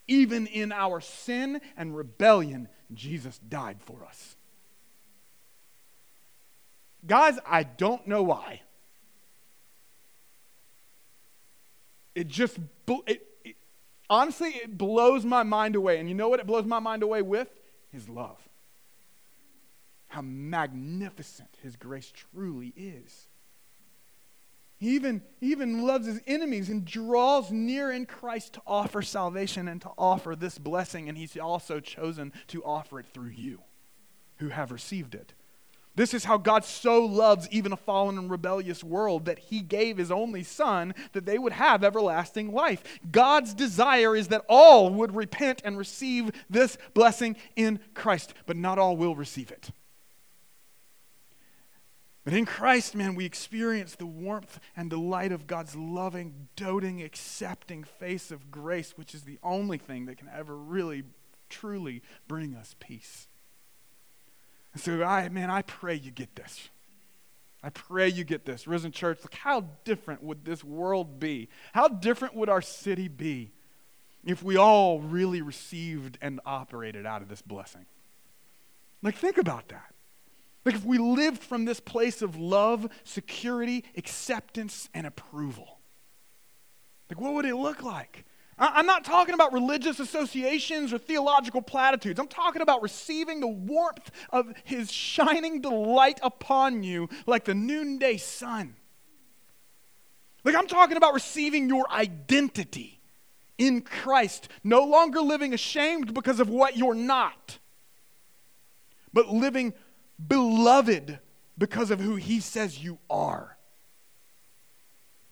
even 0.06 0.46
in 0.46 0.72
our 0.72 1.00
sin 1.00 1.62
and 1.74 1.96
rebellion, 1.96 2.68
Jesus 2.92 3.38
died 3.38 3.78
for 3.80 4.04
us. 4.04 4.36
Guys, 7.06 7.38
I 7.46 7.62
don't 7.62 8.06
know 8.06 8.22
why. 8.22 8.60
It 12.14 12.28
just, 12.28 12.58
it, 13.06 13.26
it, 13.42 13.56
honestly, 14.10 14.50
it 14.50 14.76
blows 14.76 15.24
my 15.24 15.42
mind 15.42 15.74
away. 15.74 15.98
And 15.98 16.06
you 16.06 16.14
know 16.14 16.28
what 16.28 16.40
it 16.40 16.46
blows 16.46 16.66
my 16.66 16.80
mind 16.80 17.02
away 17.02 17.22
with? 17.22 17.48
His 17.90 18.06
love. 18.08 18.38
How 20.08 20.20
magnificent 20.20 21.56
His 21.62 21.74
grace 21.76 22.12
truly 22.12 22.74
is. 22.76 23.28
He 24.84 24.96
even, 24.96 25.22
even 25.40 25.86
loves 25.86 26.06
his 26.06 26.20
enemies 26.26 26.68
and 26.68 26.84
draws 26.84 27.50
near 27.50 27.90
in 27.90 28.04
Christ 28.04 28.52
to 28.52 28.62
offer 28.66 29.00
salvation 29.00 29.66
and 29.66 29.80
to 29.80 29.90
offer 29.96 30.36
this 30.36 30.58
blessing. 30.58 31.08
And 31.08 31.16
he's 31.16 31.38
also 31.38 31.80
chosen 31.80 32.34
to 32.48 32.62
offer 32.62 33.00
it 33.00 33.06
through 33.06 33.30
you 33.30 33.62
who 34.36 34.50
have 34.50 34.70
received 34.70 35.14
it. 35.14 35.32
This 35.96 36.12
is 36.12 36.24
how 36.24 36.36
God 36.36 36.66
so 36.66 37.02
loves 37.02 37.48
even 37.50 37.72
a 37.72 37.78
fallen 37.78 38.18
and 38.18 38.30
rebellious 38.30 38.84
world 38.84 39.24
that 39.24 39.38
he 39.38 39.62
gave 39.62 39.96
his 39.96 40.10
only 40.10 40.42
son 40.42 40.92
that 41.14 41.24
they 41.24 41.38
would 41.38 41.54
have 41.54 41.82
everlasting 41.82 42.52
life. 42.52 42.82
God's 43.10 43.54
desire 43.54 44.14
is 44.14 44.28
that 44.28 44.44
all 44.50 44.90
would 44.90 45.16
repent 45.16 45.62
and 45.64 45.78
receive 45.78 46.30
this 46.50 46.76
blessing 46.92 47.36
in 47.56 47.80
Christ, 47.94 48.34
but 48.44 48.58
not 48.58 48.78
all 48.78 48.98
will 48.98 49.16
receive 49.16 49.50
it. 49.50 49.70
But 52.24 52.32
in 52.32 52.46
Christ, 52.46 52.94
man, 52.94 53.14
we 53.14 53.26
experience 53.26 53.96
the 53.96 54.06
warmth 54.06 54.58
and 54.74 54.88
delight 54.88 55.30
of 55.30 55.46
God's 55.46 55.76
loving, 55.76 56.48
doting, 56.56 57.02
accepting 57.02 57.84
face 57.84 58.30
of 58.30 58.50
grace, 58.50 58.92
which 58.96 59.14
is 59.14 59.22
the 59.22 59.38
only 59.42 59.76
thing 59.76 60.06
that 60.06 60.16
can 60.16 60.30
ever 60.34 60.56
really, 60.56 61.04
truly 61.50 62.02
bring 62.26 62.54
us 62.54 62.74
peace. 62.80 63.28
And 64.72 64.82
so, 64.82 65.02
I, 65.02 65.28
man, 65.28 65.50
I 65.50 65.62
pray 65.62 65.94
you 65.94 66.10
get 66.10 66.34
this. 66.34 66.70
I 67.62 67.68
pray 67.70 68.08
you 68.08 68.24
get 68.24 68.44
this. 68.44 68.66
Risen 68.66 68.90
Church, 68.90 69.18
look, 69.22 69.34
how 69.34 69.66
different 69.84 70.22
would 70.22 70.44
this 70.44 70.64
world 70.64 71.20
be? 71.20 71.48
How 71.72 71.88
different 71.88 72.34
would 72.34 72.48
our 72.48 72.62
city 72.62 73.08
be 73.08 73.52
if 74.24 74.42
we 74.42 74.56
all 74.56 75.00
really 75.00 75.42
received 75.42 76.16
and 76.20 76.40
operated 76.44 77.04
out 77.06 77.22
of 77.22 77.28
this 77.28 77.42
blessing? 77.42 77.84
Like, 79.02 79.16
think 79.16 79.36
about 79.36 79.68
that. 79.68 79.93
Like 80.64 80.74
if 80.74 80.84
we 80.84 80.98
lived 80.98 81.42
from 81.42 81.64
this 81.64 81.80
place 81.80 82.22
of 82.22 82.36
love, 82.36 82.88
security, 83.04 83.84
acceptance, 83.96 84.88
and 84.94 85.06
approval. 85.06 85.78
Like 87.10 87.20
what 87.20 87.34
would 87.34 87.44
it 87.44 87.56
look 87.56 87.82
like? 87.82 88.24
I'm 88.56 88.86
not 88.86 89.04
talking 89.04 89.34
about 89.34 89.52
religious 89.52 89.98
associations 89.98 90.92
or 90.92 90.98
theological 90.98 91.60
platitudes. 91.60 92.20
I'm 92.20 92.28
talking 92.28 92.62
about 92.62 92.82
receiving 92.82 93.40
the 93.40 93.48
warmth 93.48 94.10
of 94.30 94.54
His 94.62 94.92
shining 94.92 95.60
delight 95.60 96.20
upon 96.22 96.84
you 96.84 97.08
like 97.26 97.44
the 97.44 97.54
noonday 97.54 98.16
sun. 98.16 98.76
Like, 100.44 100.54
I'm 100.54 100.66
talking 100.66 100.96
about 100.96 101.14
receiving 101.14 101.68
your 101.68 101.90
identity 101.90 103.00
in 103.56 103.80
Christ, 103.80 104.48
no 104.62 104.84
longer 104.84 105.20
living 105.20 105.54
ashamed 105.54 106.12
because 106.12 106.38
of 106.38 106.48
what 106.48 106.76
you're 106.76 106.94
not, 106.94 107.58
but 109.12 109.28
living 109.28 109.72
beloved 110.24 111.18
because 111.56 111.90
of 111.90 112.00
who 112.00 112.16
he 112.16 112.40
says 112.40 112.82
you 112.82 112.98
are. 113.08 113.56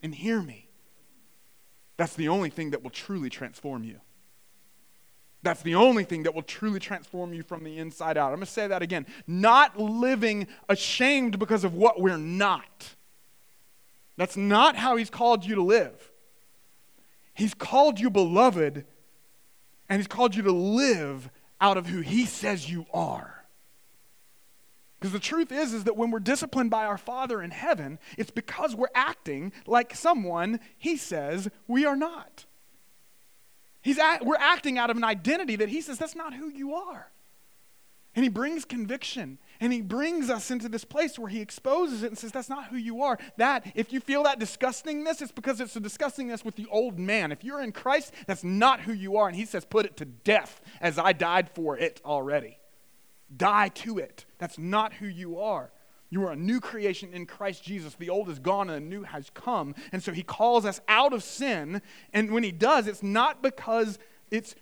And 0.01 0.13
hear 0.13 0.41
me, 0.41 0.69
that's 1.97 2.15
the 2.15 2.27
only 2.29 2.49
thing 2.49 2.71
that 2.71 2.83
will 2.83 2.89
truly 2.89 3.29
transform 3.29 3.83
you. 3.83 3.99
That's 5.43 5.61
the 5.61 5.75
only 5.75 6.05
thing 6.05 6.23
that 6.23 6.33
will 6.33 6.41
truly 6.41 6.79
transform 6.79 7.33
you 7.33 7.43
from 7.43 7.65
the 7.65 7.77
inside 7.77 8.17
out. 8.17 8.29
I'm 8.29 8.35
going 8.35 8.45
to 8.45 8.51
say 8.51 8.67
that 8.67 8.81
again. 8.81 9.05
Not 9.27 9.77
living 9.77 10.47
ashamed 10.69 11.37
because 11.37 11.65
of 11.65 11.73
what 11.73 11.99
we're 11.99 12.17
not, 12.17 12.95
That's 14.15 14.37
not 14.37 14.75
how 14.75 14.95
He's 14.95 15.09
called 15.09 15.45
you 15.45 15.55
to 15.55 15.63
live. 15.63 16.11
He's 17.33 17.53
called 17.53 17.99
you 17.99 18.09
beloved, 18.09 18.85
and 19.89 19.99
He's 19.99 20.07
called 20.07 20.35
you 20.35 20.43
to 20.43 20.51
live 20.51 21.29
out 21.59 21.77
of 21.77 21.87
who 21.87 22.01
He 22.01 22.25
says 22.25 22.69
you 22.69 22.85
are. 22.93 23.42
Because 25.03 25.11
the 25.11 25.19
truth 25.19 25.51
is, 25.51 25.73
is 25.73 25.83
that 25.83 25.97
when 25.97 26.11
we're 26.11 26.19
disciplined 26.21 26.69
by 26.69 26.85
our 26.85 26.97
Father 26.97 27.41
in 27.41 27.51
heaven, 27.51 27.99
it's 28.17 28.31
because 28.31 28.73
we're 28.73 28.87
acting 28.95 29.51
like 29.67 29.93
someone 29.93 30.61
He 30.77 30.95
says 30.95 31.49
we 31.67 31.85
are 31.85 31.97
not. 31.97 32.45
He's 33.81 33.99
we're 34.21 34.37
acting 34.37 34.77
out 34.77 34.89
of 34.89 34.95
an 34.95 35.03
identity 35.03 35.57
that 35.57 35.67
He 35.67 35.81
says 35.81 35.97
that's 35.97 36.15
not 36.15 36.33
who 36.33 36.47
you 36.47 36.73
are. 36.75 37.11
And 38.15 38.23
he 38.23 38.29
brings 38.29 38.63
conviction 38.63 39.39
and 39.59 39.73
he 39.73 39.81
brings 39.81 40.29
us 40.29 40.49
into 40.49 40.69
this 40.69 40.85
place 40.85 41.19
where 41.19 41.27
he 41.27 41.41
exposes 41.41 42.01
it 42.03 42.07
and 42.07 42.17
says, 42.17 42.31
That's 42.31 42.47
not 42.47 42.67
who 42.67 42.77
you 42.77 43.01
are. 43.01 43.17
That, 43.35 43.73
if 43.75 43.91
you 43.91 43.99
feel 43.99 44.23
that 44.23 44.39
disgustingness, 44.39 45.21
it's 45.21 45.31
because 45.33 45.59
it's 45.59 45.75
a 45.75 45.81
disgustingness 45.81 46.45
with 46.45 46.55
the 46.55 46.67
old 46.71 46.97
man. 46.97 47.33
If 47.33 47.43
you're 47.43 47.61
in 47.61 47.73
Christ, 47.73 48.13
that's 48.25 48.43
not 48.43 48.81
who 48.81 48.93
you 48.93 49.17
are. 49.17 49.27
And 49.27 49.35
he 49.35 49.45
says, 49.45 49.65
Put 49.65 49.85
it 49.85 49.97
to 49.97 50.05
death 50.05 50.61
as 50.79 50.97
I 50.97 51.11
died 51.11 51.49
for 51.49 51.75
it 51.75 51.99
already. 52.05 52.59
Die 53.35 53.67
to 53.69 53.97
it. 53.97 54.25
That's 54.43 54.57
not 54.57 54.95
who 54.95 55.05
you 55.05 55.39
are. 55.39 55.71
You 56.09 56.27
are 56.27 56.33
a 56.33 56.35
new 56.35 56.59
creation 56.59 57.13
in 57.13 57.25
Christ 57.25 57.63
Jesus. 57.63 57.95
The 57.95 58.09
old 58.09 58.27
is 58.27 58.39
gone 58.39 58.69
and 58.69 58.85
the 58.85 58.89
new 58.89 59.03
has 59.03 59.29
come. 59.29 59.73
And 59.93 60.03
so 60.03 60.11
he 60.11 60.21
calls 60.21 60.65
us 60.65 60.81
out 60.89 61.13
of 61.13 61.23
sin. 61.23 61.81
And 62.11 62.29
when 62.31 62.43
he 62.43 62.51
does, 62.51 62.87
it's 62.87 63.01
not 63.01 63.41
because 63.41 63.97
it's 64.31 64.53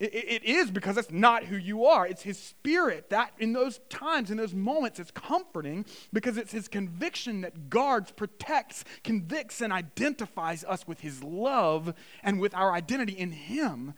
it, 0.00 0.42
is 0.42 0.72
because 0.72 0.96
that's 0.96 1.12
not 1.12 1.44
who 1.44 1.56
you 1.56 1.86
are. 1.86 2.04
It's 2.04 2.22
His 2.22 2.36
Spirit 2.36 3.10
that 3.10 3.32
in 3.38 3.52
those 3.52 3.78
times, 3.88 4.32
in 4.32 4.38
those 4.38 4.54
moments, 4.54 4.98
it's 4.98 5.12
comforting 5.12 5.84
because 6.12 6.36
it's 6.36 6.50
His 6.50 6.66
conviction 6.66 7.42
that 7.42 7.70
guards, 7.70 8.10
protects, 8.10 8.84
convicts, 9.04 9.60
and 9.60 9.72
identifies 9.72 10.64
us 10.64 10.86
with 10.88 11.00
His 11.00 11.22
love 11.22 11.94
and 12.24 12.40
with 12.40 12.54
our 12.54 12.72
identity 12.72 13.12
in 13.12 13.30
Him 13.30 13.94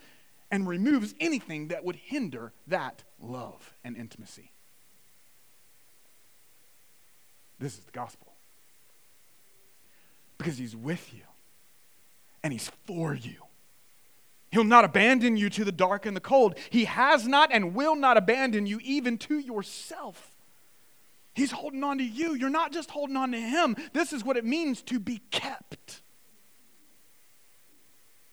and 0.50 0.68
removes 0.68 1.14
anything 1.18 1.68
that 1.68 1.84
would 1.84 1.96
hinder 1.96 2.52
that 2.66 3.04
love 3.18 3.74
and 3.84 3.96
intimacy. 3.96 4.52
This 7.60 7.74
is 7.78 7.84
the 7.84 7.92
gospel. 7.92 8.32
Because 10.38 10.58
He's 10.58 10.74
with 10.74 11.12
you 11.14 11.22
and 12.42 12.52
He's 12.52 12.70
for 12.86 13.14
you. 13.14 13.36
He'll 14.50 14.64
not 14.64 14.84
abandon 14.84 15.36
you 15.36 15.48
to 15.50 15.64
the 15.64 15.70
dark 15.70 16.06
and 16.06 16.16
the 16.16 16.20
cold. 16.20 16.56
He 16.70 16.86
has 16.86 17.28
not 17.28 17.50
and 17.52 17.74
will 17.74 17.94
not 17.94 18.16
abandon 18.16 18.66
you 18.66 18.80
even 18.82 19.16
to 19.18 19.38
yourself. 19.38 20.36
He's 21.34 21.52
holding 21.52 21.84
on 21.84 21.98
to 21.98 22.04
you. 22.04 22.34
You're 22.34 22.50
not 22.50 22.72
just 22.72 22.90
holding 22.90 23.16
on 23.16 23.30
to 23.30 23.38
Him. 23.38 23.76
This 23.92 24.12
is 24.12 24.24
what 24.24 24.36
it 24.36 24.44
means 24.44 24.82
to 24.82 24.98
be 24.98 25.20
kept 25.30 26.02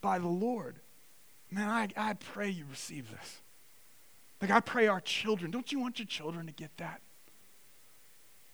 by 0.02 0.18
the 0.18 0.28
Lord. 0.28 0.80
Man, 1.52 1.70
I, 1.70 1.88
I 1.96 2.14
pray 2.14 2.50
you 2.50 2.66
receive 2.70 3.12
this. 3.12 3.42
Like, 4.42 4.52
I 4.52 4.60
pray 4.60 4.88
our 4.88 5.02
children. 5.02 5.52
Don't 5.52 5.72
you 5.72 5.80
want 5.80 6.00
your 6.00 6.08
children 6.08 6.48
to 6.48 6.52
get 6.52 6.76
that? 6.78 7.02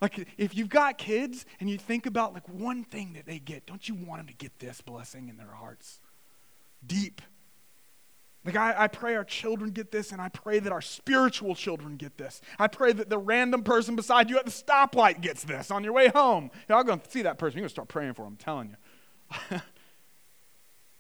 Like, 0.04 0.28
if 0.38 0.56
you've 0.56 0.70
got 0.70 1.00
kids 1.00 1.46
and 1.60 1.70
you 1.70 1.80
think 1.80 2.06
about 2.06 2.34
like 2.34 2.48
one 2.48 2.84
thing 2.84 3.14
that 3.14 3.26
they 3.26 3.40
get, 3.40 3.66
don't 3.66 3.88
you 3.88 3.96
want 3.96 4.20
them 4.20 4.28
to 4.28 4.34
get 4.34 4.60
this 4.60 4.82
blessing 4.82 5.30
in 5.30 5.38
their 5.38 5.48
hearts? 5.48 6.00
Deep 6.86 7.22
like, 8.46 8.58
I, 8.58 8.76
I 8.78 8.88
pray 8.88 9.16
our 9.16 9.24
children 9.24 9.72
get 9.72 9.92
this, 9.92 10.12
and 10.12 10.22
I 10.22 10.28
pray 10.28 10.60
that 10.60 10.72
our 10.72 10.82
spiritual 10.82 11.56
children 11.56 11.96
get 11.96 12.18
this. 12.18 12.42
I 12.60 12.68
pray 12.68 12.92
that 12.92 13.10
the 13.10 13.18
random 13.18 13.64
person 13.64 13.96
beside 13.96 14.30
you 14.30 14.38
at 14.38 14.46
the 14.46 14.52
stoplight 14.52 15.22
gets 15.22 15.44
this 15.44 15.72
on 15.72 15.84
your 15.84 15.94
way 15.94 16.10
home. 16.10 16.52
Y'all 16.68 16.84
going 16.84 17.00
to 17.00 17.10
see 17.10 17.22
that 17.22 17.38
person. 17.38 17.58
You're 17.58 17.62
going 17.62 17.70
to 17.70 17.74
start 17.74 17.88
praying 17.88 18.16
for 18.16 18.24
them, 18.24 18.34
I'm 18.34 18.38
telling 18.38 18.76
you. 19.52 19.62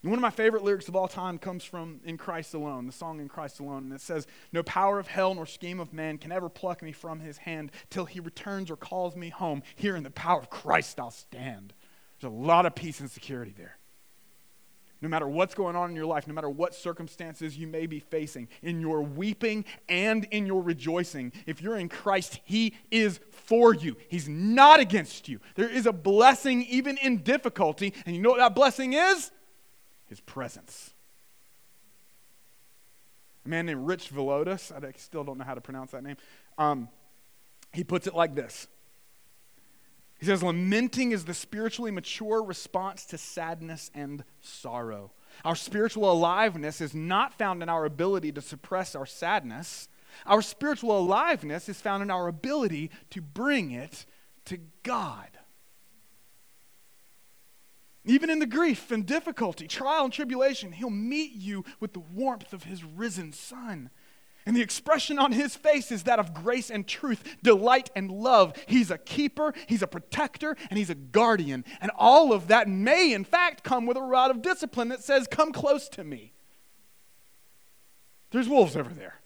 One 0.03 0.15
of 0.15 0.21
my 0.21 0.31
favorite 0.31 0.63
lyrics 0.63 0.89
of 0.89 0.97
all 0.97 1.07
time 1.07 1.37
comes 1.37 1.63
from 1.63 2.01
In 2.03 2.17
Christ 2.17 2.53
Alone, 2.53 2.85
the 2.85 2.91
song 2.91 3.21
In 3.21 3.29
Christ 3.29 3.61
Alone. 3.61 3.85
And 3.85 3.93
it 3.93 4.01
says, 4.01 4.27
No 4.51 4.61
power 4.61 4.99
of 4.99 5.07
hell 5.07 5.33
nor 5.33 5.45
scheme 5.45 5.79
of 5.79 5.93
man 5.93 6.17
can 6.17 6.33
ever 6.33 6.49
pluck 6.49 6.83
me 6.83 6.91
from 6.91 7.21
his 7.21 7.37
hand 7.37 7.71
till 7.89 8.03
he 8.03 8.19
returns 8.19 8.69
or 8.69 8.75
calls 8.75 9.15
me 9.15 9.29
home. 9.29 9.63
Here 9.75 9.95
in 9.95 10.03
the 10.03 10.11
power 10.11 10.39
of 10.39 10.49
Christ 10.49 10.99
I'll 10.99 11.09
stand. 11.09 11.73
There's 12.19 12.31
a 12.31 12.35
lot 12.35 12.65
of 12.65 12.75
peace 12.75 12.99
and 12.99 13.09
security 13.09 13.53
there 13.57 13.77
no 15.03 15.09
matter 15.09 15.27
what's 15.27 15.53
going 15.53 15.75
on 15.75 15.89
in 15.89 15.95
your 15.97 16.05
life, 16.05 16.27
no 16.27 16.33
matter 16.33 16.49
what 16.49 16.73
circumstances 16.73 17.57
you 17.57 17.67
may 17.67 17.85
be 17.85 17.99
facing, 17.99 18.47
in 18.61 18.79
your 18.79 19.01
weeping 19.01 19.65
and 19.89 20.23
in 20.31 20.45
your 20.45 20.61
rejoicing, 20.61 21.33
if 21.45 21.61
you're 21.61 21.75
in 21.75 21.89
Christ, 21.89 22.39
He 22.45 22.73
is 22.89 23.19
for 23.29 23.75
you. 23.75 23.97
He's 24.07 24.29
not 24.29 24.79
against 24.79 25.27
you. 25.27 25.41
There 25.55 25.67
is 25.67 25.85
a 25.85 25.91
blessing 25.91 26.63
even 26.63 26.97
in 26.97 27.17
difficulty, 27.17 27.93
and 28.05 28.15
you 28.15 28.21
know 28.21 28.29
what 28.29 28.39
that 28.39 28.55
blessing 28.55 28.93
is? 28.93 29.29
His 30.13 30.21
presence. 30.21 30.93
A 33.45 33.49
man 33.49 33.65
named 33.65 33.87
Rich 33.87 34.13
Villodas, 34.13 34.71
I 34.71 34.91
still 34.97 35.23
don't 35.23 35.39
know 35.39 35.43
how 35.43 35.55
to 35.55 35.61
pronounce 35.61 35.89
that 35.89 36.03
name, 36.03 36.17
um, 36.59 36.87
he 37.73 37.83
puts 37.83 38.05
it 38.05 38.13
like 38.13 38.35
this 38.35 38.67
he 40.23 40.27
says, 40.27 40.41
lamenting 40.41 41.11
is 41.11 41.25
the 41.25 41.33
spiritually 41.33 41.91
mature 41.91 42.41
response 42.41 43.03
to 43.07 43.17
sadness 43.17 43.91
and 43.93 44.23
sorrow. 44.39 45.11
Our 45.43 45.53
spiritual 45.53 46.09
aliveness 46.09 46.79
is 46.79 46.95
not 46.95 47.33
found 47.33 47.61
in 47.61 47.67
our 47.67 47.83
ability 47.83 48.31
to 48.31 48.41
suppress 48.41 48.95
our 48.95 49.05
sadness. 49.05 49.89
Our 50.25 50.41
spiritual 50.41 50.97
aliveness 50.97 51.67
is 51.67 51.81
found 51.81 52.03
in 52.03 52.09
our 52.09 52.29
ability 52.29 52.89
to 53.09 53.21
bring 53.21 53.71
it 53.71 54.05
to 54.45 54.59
God. 54.83 55.27
Even 58.05 58.29
in 58.29 58.39
the 58.39 58.45
grief 58.45 58.91
and 58.91 59.05
difficulty, 59.05 59.67
trial 59.67 60.05
and 60.05 60.13
tribulation, 60.13 60.73
He'll 60.73 60.89
meet 60.89 61.33
you 61.33 61.63
with 61.79 61.93
the 61.93 61.99
warmth 61.99 62.53
of 62.53 62.63
His 62.63 62.83
risen 62.83 63.31
Son. 63.31 63.89
And 64.45 64.55
the 64.55 64.61
expression 64.61 65.19
on 65.19 65.31
his 65.31 65.55
face 65.55 65.91
is 65.91 66.03
that 66.03 66.19
of 66.19 66.33
grace 66.33 66.69
and 66.69 66.85
truth, 66.85 67.37
delight 67.43 67.89
and 67.95 68.11
love. 68.11 68.53
He's 68.67 68.91
a 68.91 68.97
keeper, 68.97 69.53
he's 69.67 69.81
a 69.81 69.87
protector, 69.87 70.57
and 70.69 70.77
he's 70.77 70.89
a 70.89 70.95
guardian. 70.95 71.63
And 71.79 71.91
all 71.97 72.33
of 72.33 72.47
that 72.49 72.67
may, 72.67 73.13
in 73.13 73.23
fact, 73.23 73.63
come 73.63 73.85
with 73.85 73.95
a 73.95 74.01
rod 74.01 74.31
of 74.31 74.41
discipline 74.41 74.89
that 74.89 75.03
says, 75.03 75.27
Come 75.31 75.53
close 75.53 75.87
to 75.89 76.03
me. 76.03 76.33
There's 78.31 78.49
wolves 78.49 78.75
over 78.75 78.93
there. 78.93 79.21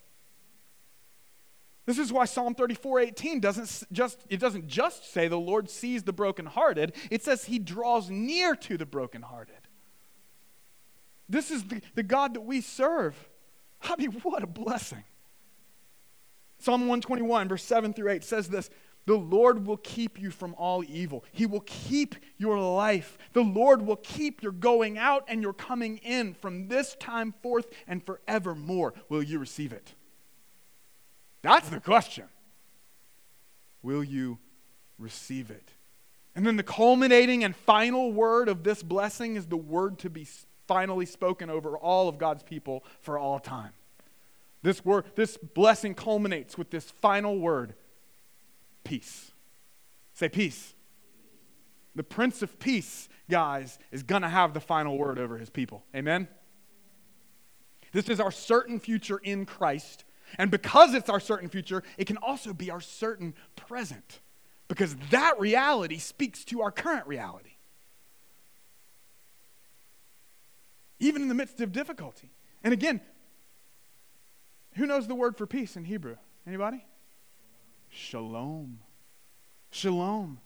This 1.88 1.98
is 1.98 2.12
why 2.12 2.26
Psalm 2.26 2.54
34 2.54 3.00
18 3.00 3.40
doesn't 3.40 3.92
just, 3.94 4.20
it 4.30 4.42
doesn't 4.42 4.68
just 4.68 5.12
say 5.12 5.30
the 5.30 5.40
Lord 5.40 5.70
sees 5.70 6.04
the 6.04 6.12
brokenhearted, 6.14 6.94
it 7.10 7.24
says 7.24 7.46
he 7.46 7.58
draws 7.58 8.10
near 8.12 8.56
to 8.56 8.78
the 8.78 8.86
brokenhearted. 8.86 9.56
This 11.30 11.50
is 11.50 11.64
the, 11.64 11.82
the 11.96 12.04
God 12.04 12.34
that 12.36 12.42
we 12.42 12.62
serve. 12.62 13.30
I 13.82 13.96
mean, 13.96 14.12
what 14.22 14.44
a 14.44 14.48
blessing. 14.48 15.04
Psalm 16.60 16.82
121, 16.82 17.48
verse 17.48 17.64
7 17.64 17.94
through 17.94 18.12
8 18.12 18.24
says 18.24 18.50
this 18.50 18.70
The 19.06 19.16
Lord 19.16 19.66
will 19.66 19.78
keep 19.78 20.20
you 20.20 20.30
from 20.30 20.56
all 20.58 20.84
evil. 20.84 21.24
He 21.32 21.46
will 21.46 21.64
keep 21.66 22.16
your 22.38 22.60
life. 22.60 23.18
The 23.32 23.44
Lord 23.44 23.82
will 23.82 23.98
keep 23.98 24.44
your 24.44 24.52
going 24.52 24.98
out 24.98 25.24
and 25.30 25.42
your 25.42 25.54
coming 25.54 26.00
in 26.00 26.34
from 26.34 26.68
this 26.68 26.96
time 27.00 27.34
forth 27.42 27.68
and 27.88 28.06
forevermore. 28.06 28.94
Will 29.08 29.24
you 29.24 29.40
receive 29.40 29.72
it? 29.72 29.94
That's 31.42 31.70
the 31.70 31.80
question. 31.80 32.26
Will 33.82 34.04
you 34.04 34.40
receive 34.98 35.52
it? 35.52 35.72
And 36.36 36.46
then 36.46 36.56
the 36.56 36.64
culminating 36.64 37.44
and 37.44 37.56
final 37.56 38.12
word 38.12 38.50
of 38.50 38.64
this 38.64 38.84
blessing 38.84 39.36
is 39.36 39.48
the 39.48 39.58
word 39.58 40.00
to 40.00 40.10
be 40.10 40.28
finally 40.68 41.06
spoken 41.06 41.50
over 41.50 41.78
all 41.78 42.10
of 42.10 42.18
God's 42.18 42.44
people 42.44 42.84
for 43.02 43.18
all 43.18 43.40
time. 43.40 43.72
This 44.62 44.84
word, 44.84 45.06
this 45.16 45.38
blessing 45.38 45.96
culminates 45.96 46.58
with 46.58 46.70
this 46.70 46.92
final 46.92 47.40
word, 47.40 47.74
peace. 48.84 49.32
Say 50.14 50.30
peace. 50.30 50.74
The 51.96 52.04
Prince 52.04 52.42
of 52.42 52.60
Peace, 52.60 53.10
guys, 53.30 53.80
is 53.92 54.04
going 54.04 54.22
to 54.22 54.30
have 54.30 54.54
the 54.54 54.60
final 54.60 54.98
word 54.98 55.18
over 55.18 55.38
his 55.38 55.50
people. 55.50 55.84
Amen? 55.96 56.28
This 57.92 58.10
is 58.10 58.20
our 58.20 58.32
certain 58.32 58.80
future 58.80 59.18
in 59.18 59.46
Christ. 59.46 60.04
And 60.38 60.52
because 60.52 60.94
it's 60.94 61.10
our 61.10 61.20
certain 61.20 61.50
future, 61.50 61.84
it 61.98 62.06
can 62.06 62.18
also 62.18 62.54
be 62.54 62.70
our 62.72 62.82
certain 62.82 63.34
present. 63.56 64.20
Because 64.68 64.96
that 65.12 65.40
reality 65.40 65.98
speaks 65.98 66.44
to 66.46 66.62
our 66.62 66.72
current 66.72 67.08
reality. 67.08 67.52
even 71.00 71.22
in 71.22 71.28
the 71.28 71.34
midst 71.34 71.62
of 71.62 71.72
difficulty. 71.72 72.32
And 72.64 72.74
again, 72.74 73.02
who 74.76 74.86
knows 74.86 75.08
the 75.08 75.16
word 75.16 75.38
for 75.38 75.46
peace 75.46 75.76
in 75.76 75.86
Hebrew? 75.86 76.18
Anybody? 76.46 76.86
Shalom. 77.90 78.80
Shalom. 79.72 80.40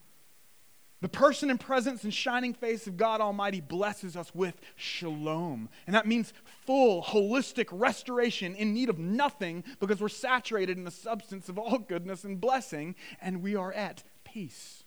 The 1.02 1.10
person 1.10 1.50
and 1.50 1.60
presence 1.60 2.04
and 2.04 2.14
shining 2.14 2.54
face 2.54 2.86
of 2.86 2.96
God 2.96 3.22
Almighty 3.22 3.60
blesses 3.60 4.16
us 4.16 4.34
with 4.36 4.62
shalom. 4.76 5.68
And 5.88 5.96
that 5.96 6.06
means 6.06 6.32
full, 6.66 7.02
holistic 7.02 7.68
restoration 7.72 8.56
in 8.56 8.74
need 8.74 8.88
of 8.88 9.00
nothing 9.00 9.64
because 9.80 10.00
we're 10.00 10.10
saturated 10.10 10.78
in 10.78 10.84
the 10.84 10.92
substance 10.92 11.50
of 11.50 11.58
all 11.58 11.80
goodness 11.80 12.24
and 12.24 12.40
blessing, 12.40 12.96
and 13.20 13.42
we 13.42 13.56
are 13.56 13.74
at 13.74 14.04
peace. 14.24 14.84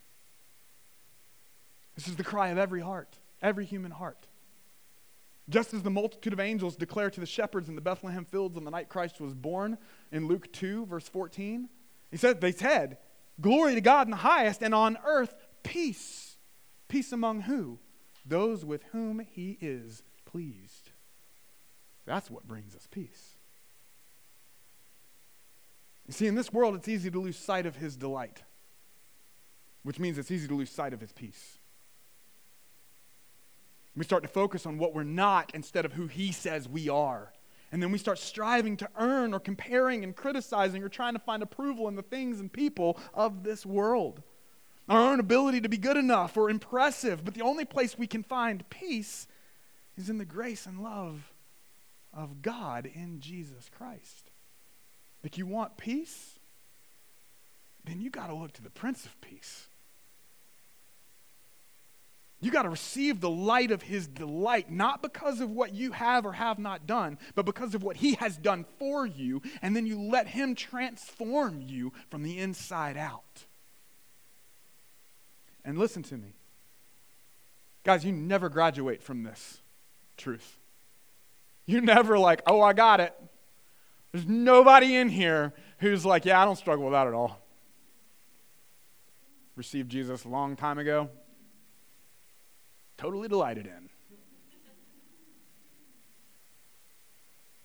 This 1.97 2.07
is 2.07 2.15
the 2.15 2.25
cry 2.25 2.49
of 2.49 2.59
every 2.59 2.81
heart, 2.81 3.19
every 3.43 3.65
human 3.65 3.91
heart. 3.91 4.29
Just 5.49 5.75
as 5.75 5.83
the 5.83 5.91
multitude 5.91 6.33
of 6.33 6.41
angels 6.41 6.77
declare 6.77 7.11
to 7.11 7.21
the 7.21 7.27
shepherds 7.27 7.69
in 7.69 7.75
the 7.75 7.81
Bethlehem 7.81 8.25
fields 8.25 8.57
on 8.57 8.65
the 8.65 8.71
night 8.71 8.89
Christ 8.89 9.21
was 9.21 9.35
born 9.35 9.79
in 10.13 10.29
Luke 10.29 10.53
2, 10.53 10.87
verse 10.87 11.09
14, 11.09 11.69
he 12.11 12.17
said, 12.17 12.41
They 12.41 12.53
said, 12.53 12.99
Glory 13.41 13.75
to 13.75 13.81
God 13.81 14.07
in 14.07 14.13
the 14.13 14.17
highest, 14.17 14.63
and 14.63 14.75
on 14.75 14.97
earth 15.05 15.35
peace. 15.65 16.37
Peace 16.87 17.11
among 17.11 17.43
who? 17.43 17.81
Those 18.25 18.65
with 18.65 18.85
whom 18.93 19.19
he 19.19 19.59
is 19.61 20.05
pleased. 20.25 20.91
That's 22.07 22.31
what 22.31 22.47
brings 22.47 22.77
us 22.77 22.87
peace. 22.91 23.37
You 26.07 26.13
see, 26.13 26.27
in 26.27 26.35
this 26.35 26.53
world, 26.53 26.75
it's 26.75 26.89
easy 26.89 27.11
to 27.11 27.21
lose 27.21 27.37
sight 27.37 27.67
of 27.67 27.77
his 27.77 27.97
delight, 27.97 28.43
which 29.83 29.99
means 29.99 30.19
it's 30.19 30.31
easy 30.31 30.47
to 30.47 30.55
lose 30.55 30.71
sight 30.71 30.93
of 30.93 31.01
his 31.01 31.13
peace. 31.13 31.59
We 33.97 34.05
start 34.05 34.23
to 34.23 34.29
focus 34.29 34.67
on 34.67 34.79
what 34.79 34.95
we're 34.95 35.05
not 35.05 35.53
instead 35.55 35.85
of 35.85 35.93
who 35.93 36.07
He 36.09 36.33
says 36.33 36.69
we 36.69 36.89
are. 36.89 37.33
And 37.71 37.83
then 37.83 37.91
we 37.91 37.99
start 37.99 38.19
striving 38.19 38.77
to 38.79 38.89
earn 38.99 39.35
or 39.35 39.41
comparing 39.41 40.05
and 40.05 40.15
criticizing 40.15 40.83
or 40.83 40.89
trying 40.89 41.15
to 41.15 41.19
find 41.19 41.43
approval 41.43 41.89
in 41.89 41.97
the 41.97 42.03
things 42.03 42.41
and 42.41 42.53
people 42.53 42.99
of 43.15 43.43
this 43.43 43.65
world. 43.67 44.23
Our 44.89 45.01
own 45.01 45.21
ability 45.21 45.63
to 45.63 45.69
be 45.69 45.79
good 45.79 45.97
enough 45.97 46.37
or 46.37 46.51
impressive. 46.51 47.25
But 47.25 47.35
the 47.35 47.43
only 47.43 47.65
place 47.65 47.97
we 47.97 48.07
can 48.07 48.23
find 48.23 48.69
peace 48.69 49.27
is 49.97 50.11
in 50.11 50.19
the 50.19 50.25
grace 50.25 50.67
and 50.67 50.83
love 50.83 51.33
of 52.13 52.43
God 52.43 52.87
in 52.87 53.21
Jesus 53.21 53.71
Christ. 53.77 54.31
If 55.23 55.39
you 55.39 55.47
want 55.47 55.77
peace, 55.77 56.39
then 57.85 58.01
you 58.01 58.11
got 58.11 58.27
to 58.27 58.35
look 58.35 58.53
to 58.53 58.63
the 58.63 58.71
Prince 58.71 59.07
of 59.07 59.21
Peace. 59.21 59.69
You 62.41 62.51
got 62.51 62.65
to 62.65 62.69
receive 62.69 63.21
the 63.21 63.31
light 63.31 63.71
of 63.71 63.81
his 63.81 64.07
delight, 64.07 64.71
not 64.71 65.01
because 65.01 65.41
of 65.41 65.51
what 65.51 65.73
you 65.73 65.93
have 65.93 66.27
or 66.27 66.33
have 66.33 66.59
not 66.59 66.87
done, 66.87 67.17
but 67.35 67.47
because 67.47 67.75
of 67.75 67.83
what 67.83 67.97
he 67.97 68.15
has 68.17 68.37
done 68.37 68.67
for 68.79 69.07
you, 69.07 69.41
and 69.63 69.75
then 69.75 69.87
you 69.87 69.99
let 69.99 70.29
him 70.29 70.55
transform 70.55 71.63
you 71.63 71.95
from 72.11 72.23
the 72.23 72.39
inside 72.39 72.99
out. 72.99 73.47
And 75.65 75.79
listen 75.79 76.03
to 76.05 76.17
me. 76.17 76.35
Guys, 77.85 78.05
you 78.05 78.13
never 78.13 78.49
graduate 78.49 79.03
from 79.03 79.23
this 79.23 79.61
truth. 80.17 80.59
You're 81.67 81.81
never 81.81 82.19
like, 82.19 82.43
oh, 82.47 82.61
I 82.61 82.73
got 82.73 83.01
it. 83.01 83.15
There's 84.13 84.27
nobody 84.27 84.97
in 84.97 85.09
here 85.09 85.53
who's 85.79 86.05
like, 86.05 86.25
yeah, 86.25 86.41
I 86.41 86.45
don't 86.45 86.57
struggle 86.57 86.85
with 86.85 86.93
that 86.93 87.07
at 87.07 87.15
all. 87.15 87.41
Received 89.57 89.91
Jesus 89.91 90.25
a 90.25 90.29
long 90.29 90.57
time 90.57 90.79
ago, 90.79 91.09
totally 92.97 93.29
delighted 93.29 93.67
in. 93.67 93.89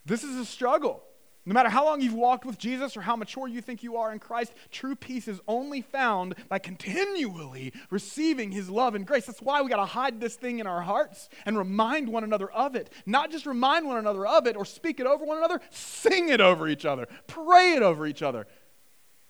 This 0.06 0.24
is 0.24 0.36
a 0.38 0.46
struggle. 0.46 1.04
No 1.50 1.54
matter 1.54 1.70
how 1.70 1.84
long 1.84 2.00
you've 2.00 2.14
walked 2.14 2.46
with 2.46 2.60
Jesus 2.60 2.96
or 2.96 3.02
how 3.02 3.16
mature 3.16 3.48
you 3.48 3.60
think 3.60 3.82
you 3.82 3.98
are 3.98 4.14
in 4.14 4.20
Christ, 4.20 4.54
true 4.70 4.94
peace 4.96 5.28
is 5.28 5.42
only 5.48 5.82
found 5.82 6.36
by 6.48 6.60
continually 6.60 7.74
receiving 7.90 8.52
his 8.52 8.70
love 8.70 8.94
and 8.94 9.04
grace. 9.04 9.26
That's 9.26 9.42
why 9.42 9.64
we 9.64 9.70
got 9.72 9.78
to 9.78 9.86
hide 9.86 10.22
this 10.22 10.36
thing 10.36 10.60
in 10.60 10.68
our 10.68 10.82
hearts 10.82 11.28
and 11.48 11.58
remind 11.58 12.08
one 12.08 12.24
another 12.24 12.52
of 12.52 12.76
it. 12.76 12.94
Not 13.08 13.32
just 13.32 13.48
remind 13.48 13.88
one 13.88 13.98
another 13.98 14.28
of 14.28 14.46
it 14.46 14.56
or 14.56 14.64
speak 14.64 15.00
it 15.00 15.08
over 15.08 15.26
one 15.26 15.40
another, 15.40 15.60
sing 15.72 16.30
it 16.30 16.40
over 16.40 16.68
each 16.68 16.86
other, 16.86 17.08
pray 17.26 17.74
it 17.74 17.82
over 17.82 18.06
each 18.06 18.22
other. 18.22 18.46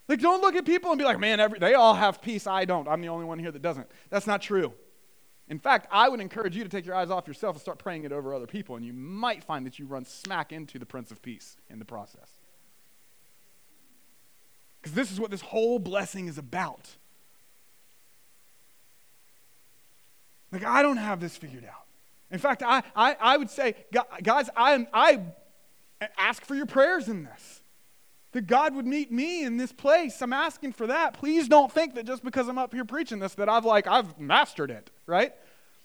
Like, 0.10 0.20
don't 0.20 0.42
look 0.42 0.56
at 0.56 0.66
people 0.66 0.92
and 0.92 1.00
be 1.00 1.06
like, 1.06 1.22
man, 1.22 1.40
every, 1.40 1.58
they 1.58 1.74
all 1.74 1.94
have 1.94 2.22
peace. 2.22 2.48
I 2.48 2.66
don't. 2.66 2.90
I'm 2.90 3.00
the 3.00 3.08
only 3.08 3.24
one 3.24 3.40
here 3.40 3.52
that 3.54 3.62
doesn't. 3.62 3.88
That's 4.10 4.28
not 4.28 4.42
true. 4.42 4.74
In 5.50 5.58
fact, 5.58 5.88
I 5.92 6.08
would 6.08 6.20
encourage 6.20 6.56
you 6.56 6.64
to 6.64 6.70
take 6.70 6.86
your 6.86 6.96
eyes 6.96 7.10
off 7.10 7.28
yourself 7.28 7.56
and 7.56 7.62
start 7.62 7.80
praying 7.80 8.04
it 8.04 8.12
over 8.12 8.34
other 8.34 8.46
people, 8.46 8.76
and 8.76 8.86
you 8.86 8.94
might 8.94 9.44
find 9.44 9.66
that 9.66 9.80
you 9.80 9.88
run 9.88 10.06
smack 10.06 10.52
into 10.52 10.78
the 10.78 10.86
Prince 10.86 11.10
of 11.10 11.22
Peace 11.24 11.58
in 11.70 11.80
the 11.80 11.86
process. 11.86 12.30
Because 14.80 14.94
this 14.96 15.12
is 15.12 15.20
what 15.20 15.32
this 15.32 15.42
whole 15.42 15.80
blessing 15.80 16.28
is 16.28 16.38
about. 16.38 16.88
Like, 20.52 20.64
I 20.64 20.84
don't 20.84 20.98
have 20.98 21.20
this 21.20 21.36
figured 21.36 21.66
out. 21.66 21.86
In 22.32 22.38
fact, 22.38 22.62
I, 22.64 22.84
I, 22.96 23.18
I 23.20 23.38
would 23.38 23.50
say, 23.50 23.76
guys, 24.22 24.50
I, 24.56 24.88
I 24.94 25.20
ask 26.18 26.46
for 26.46 26.54
your 26.54 26.68
prayers 26.68 27.08
in 27.08 27.24
this. 27.24 27.59
That 28.32 28.46
God 28.46 28.76
would 28.76 28.86
meet 28.86 29.12
me 29.12 29.44
in 29.44 29.58
this 29.58 29.72
place. 29.72 30.22
I'm 30.22 30.34
asking 30.34 30.74
for 30.74 30.88
that. 30.88 31.16
Please 31.16 31.48
don't 31.48 31.72
think 31.72 31.96
that 31.96 32.06
just 32.06 32.24
because 32.24 32.48
I'm 32.48 32.60
up 32.60 32.74
here 32.74 32.86
preaching 32.86 33.20
this 33.20 33.34
that 33.36 33.50
I've 33.50 33.66
like 33.66 33.88
I've 33.88 34.20
mastered 34.20 34.70
it, 34.70 34.92
right? 35.08 35.34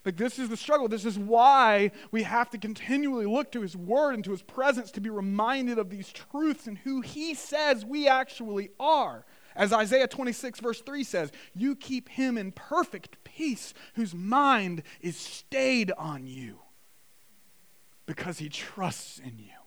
Like 0.04 0.16
this 0.16 0.38
is 0.38 0.50
the 0.50 0.56
struggle. 0.56 0.86
This 0.86 1.06
is 1.06 1.18
why 1.18 1.90
we 2.10 2.24
have 2.24 2.50
to 2.50 2.58
continually 2.58 3.26
look 3.26 3.50
to 3.52 3.62
his 3.62 3.76
word 3.76 4.14
and 4.14 4.24
to 4.24 4.32
his 4.32 4.42
presence 4.42 4.90
to 4.92 5.00
be 5.00 5.08
reminded 5.08 5.78
of 5.78 5.88
these 5.88 6.12
truths 6.12 6.66
and 6.66 6.76
who 6.78 7.00
he 7.00 7.34
says 7.34 7.84
we 7.84 8.06
actually 8.06 8.70
are. 8.78 9.24
As 9.56 9.72
Isaiah 9.72 10.08
26, 10.08 10.60
verse 10.60 10.80
3 10.80 11.04
says, 11.04 11.32
You 11.54 11.76
keep 11.76 12.08
him 12.08 12.36
in 12.36 12.52
perfect 12.52 13.22
peace, 13.24 13.72
whose 13.94 14.14
mind 14.14 14.82
is 15.00 15.16
stayed 15.16 15.92
on 15.92 16.26
you, 16.26 16.58
because 18.04 18.38
he 18.38 18.48
trusts 18.48 19.18
in 19.18 19.38
you. 19.38 19.63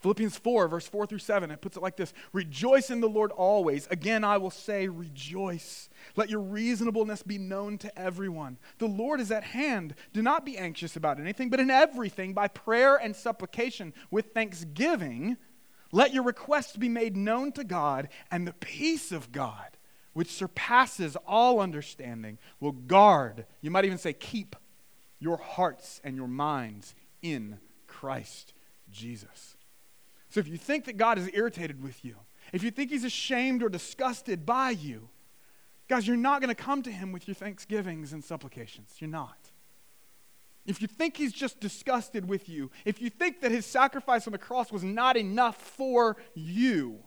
Philippians 0.00 0.36
4, 0.36 0.68
verse 0.68 0.86
4 0.86 1.06
through 1.06 1.18
7, 1.18 1.50
it 1.50 1.60
puts 1.60 1.76
it 1.76 1.82
like 1.82 1.96
this 1.96 2.12
Rejoice 2.32 2.90
in 2.90 3.00
the 3.00 3.08
Lord 3.08 3.32
always. 3.32 3.86
Again, 3.88 4.24
I 4.24 4.36
will 4.36 4.50
say, 4.50 4.88
rejoice. 4.88 5.88
Let 6.16 6.28
your 6.28 6.40
reasonableness 6.40 7.22
be 7.22 7.38
known 7.38 7.78
to 7.78 7.98
everyone. 7.98 8.58
The 8.78 8.86
Lord 8.86 9.20
is 9.20 9.30
at 9.30 9.44
hand. 9.44 9.94
Do 10.12 10.22
not 10.22 10.44
be 10.44 10.58
anxious 10.58 10.96
about 10.96 11.18
anything, 11.18 11.48
but 11.48 11.60
in 11.60 11.70
everything, 11.70 12.34
by 12.34 12.48
prayer 12.48 12.96
and 12.96 13.16
supplication, 13.16 13.94
with 14.10 14.34
thanksgiving, 14.34 15.38
let 15.92 16.12
your 16.12 16.24
requests 16.24 16.76
be 16.76 16.88
made 16.88 17.16
known 17.16 17.52
to 17.52 17.64
God, 17.64 18.08
and 18.30 18.46
the 18.46 18.52
peace 18.52 19.12
of 19.12 19.32
God, 19.32 19.78
which 20.12 20.32
surpasses 20.32 21.16
all 21.26 21.60
understanding, 21.60 22.38
will 22.60 22.72
guard, 22.72 23.46
you 23.62 23.70
might 23.70 23.84
even 23.84 23.98
say, 23.98 24.12
keep 24.12 24.56
your 25.18 25.38
hearts 25.38 26.00
and 26.04 26.16
your 26.16 26.28
minds 26.28 26.94
in 27.22 27.58
Christ 27.86 28.52
Jesus. 28.90 29.55
So 30.36 30.40
if 30.40 30.48
you 30.48 30.58
think 30.58 30.84
that 30.84 30.98
God 30.98 31.16
is 31.16 31.30
irritated 31.32 31.82
with 31.82 32.04
you, 32.04 32.16
if 32.52 32.62
you 32.62 32.70
think 32.70 32.90
he's 32.90 33.04
ashamed 33.04 33.62
or 33.62 33.70
disgusted 33.70 34.44
by 34.44 34.68
you, 34.68 35.08
guys, 35.88 36.06
you're 36.06 36.14
not 36.14 36.42
going 36.42 36.54
to 36.54 36.62
come 36.62 36.82
to 36.82 36.90
him 36.90 37.10
with 37.10 37.26
your 37.26 37.34
thanksgivings 37.34 38.12
and 38.12 38.22
supplications. 38.22 38.96
You're 38.98 39.08
not. 39.08 39.50
If 40.66 40.82
you 40.82 40.88
think 40.88 41.16
he's 41.16 41.32
just 41.32 41.58
disgusted 41.58 42.28
with 42.28 42.50
you, 42.50 42.70
if 42.84 43.00
you 43.00 43.08
think 43.08 43.40
that 43.40 43.50
his 43.50 43.64
sacrifice 43.64 44.26
on 44.26 44.32
the 44.32 44.38
cross 44.38 44.70
was 44.70 44.84
not 44.84 45.16
enough 45.16 45.56
for 45.56 46.18
you, 46.34 46.98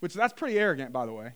which 0.00 0.12
that's 0.12 0.34
pretty 0.34 0.58
arrogant, 0.58 0.92
by 0.92 1.06
the 1.06 1.14
way, 1.14 1.32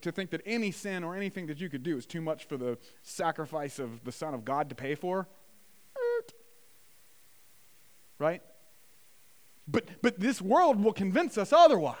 to 0.00 0.10
think 0.10 0.30
that 0.30 0.42
any 0.44 0.72
sin 0.72 1.04
or 1.04 1.14
anything 1.14 1.46
that 1.46 1.60
you 1.60 1.68
could 1.68 1.84
do 1.84 1.96
is 1.96 2.04
too 2.04 2.20
much 2.20 2.46
for 2.46 2.56
the 2.56 2.78
sacrifice 3.02 3.78
of 3.78 4.02
the 4.02 4.10
Son 4.10 4.34
of 4.34 4.44
God 4.44 4.70
to 4.70 4.74
pay 4.74 4.96
for. 4.96 5.28
Eh, 5.96 6.32
right? 8.18 8.42
But, 9.66 10.02
but 10.02 10.18
this 10.18 10.42
world 10.42 10.82
will 10.82 10.92
convince 10.92 11.38
us 11.38 11.52
otherwise. 11.52 11.96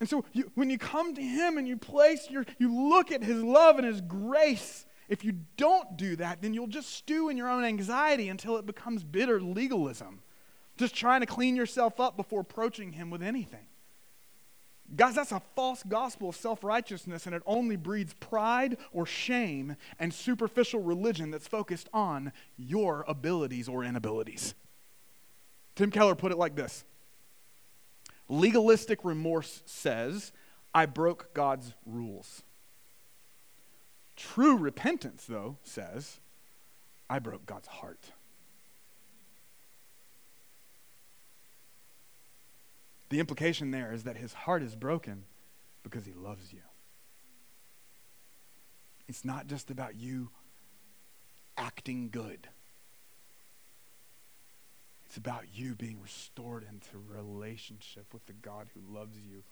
And 0.00 0.08
so 0.08 0.24
you, 0.32 0.50
when 0.54 0.70
you 0.70 0.78
come 0.78 1.14
to 1.14 1.22
Him 1.22 1.58
and 1.58 1.66
you 1.66 1.76
place 1.76 2.30
your, 2.30 2.44
you 2.58 2.90
look 2.90 3.10
at 3.10 3.22
His 3.22 3.42
love 3.42 3.78
and 3.78 3.86
His 3.86 4.00
grace, 4.00 4.86
if 5.08 5.24
you 5.24 5.40
don't 5.56 5.96
do 5.96 6.16
that, 6.16 6.42
then 6.42 6.54
you'll 6.54 6.66
just 6.66 6.90
stew 6.90 7.28
in 7.28 7.36
your 7.36 7.48
own 7.48 7.64
anxiety 7.64 8.28
until 8.28 8.56
it 8.56 8.66
becomes 8.66 9.02
bitter 9.02 9.40
legalism. 9.40 10.20
Just 10.76 10.94
trying 10.94 11.20
to 11.20 11.26
clean 11.26 11.56
yourself 11.56 12.00
up 12.00 12.16
before 12.16 12.40
approaching 12.40 12.92
Him 12.92 13.10
with 13.10 13.22
anything. 13.22 13.66
Guys, 14.96 15.14
that's 15.14 15.32
a 15.32 15.42
false 15.56 15.82
gospel 15.82 16.28
of 16.28 16.36
self 16.36 16.62
righteousness, 16.62 17.26
and 17.26 17.34
it 17.34 17.42
only 17.46 17.76
breeds 17.76 18.14
pride 18.14 18.76
or 18.92 19.06
shame 19.06 19.76
and 19.98 20.12
superficial 20.12 20.82
religion 20.82 21.30
that's 21.30 21.48
focused 21.48 21.88
on 21.92 22.32
your 22.56 23.04
abilities 23.08 23.68
or 23.68 23.82
inabilities. 23.82 24.54
Tim 25.74 25.90
Keller 25.90 26.14
put 26.14 26.32
it 26.32 26.38
like 26.38 26.54
this 26.54 26.84
Legalistic 28.28 29.04
remorse 29.04 29.62
says, 29.66 30.32
I 30.74 30.86
broke 30.86 31.34
God's 31.34 31.74
rules. 31.86 32.42
True 34.16 34.56
repentance, 34.56 35.24
though, 35.26 35.58
says, 35.62 36.20
I 37.10 37.18
broke 37.18 37.46
God's 37.46 37.68
heart. 37.68 38.12
The 43.08 43.20
implication 43.20 43.70
there 43.70 43.92
is 43.92 44.04
that 44.04 44.16
his 44.16 44.32
heart 44.32 44.62
is 44.62 44.74
broken 44.74 45.24
because 45.82 46.06
he 46.06 46.12
loves 46.12 46.52
you. 46.52 46.60
It's 49.06 49.24
not 49.24 49.46
just 49.46 49.70
about 49.70 49.96
you 49.96 50.30
acting 51.56 52.08
good. 52.10 52.48
It's 55.04 55.16
about 55.16 55.44
you 55.54 55.74
being 55.74 56.00
restored 56.02 56.64
into 56.68 56.98
relationship 56.98 58.12
with 58.12 58.26
the 58.26 58.32
God 58.32 58.68
who 58.74 58.94
loves 58.94 59.16
you 59.18 59.44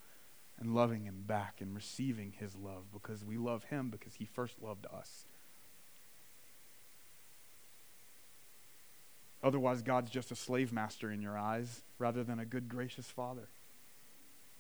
and 0.59 0.74
loving 0.74 1.05
him 1.05 1.22
back 1.26 1.61
and 1.61 1.74
receiving 1.74 2.32
his 2.32 2.57
love 2.57 2.84
because 2.92 3.24
we 3.24 3.36
love 3.36 3.64
him 3.64 3.90
because 3.90 4.14
he 4.14 4.24
first 4.24 4.61
loved 4.61 4.86
us. 4.92 5.26
Otherwise, 9.43 9.82
God's 9.82 10.11
just 10.11 10.30
a 10.30 10.36
slave 10.36 10.72
master 10.72 11.11
in 11.11 11.20
your 11.20 11.36
eyes 11.36 11.82
rather 11.99 12.22
than 12.22 12.38
a 12.38 12.45
good, 12.45 12.68
gracious 12.68 13.07
father. 13.07 13.49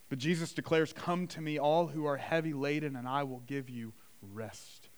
But 0.08 0.18
Jesus 0.18 0.52
declares, 0.52 0.92
Come 0.92 1.26
to 1.28 1.40
me, 1.40 1.58
all 1.58 1.88
who 1.88 2.04
are 2.04 2.16
heavy 2.16 2.52
laden, 2.52 2.96
and 2.96 3.08
I 3.08 3.22
will 3.22 3.40
give 3.46 3.70
you 3.70 3.92
rest. 4.20 4.88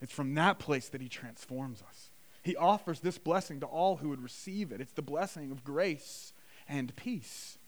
It's 0.00 0.12
from 0.12 0.34
that 0.34 0.58
place 0.58 0.88
that 0.88 1.00
he 1.00 1.08
transforms 1.08 1.82
us. 1.86 2.10
He 2.42 2.56
offers 2.56 3.00
this 3.00 3.18
blessing 3.18 3.60
to 3.60 3.66
all 3.66 3.96
who 3.96 4.08
would 4.08 4.22
receive 4.22 4.72
it. 4.72 4.80
It's 4.80 4.92
the 4.92 5.02
blessing 5.02 5.50
of 5.50 5.62
grace 5.62 6.32
and 6.68 6.94
peace. 6.96 7.58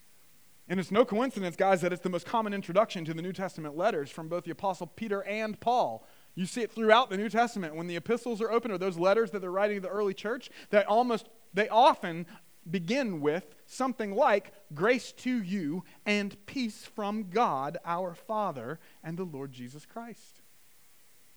And 0.69 0.81
it's 0.81 0.91
no 0.91 1.05
coincidence, 1.05 1.57
guys, 1.57 1.83
that 1.83 1.93
it's 1.93 2.03
the 2.03 2.09
most 2.09 2.25
common 2.25 2.55
introduction 2.55 3.05
to 3.05 3.13
the 3.13 3.21
New 3.21 3.33
Testament 3.33 3.77
letters 3.77 4.11
from 4.11 4.29
both 4.29 4.45
the 4.45 4.53
Apostle 4.53 4.87
Peter 4.87 5.23
and 5.25 5.59
Paul. 5.61 6.07
You 6.35 6.47
see 6.47 6.63
it 6.63 6.73
throughout 6.73 7.11
the 7.11 7.17
New 7.17 7.29
Testament. 7.29 7.75
When 7.75 7.87
the 7.87 7.97
epistles 7.97 8.41
are 8.41 8.51
open, 8.51 8.71
or 8.71 8.79
those 8.79 8.99
letters 8.99 9.31
that 9.31 9.41
they're 9.41 9.51
writing 9.51 9.77
to 9.77 9.83
the 9.83 9.89
early 9.89 10.15
church, 10.15 10.51
they 10.71 10.83
almost, 10.85 11.29
they 11.53 11.69
often 11.69 12.27
begin 12.71 13.21
with 13.21 13.55
something 13.67 14.15
like 14.15 14.53
grace 14.73 15.13
to 15.13 15.43
you 15.43 15.85
and 16.07 16.37
peace 16.47 16.85
from 16.85 17.29
God 17.31 17.79
our 17.85 18.15
Father 18.15 18.79
and 19.03 19.19
the 19.19 19.25
Lord 19.25 19.53
Jesus 19.53 19.85
Christ. 19.85 20.41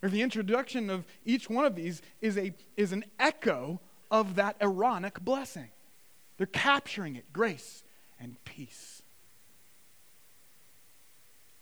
Or 0.01 0.09
the 0.09 0.21
introduction 0.21 0.89
of 0.89 1.05
each 1.25 1.49
one 1.49 1.65
of 1.65 1.75
these 1.75 2.01
is, 2.21 2.37
a, 2.37 2.53
is 2.77 2.91
an 2.91 3.05
echo 3.19 3.81
of 4.11 4.35
that 4.35 4.55
Aaronic 4.61 5.19
blessing. 5.19 5.69
They're 6.37 6.47
capturing 6.47 7.15
it 7.15 7.33
grace 7.33 7.83
and 8.19 8.37
peace. 8.45 9.01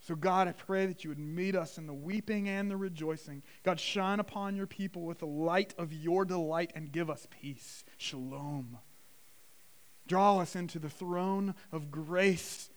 So, 0.05 0.15
God, 0.15 0.49
I 0.49 0.51
pray 0.51 0.85
that 0.85 1.05
you 1.05 1.09
would 1.09 1.19
meet 1.19 1.55
us 1.55 1.77
in 1.77 1.87
the 1.87 1.93
weeping 1.93 2.49
and 2.49 2.69
the 2.69 2.75
rejoicing. 2.75 3.41
God, 3.63 3.79
shine 3.79 4.19
upon 4.19 4.57
your 4.57 4.67
people 4.67 5.03
with 5.03 5.19
the 5.19 5.25
light 5.25 5.73
of 5.77 5.93
your 5.93 6.25
delight 6.25 6.73
and 6.75 6.91
give 6.91 7.09
us 7.09 7.25
peace. 7.41 7.85
Shalom. 7.97 8.79
Draw 10.05 10.39
us 10.39 10.57
into 10.57 10.77
the 10.77 10.89
throne 10.89 11.55
of 11.71 11.89
grace 11.89 12.69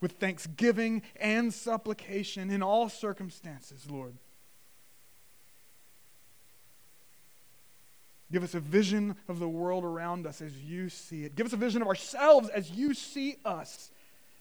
with 0.00 0.12
thanksgiving 0.12 1.02
and 1.16 1.52
supplication 1.52 2.50
in 2.50 2.62
all 2.62 2.88
circumstances, 2.88 3.86
Lord. 3.90 4.16
Give 8.32 8.42
us 8.42 8.54
a 8.54 8.60
vision 8.60 9.16
of 9.28 9.38
the 9.38 9.48
world 9.48 9.84
around 9.84 10.26
us 10.26 10.40
as 10.40 10.56
you 10.56 10.88
see 10.88 11.24
it. 11.24 11.36
Give 11.36 11.46
us 11.46 11.52
a 11.52 11.58
vision 11.58 11.82
of 11.82 11.88
ourselves 11.88 12.48
as 12.48 12.70
you 12.70 12.94
see 12.94 13.36
us 13.44 13.90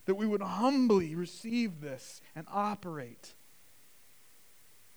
that 0.05 0.15
we 0.15 0.25
would 0.25 0.41
humbly 0.41 1.15
receive 1.15 1.81
this 1.81 2.21
and 2.35 2.45
operate 2.51 3.33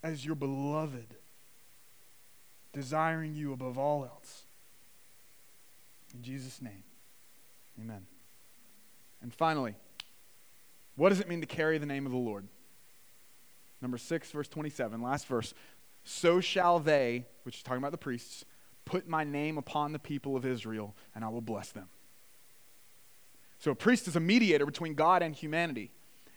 as 0.02 0.24
your 0.24 0.34
beloved, 0.34 1.16
desiring 2.72 3.34
you 3.34 3.52
above 3.52 3.78
all 3.78 4.04
else. 4.04 4.44
In 6.14 6.22
Jesus' 6.22 6.62
name, 6.62 6.84
amen. 7.80 8.06
And 9.22 9.32
finally, 9.32 9.74
what 10.96 11.10
does 11.10 11.20
it 11.20 11.28
mean 11.28 11.40
to 11.40 11.46
carry 11.46 11.78
the 11.78 11.86
name 11.86 12.06
of 12.06 12.12
the 12.12 12.18
Lord? 12.18 12.46
Number 13.82 13.98
6, 13.98 14.30
verse 14.30 14.48
27, 14.48 15.02
last 15.02 15.26
verse. 15.26 15.54
So 16.04 16.40
shall 16.40 16.78
they, 16.78 17.26
which 17.42 17.56
is 17.56 17.62
talking 17.62 17.78
about 17.78 17.92
the 17.92 17.98
priests, 17.98 18.44
put 18.84 19.08
my 19.08 19.24
name 19.24 19.58
upon 19.58 19.92
the 19.92 19.98
people 19.98 20.36
of 20.36 20.46
Israel, 20.46 20.94
and 21.14 21.24
I 21.24 21.28
will 21.28 21.40
bless 21.40 21.70
them. 21.70 21.88
So 23.58 23.70
a 23.70 23.74
priest 23.74 24.06
is 24.08 24.16
a 24.16 24.20
mediator 24.20 24.66
between 24.66 24.94
God 24.94 25.22
and 25.22 25.34
humanity. 25.34 25.90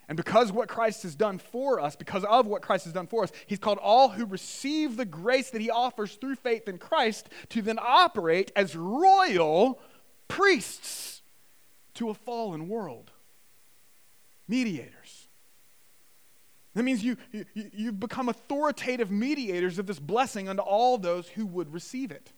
And 0.08 0.16
because 0.16 0.52
what 0.52 0.68
Christ 0.68 1.04
has 1.04 1.14
done 1.14 1.38
for 1.38 1.80
us, 1.80 1.96
because 1.96 2.24
of 2.24 2.48
what 2.48 2.64
Christ 2.64 2.86
has 2.86 2.94
done 2.94 3.06
for 3.06 3.24
us, 3.24 3.32
he's 3.46 3.60
called 3.60 3.78
all 3.78 4.10
who 4.10 4.26
receive 4.26 4.98
the 4.98 5.06
grace 5.06 5.52
that 5.52 5.62
he 5.62 5.70
offers 5.70 6.16
through 6.16 6.36
faith 6.36 6.68
in 6.68 6.80
Christ 6.80 7.30
to 7.50 7.62
then 7.62 7.78
operate 7.80 8.52
as 8.56 8.76
royal 8.76 9.80
priests 10.28 11.22
to 11.94 12.10
a 12.10 12.16
fallen 12.16 12.68
world. 12.68 13.12
Mediators. 14.48 15.28
That 16.74 16.84
means 16.84 17.04
you, 17.04 17.18
you, 17.32 17.46
you've 17.54 18.00
become 18.00 18.30
authoritative 18.30 19.12
mediators 19.12 19.78
of 19.78 19.86
this 19.86 20.00
blessing 20.00 20.50
unto 20.50 20.64
all 20.64 20.98
those 20.98 21.28
who 21.28 21.46
would 21.46 21.72
receive 21.72 22.10
it. 22.10 22.32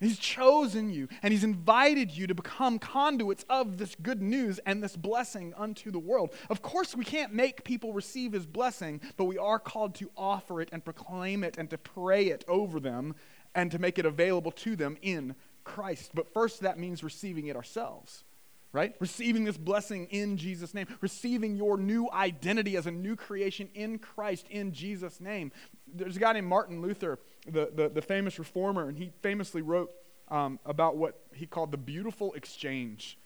He's 0.00 0.18
chosen 0.18 0.90
you 0.90 1.08
and 1.22 1.32
he's 1.32 1.44
invited 1.44 2.10
you 2.12 2.26
to 2.28 2.34
become 2.34 2.78
conduits 2.78 3.44
of 3.48 3.78
this 3.78 3.96
good 4.00 4.22
news 4.22 4.60
and 4.64 4.82
this 4.82 4.96
blessing 4.96 5.52
unto 5.56 5.90
the 5.90 5.98
world. 5.98 6.32
Of 6.48 6.62
course, 6.62 6.94
we 6.94 7.04
can't 7.04 7.34
make 7.34 7.64
people 7.64 7.92
receive 7.92 8.32
his 8.32 8.46
blessing, 8.46 9.00
but 9.16 9.24
we 9.24 9.38
are 9.38 9.58
called 9.58 9.96
to 9.96 10.10
offer 10.16 10.60
it 10.60 10.68
and 10.72 10.84
proclaim 10.84 11.42
it 11.42 11.58
and 11.58 11.68
to 11.70 11.78
pray 11.78 12.26
it 12.26 12.44
over 12.46 12.78
them 12.78 13.16
and 13.54 13.70
to 13.72 13.78
make 13.78 13.98
it 13.98 14.06
available 14.06 14.52
to 14.52 14.76
them 14.76 14.96
in 15.02 15.34
Christ. 15.64 16.12
But 16.14 16.32
first, 16.32 16.60
that 16.60 16.78
means 16.78 17.02
receiving 17.02 17.48
it 17.48 17.56
ourselves, 17.56 18.24
right? 18.72 18.94
Receiving 19.00 19.44
this 19.44 19.58
blessing 19.58 20.06
in 20.06 20.36
Jesus' 20.36 20.74
name, 20.74 20.86
receiving 21.00 21.56
your 21.56 21.76
new 21.76 22.08
identity 22.12 22.76
as 22.76 22.86
a 22.86 22.92
new 22.92 23.16
creation 23.16 23.68
in 23.74 23.98
Christ 23.98 24.46
in 24.48 24.72
Jesus' 24.72 25.20
name. 25.20 25.50
There's 25.94 26.16
a 26.16 26.20
guy 26.20 26.32
named 26.32 26.46
Martin 26.46 26.80
Luther 26.80 27.18
the, 27.46 27.70
the, 27.74 27.88
the 27.88 28.02
famous 28.02 28.38
reformer, 28.38 28.88
and 28.88 28.96
he 28.96 29.12
famously 29.22 29.62
wrote 29.62 29.90
um, 30.28 30.58
about 30.64 30.96
what 30.96 31.20
he 31.32 31.46
called 31.46 31.70
the 31.70 31.78
beautiful 31.78 32.32
exchange. 32.34 33.18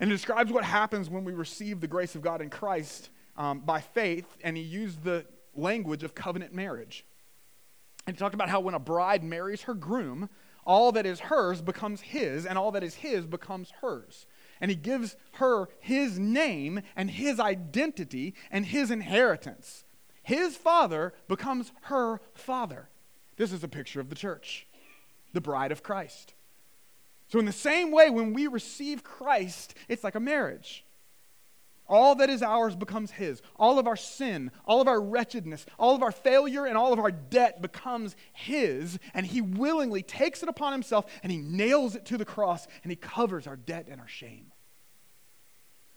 And 0.00 0.10
it 0.10 0.14
describes 0.14 0.52
what 0.52 0.64
happens 0.64 1.10
when 1.10 1.24
we 1.24 1.32
receive 1.32 1.80
the 1.80 1.88
grace 1.88 2.14
of 2.14 2.22
God 2.22 2.40
in 2.40 2.50
Christ 2.50 3.10
um, 3.36 3.60
by 3.60 3.80
faith, 3.80 4.26
and 4.42 4.56
he 4.56 4.62
used 4.62 5.02
the 5.02 5.26
language 5.54 6.02
of 6.02 6.14
covenant 6.14 6.52
marriage. 6.52 7.04
And 8.06 8.16
he 8.16 8.18
talked 8.18 8.34
about 8.34 8.48
how 8.48 8.60
when 8.60 8.74
a 8.74 8.80
bride 8.80 9.22
marries 9.22 9.62
her 9.62 9.74
groom, 9.74 10.28
all 10.64 10.92
that 10.92 11.06
is 11.06 11.20
hers 11.20 11.62
becomes 11.62 12.00
his, 12.00 12.46
and 12.46 12.58
all 12.58 12.72
that 12.72 12.84
is 12.84 12.94
his 12.96 13.26
becomes 13.26 13.72
hers. 13.80 14.26
And 14.60 14.70
he 14.70 14.76
gives 14.76 15.16
her 15.34 15.68
his 15.80 16.18
name 16.18 16.82
and 16.96 17.10
his 17.10 17.40
identity 17.40 18.34
and 18.50 18.66
his 18.66 18.90
inheritance. 18.90 19.84
His 20.28 20.58
father 20.58 21.14
becomes 21.26 21.72
her 21.84 22.20
father. 22.34 22.90
This 23.38 23.50
is 23.50 23.64
a 23.64 23.68
picture 23.68 23.98
of 23.98 24.10
the 24.10 24.14
church, 24.14 24.66
the 25.32 25.40
bride 25.40 25.72
of 25.72 25.82
Christ. 25.82 26.34
So, 27.28 27.38
in 27.38 27.46
the 27.46 27.52
same 27.52 27.92
way, 27.92 28.10
when 28.10 28.34
we 28.34 28.46
receive 28.46 29.02
Christ, 29.02 29.74
it's 29.88 30.04
like 30.04 30.16
a 30.16 30.20
marriage. 30.20 30.84
All 31.88 32.14
that 32.16 32.28
is 32.28 32.42
ours 32.42 32.76
becomes 32.76 33.10
His. 33.10 33.40
All 33.56 33.78
of 33.78 33.86
our 33.86 33.96
sin, 33.96 34.50
all 34.66 34.82
of 34.82 34.86
our 34.86 35.00
wretchedness, 35.00 35.64
all 35.78 35.94
of 35.94 36.02
our 36.02 36.12
failure, 36.12 36.66
and 36.66 36.76
all 36.76 36.92
of 36.92 36.98
our 36.98 37.10
debt 37.10 37.62
becomes 37.62 38.14
His. 38.34 38.98
And 39.14 39.24
He 39.24 39.40
willingly 39.40 40.02
takes 40.02 40.42
it 40.42 40.50
upon 40.50 40.72
Himself 40.74 41.06
and 41.22 41.32
He 41.32 41.38
nails 41.38 41.96
it 41.96 42.04
to 42.04 42.18
the 42.18 42.26
cross 42.26 42.68
and 42.82 42.92
He 42.92 42.96
covers 42.96 43.46
our 43.46 43.56
debt 43.56 43.86
and 43.90 43.98
our 43.98 44.08
shame. 44.08 44.52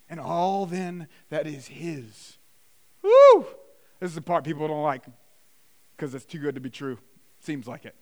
And 0.08 0.18
all 0.18 0.64
then 0.64 1.08
that 1.28 1.46
is 1.46 1.66
His. 1.66 2.38
Woo! 3.02 3.46
This 4.02 4.08
is 4.08 4.14
the 4.16 4.20
part 4.20 4.42
people 4.42 4.66
don't 4.66 4.82
like 4.82 5.04
because 5.96 6.12
it's 6.12 6.24
too 6.24 6.40
good 6.40 6.56
to 6.56 6.60
be 6.60 6.70
true. 6.70 6.98
Seems 7.38 7.68
like 7.68 7.84
it. 7.84 7.94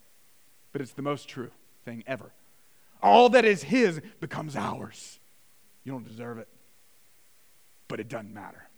But 0.72 0.80
it's 0.80 0.92
the 0.92 1.03
most 1.03 1.28
true 1.28 1.51
thing 1.84 2.05
ever. 2.07 2.32
All 3.03 3.28
that 3.28 3.44
is 3.44 3.64
His 3.64 4.01
becomes 4.18 4.57
ours. 4.57 5.18
You 5.84 5.92
don't 5.92 6.09
deserve 6.09 6.38
it, 6.38 6.48
but 7.86 8.01
it 8.01 8.09
doesn't 8.09 8.32
matter. 8.32 8.70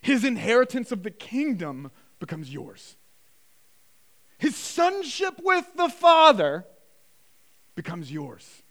His 0.00 0.22
inheritance 0.24 0.92
of 0.92 1.02
the 1.02 1.10
kingdom 1.10 1.90
becomes 2.20 2.54
yours. 2.54 2.96
His 4.38 4.54
sonship 4.54 5.40
with 5.42 5.66
the 5.74 5.88
Father 5.88 6.66
becomes 7.74 8.12
yours. 8.12 8.62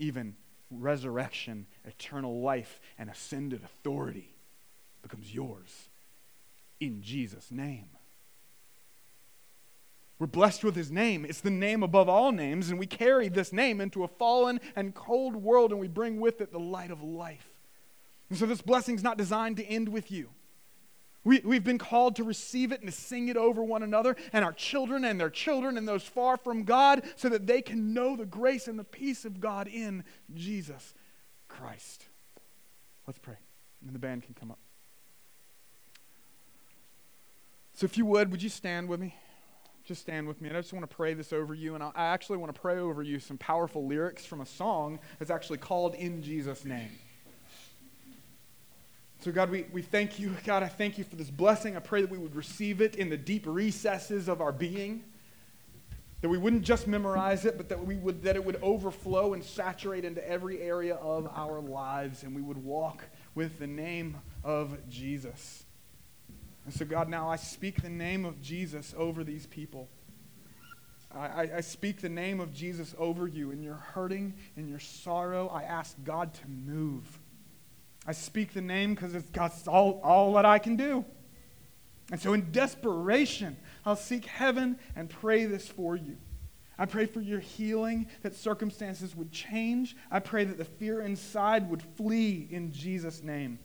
Even 0.00 0.34
resurrection, 0.72 1.66
eternal 1.84 2.40
life, 2.40 2.80
and 2.98 3.08
ascended 3.08 3.62
authority 3.62 4.34
becomes 5.08 5.34
yours 5.34 5.88
in 6.80 7.02
Jesus' 7.02 7.50
name. 7.50 7.88
We're 10.18 10.26
blessed 10.26 10.64
with 10.64 10.74
his 10.74 10.90
name. 10.90 11.24
It's 11.24 11.40
the 11.40 11.50
name 11.50 11.82
above 11.82 12.08
all 12.08 12.32
names, 12.32 12.70
and 12.70 12.78
we 12.78 12.86
carry 12.86 13.28
this 13.28 13.52
name 13.52 13.80
into 13.80 14.02
a 14.02 14.08
fallen 14.08 14.60
and 14.74 14.94
cold 14.94 15.36
world, 15.36 15.70
and 15.70 15.80
we 15.80 15.86
bring 15.86 16.20
with 16.20 16.40
it 16.40 16.50
the 16.50 16.58
light 16.58 16.90
of 16.90 17.02
life. 17.02 17.48
And 18.28 18.38
so 18.38 18.44
this 18.44 18.60
blessing 18.60 18.96
is 18.96 19.02
not 19.02 19.16
designed 19.16 19.56
to 19.58 19.64
end 19.64 19.88
with 19.88 20.10
you. 20.10 20.30
We, 21.24 21.40
we've 21.40 21.64
been 21.64 21.78
called 21.78 22.16
to 22.16 22.24
receive 22.24 22.72
it 22.72 22.80
and 22.80 22.90
to 22.90 22.96
sing 22.96 23.28
it 23.28 23.36
over 23.36 23.62
one 23.62 23.82
another 23.82 24.16
and 24.32 24.44
our 24.44 24.52
children 24.52 25.04
and 25.04 25.20
their 25.20 25.30
children 25.30 25.76
and 25.76 25.86
those 25.86 26.04
far 26.04 26.36
from 26.36 26.64
God 26.64 27.02
so 27.16 27.28
that 27.28 27.46
they 27.46 27.60
can 27.60 27.92
know 27.92 28.16
the 28.16 28.24
grace 28.24 28.66
and 28.66 28.78
the 28.78 28.84
peace 28.84 29.24
of 29.24 29.40
God 29.40 29.68
in 29.68 30.04
Jesus 30.34 30.94
Christ. 31.48 32.06
Let's 33.06 33.18
pray. 33.18 33.36
And 33.84 33.94
the 33.94 33.98
band 33.98 34.22
can 34.22 34.34
come 34.34 34.50
up. 34.50 34.58
So, 37.78 37.84
if 37.84 37.96
you 37.96 38.06
would, 38.06 38.32
would 38.32 38.42
you 38.42 38.48
stand 38.48 38.88
with 38.88 38.98
me? 38.98 39.14
just 39.84 40.00
stand 40.00 40.26
with 40.26 40.42
me. 40.42 40.48
And 40.48 40.58
I 40.58 40.60
just 40.60 40.72
want 40.72 40.90
to 40.90 40.92
pray 40.96 41.14
this 41.14 41.32
over 41.32 41.54
you. 41.54 41.76
And 41.76 41.84
I 41.84 41.92
actually 41.94 42.38
want 42.38 42.52
to 42.52 42.60
pray 42.60 42.76
over 42.76 43.04
you 43.04 43.20
some 43.20 43.38
powerful 43.38 43.86
lyrics 43.86 44.26
from 44.26 44.40
a 44.40 44.46
song 44.46 44.98
that's 45.20 45.30
actually 45.30 45.58
called 45.58 45.94
In 45.94 46.20
Jesus' 46.20 46.64
Name. 46.64 46.90
So, 49.20 49.30
God, 49.30 49.48
we, 49.48 49.64
we 49.72 49.80
thank 49.80 50.18
you. 50.18 50.34
God, 50.44 50.64
I 50.64 50.66
thank 50.66 50.98
you 50.98 51.04
for 51.04 51.14
this 51.14 51.30
blessing. 51.30 51.76
I 51.76 51.78
pray 51.78 52.00
that 52.00 52.10
we 52.10 52.18
would 52.18 52.34
receive 52.34 52.80
it 52.80 52.96
in 52.96 53.10
the 53.10 53.16
deep 53.16 53.44
recesses 53.46 54.26
of 54.26 54.40
our 54.40 54.50
being. 54.50 55.04
That 56.22 56.30
we 56.30 56.38
wouldn't 56.38 56.62
just 56.62 56.88
memorize 56.88 57.44
it, 57.44 57.56
but 57.56 57.68
that, 57.68 57.86
we 57.86 57.94
would, 57.94 58.24
that 58.24 58.34
it 58.34 58.44
would 58.44 58.58
overflow 58.60 59.34
and 59.34 59.44
saturate 59.44 60.04
into 60.04 60.28
every 60.28 60.60
area 60.60 60.96
of 60.96 61.30
our 61.32 61.60
lives, 61.60 62.24
and 62.24 62.34
we 62.34 62.42
would 62.42 62.58
walk 62.58 63.04
with 63.36 63.60
the 63.60 63.68
name 63.68 64.16
of 64.42 64.76
Jesus. 64.88 65.62
And 66.68 66.76
so, 66.76 66.84
God, 66.84 67.08
now 67.08 67.30
I 67.30 67.36
speak 67.36 67.80
the 67.80 67.88
name 67.88 68.26
of 68.26 68.42
Jesus 68.42 68.94
over 68.94 69.24
these 69.24 69.46
people. 69.46 69.88
I, 71.10 71.48
I, 71.56 71.60
speak 71.62 72.02
the 72.02 72.10
name 72.10 72.40
of 72.40 72.52
Jesus 72.52 72.94
over 72.98 73.26
you 73.26 73.52
in 73.52 73.62
your 73.62 73.76
hurting, 73.76 74.34
in 74.54 74.68
your 74.68 74.78
sorrow. 74.78 75.48
I 75.48 75.62
ask 75.62 75.96
God 76.04 76.34
to 76.34 76.46
move. 76.46 77.20
I 78.06 78.12
speak 78.12 78.52
the 78.52 78.60
name 78.60 78.94
because 78.94 79.14
it's 79.14 79.30
God's 79.30 79.66
all, 79.66 79.98
all 80.04 80.34
that 80.34 80.44
I 80.44 80.58
can 80.58 80.76
do. 80.76 81.06
And 82.12 82.20
so, 82.20 82.34
in 82.34 82.52
desperation, 82.52 83.56
I'll 83.86 83.96
seek 83.96 84.26
heaven 84.26 84.78
and 84.94 85.08
pray 85.08 85.46
this 85.46 85.66
for 85.66 85.96
you. 85.96 86.18
I 86.76 86.84
pray 86.84 87.06
for 87.06 87.22
your 87.22 87.40
healing, 87.40 88.08
that 88.20 88.34
circumstances 88.34 89.16
would 89.16 89.32
change. 89.32 89.96
I 90.10 90.20
pray 90.20 90.44
that 90.44 90.58
the 90.58 90.66
fear 90.66 91.00
inside 91.00 91.70
would 91.70 91.82
flee 91.96 92.46
in 92.50 92.72
Jesus' 92.72 93.22
name. 93.22 93.58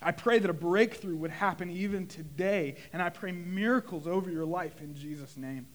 I 0.00 0.12
pray 0.12 0.38
that 0.38 0.50
a 0.50 0.54
breakthrough 0.54 1.16
would 1.16 1.30
happen 1.30 1.70
even 1.70 2.06
today, 2.06 2.76
and 2.92 3.02
I 3.02 3.10
pray 3.10 3.32
miracles 3.32 4.06
over 4.06 4.30
your 4.30 4.44
life 4.44 4.80
in 4.80 4.94
Jesus' 4.94 5.36
name. 5.36 5.66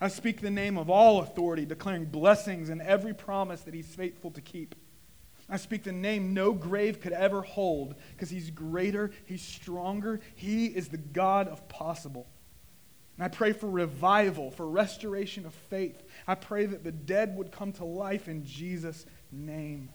I 0.00 0.08
speak 0.08 0.40
the 0.40 0.50
name 0.50 0.78
of 0.78 0.88
all 0.88 1.20
authority, 1.22 1.66
declaring 1.66 2.04
blessings 2.04 2.68
and 2.68 2.80
every 2.80 3.14
promise 3.14 3.62
that 3.62 3.74
He's 3.74 3.94
faithful 3.94 4.30
to 4.32 4.40
keep. 4.40 4.76
I 5.50 5.56
speak 5.56 5.82
the 5.82 5.92
name 5.92 6.34
no 6.34 6.52
grave 6.52 7.00
could 7.00 7.12
ever 7.12 7.42
hold 7.42 7.96
because 8.12 8.30
He's 8.30 8.50
greater, 8.50 9.10
He's 9.26 9.42
stronger, 9.42 10.20
He 10.36 10.66
is 10.66 10.88
the 10.88 10.98
God 10.98 11.48
of 11.48 11.68
possible. 11.68 12.28
And 13.16 13.24
I 13.24 13.28
pray 13.28 13.52
for 13.52 13.68
revival, 13.68 14.52
for 14.52 14.68
restoration 14.68 15.44
of 15.44 15.52
faith. 15.52 16.00
I 16.28 16.36
pray 16.36 16.66
that 16.66 16.84
the 16.84 16.92
dead 16.92 17.36
would 17.36 17.50
come 17.50 17.72
to 17.72 17.84
life 17.84 18.28
in 18.28 18.44
Jesus' 18.44 19.04
name. 19.32 19.88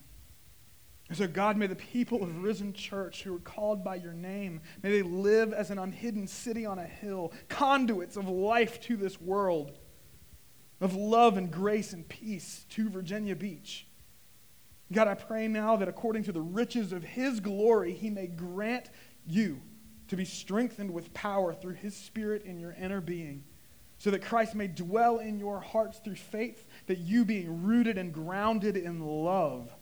And 1.10 1.18
so, 1.18 1.28
God, 1.28 1.58
may 1.58 1.68
the 1.68 1.76
people 1.76 2.24
of 2.24 2.43
Risen 2.43 2.74
Church 2.74 3.24
who 3.24 3.36
are 3.36 3.39
called 3.39 3.84
by 3.84 3.95
your 3.95 4.14
name, 4.14 4.62
may 4.82 4.91
they 4.91 5.01
live 5.01 5.54
as 5.54 5.70
an 5.70 5.78
unhidden 5.78 6.28
city 6.28 6.66
on 6.66 6.80
a 6.80 6.86
hill, 6.86 7.34
conduits 7.49 8.16
of 8.16 8.28
life 8.30 8.80
to 8.82 8.95
this 8.95 9.20
world, 9.20 9.78
of 10.80 10.95
love 10.95 11.38
and 11.38 11.51
grace 11.51 11.93
and 11.93 12.08
peace 12.08 12.66
to 12.70 12.89
Virginia 12.89 13.36
Beach. 13.36 13.86
God, 14.91 15.08
I 15.08 15.16
pray 15.16 15.47
now 15.47 15.76
that 15.76 15.88
according 15.88 16.24
to 16.24 16.32
the 16.32 16.41
riches 16.41 16.93
of 16.93 17.04
his 17.04 17.39
glory, 17.39 17.93
he 17.93 18.10
may 18.10 18.28
grant 18.28 18.89
you 19.26 19.62
to 20.08 20.16
be 20.16 20.26
strengthened 20.26 20.91
with 20.91 21.14
power 21.14 21.54
through 21.54 21.74
his 21.74 21.95
spirit 21.95 22.43
in 22.43 22.60
your 22.60 22.76
inner 22.80 23.01
being, 23.01 23.43
so 23.97 24.12
that 24.12 24.24
Christ 24.24 24.56
may 24.56 24.68
dwell 24.68 25.20
in 25.20 25.39
your 25.39 25.60
hearts 25.60 25.99
through 25.99 26.16
faith, 26.16 26.66
that 26.88 26.99
you, 26.99 27.26
being 27.26 27.64
rooted 27.64 27.97
and 27.97 28.14
grounded 28.14 28.78
in 28.78 28.99
love, 28.99 29.74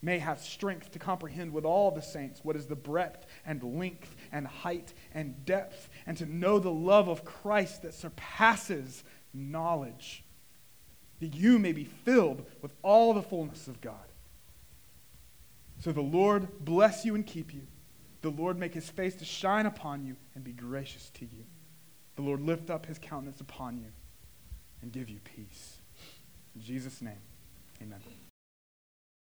may 0.00 0.18
have 0.18 0.40
strength 0.40 0.92
to 0.92 0.98
comprehend 0.98 1.52
with 1.52 1.64
all 1.64 1.90
the 1.90 2.02
saints 2.02 2.40
what 2.42 2.56
is 2.56 2.66
the 2.66 2.76
breadth 2.76 3.26
and 3.44 3.62
length 3.62 4.14
and 4.30 4.46
height 4.46 4.92
and 5.12 5.44
depth, 5.44 5.88
and 6.06 6.16
to 6.16 6.26
know 6.26 6.58
the 6.58 6.70
love 6.70 7.08
of 7.08 7.24
Christ 7.24 7.82
that 7.82 7.94
surpasses 7.94 9.02
knowledge, 9.34 10.24
that 11.20 11.34
you 11.34 11.58
may 11.58 11.72
be 11.72 11.84
filled 11.84 12.46
with 12.62 12.72
all 12.82 13.12
the 13.12 13.22
fullness 13.22 13.66
of 13.66 13.80
God. 13.80 13.94
So 15.80 15.92
the 15.92 16.00
Lord 16.00 16.48
bless 16.64 17.04
you 17.04 17.14
and 17.14 17.26
keep 17.26 17.54
you. 17.54 17.62
The 18.22 18.30
Lord 18.30 18.58
make 18.58 18.74
his 18.74 18.88
face 18.88 19.14
to 19.16 19.24
shine 19.24 19.66
upon 19.66 20.04
you 20.04 20.16
and 20.34 20.42
be 20.42 20.52
gracious 20.52 21.10
to 21.14 21.24
you. 21.24 21.44
The 22.16 22.22
Lord 22.22 22.40
lift 22.40 22.68
up 22.68 22.86
his 22.86 22.98
countenance 22.98 23.40
upon 23.40 23.78
you 23.78 23.92
and 24.82 24.90
give 24.90 25.08
you 25.08 25.20
peace. 25.22 25.76
In 26.56 26.62
Jesus' 26.62 27.00
name, 27.00 27.20
amen. 27.80 28.00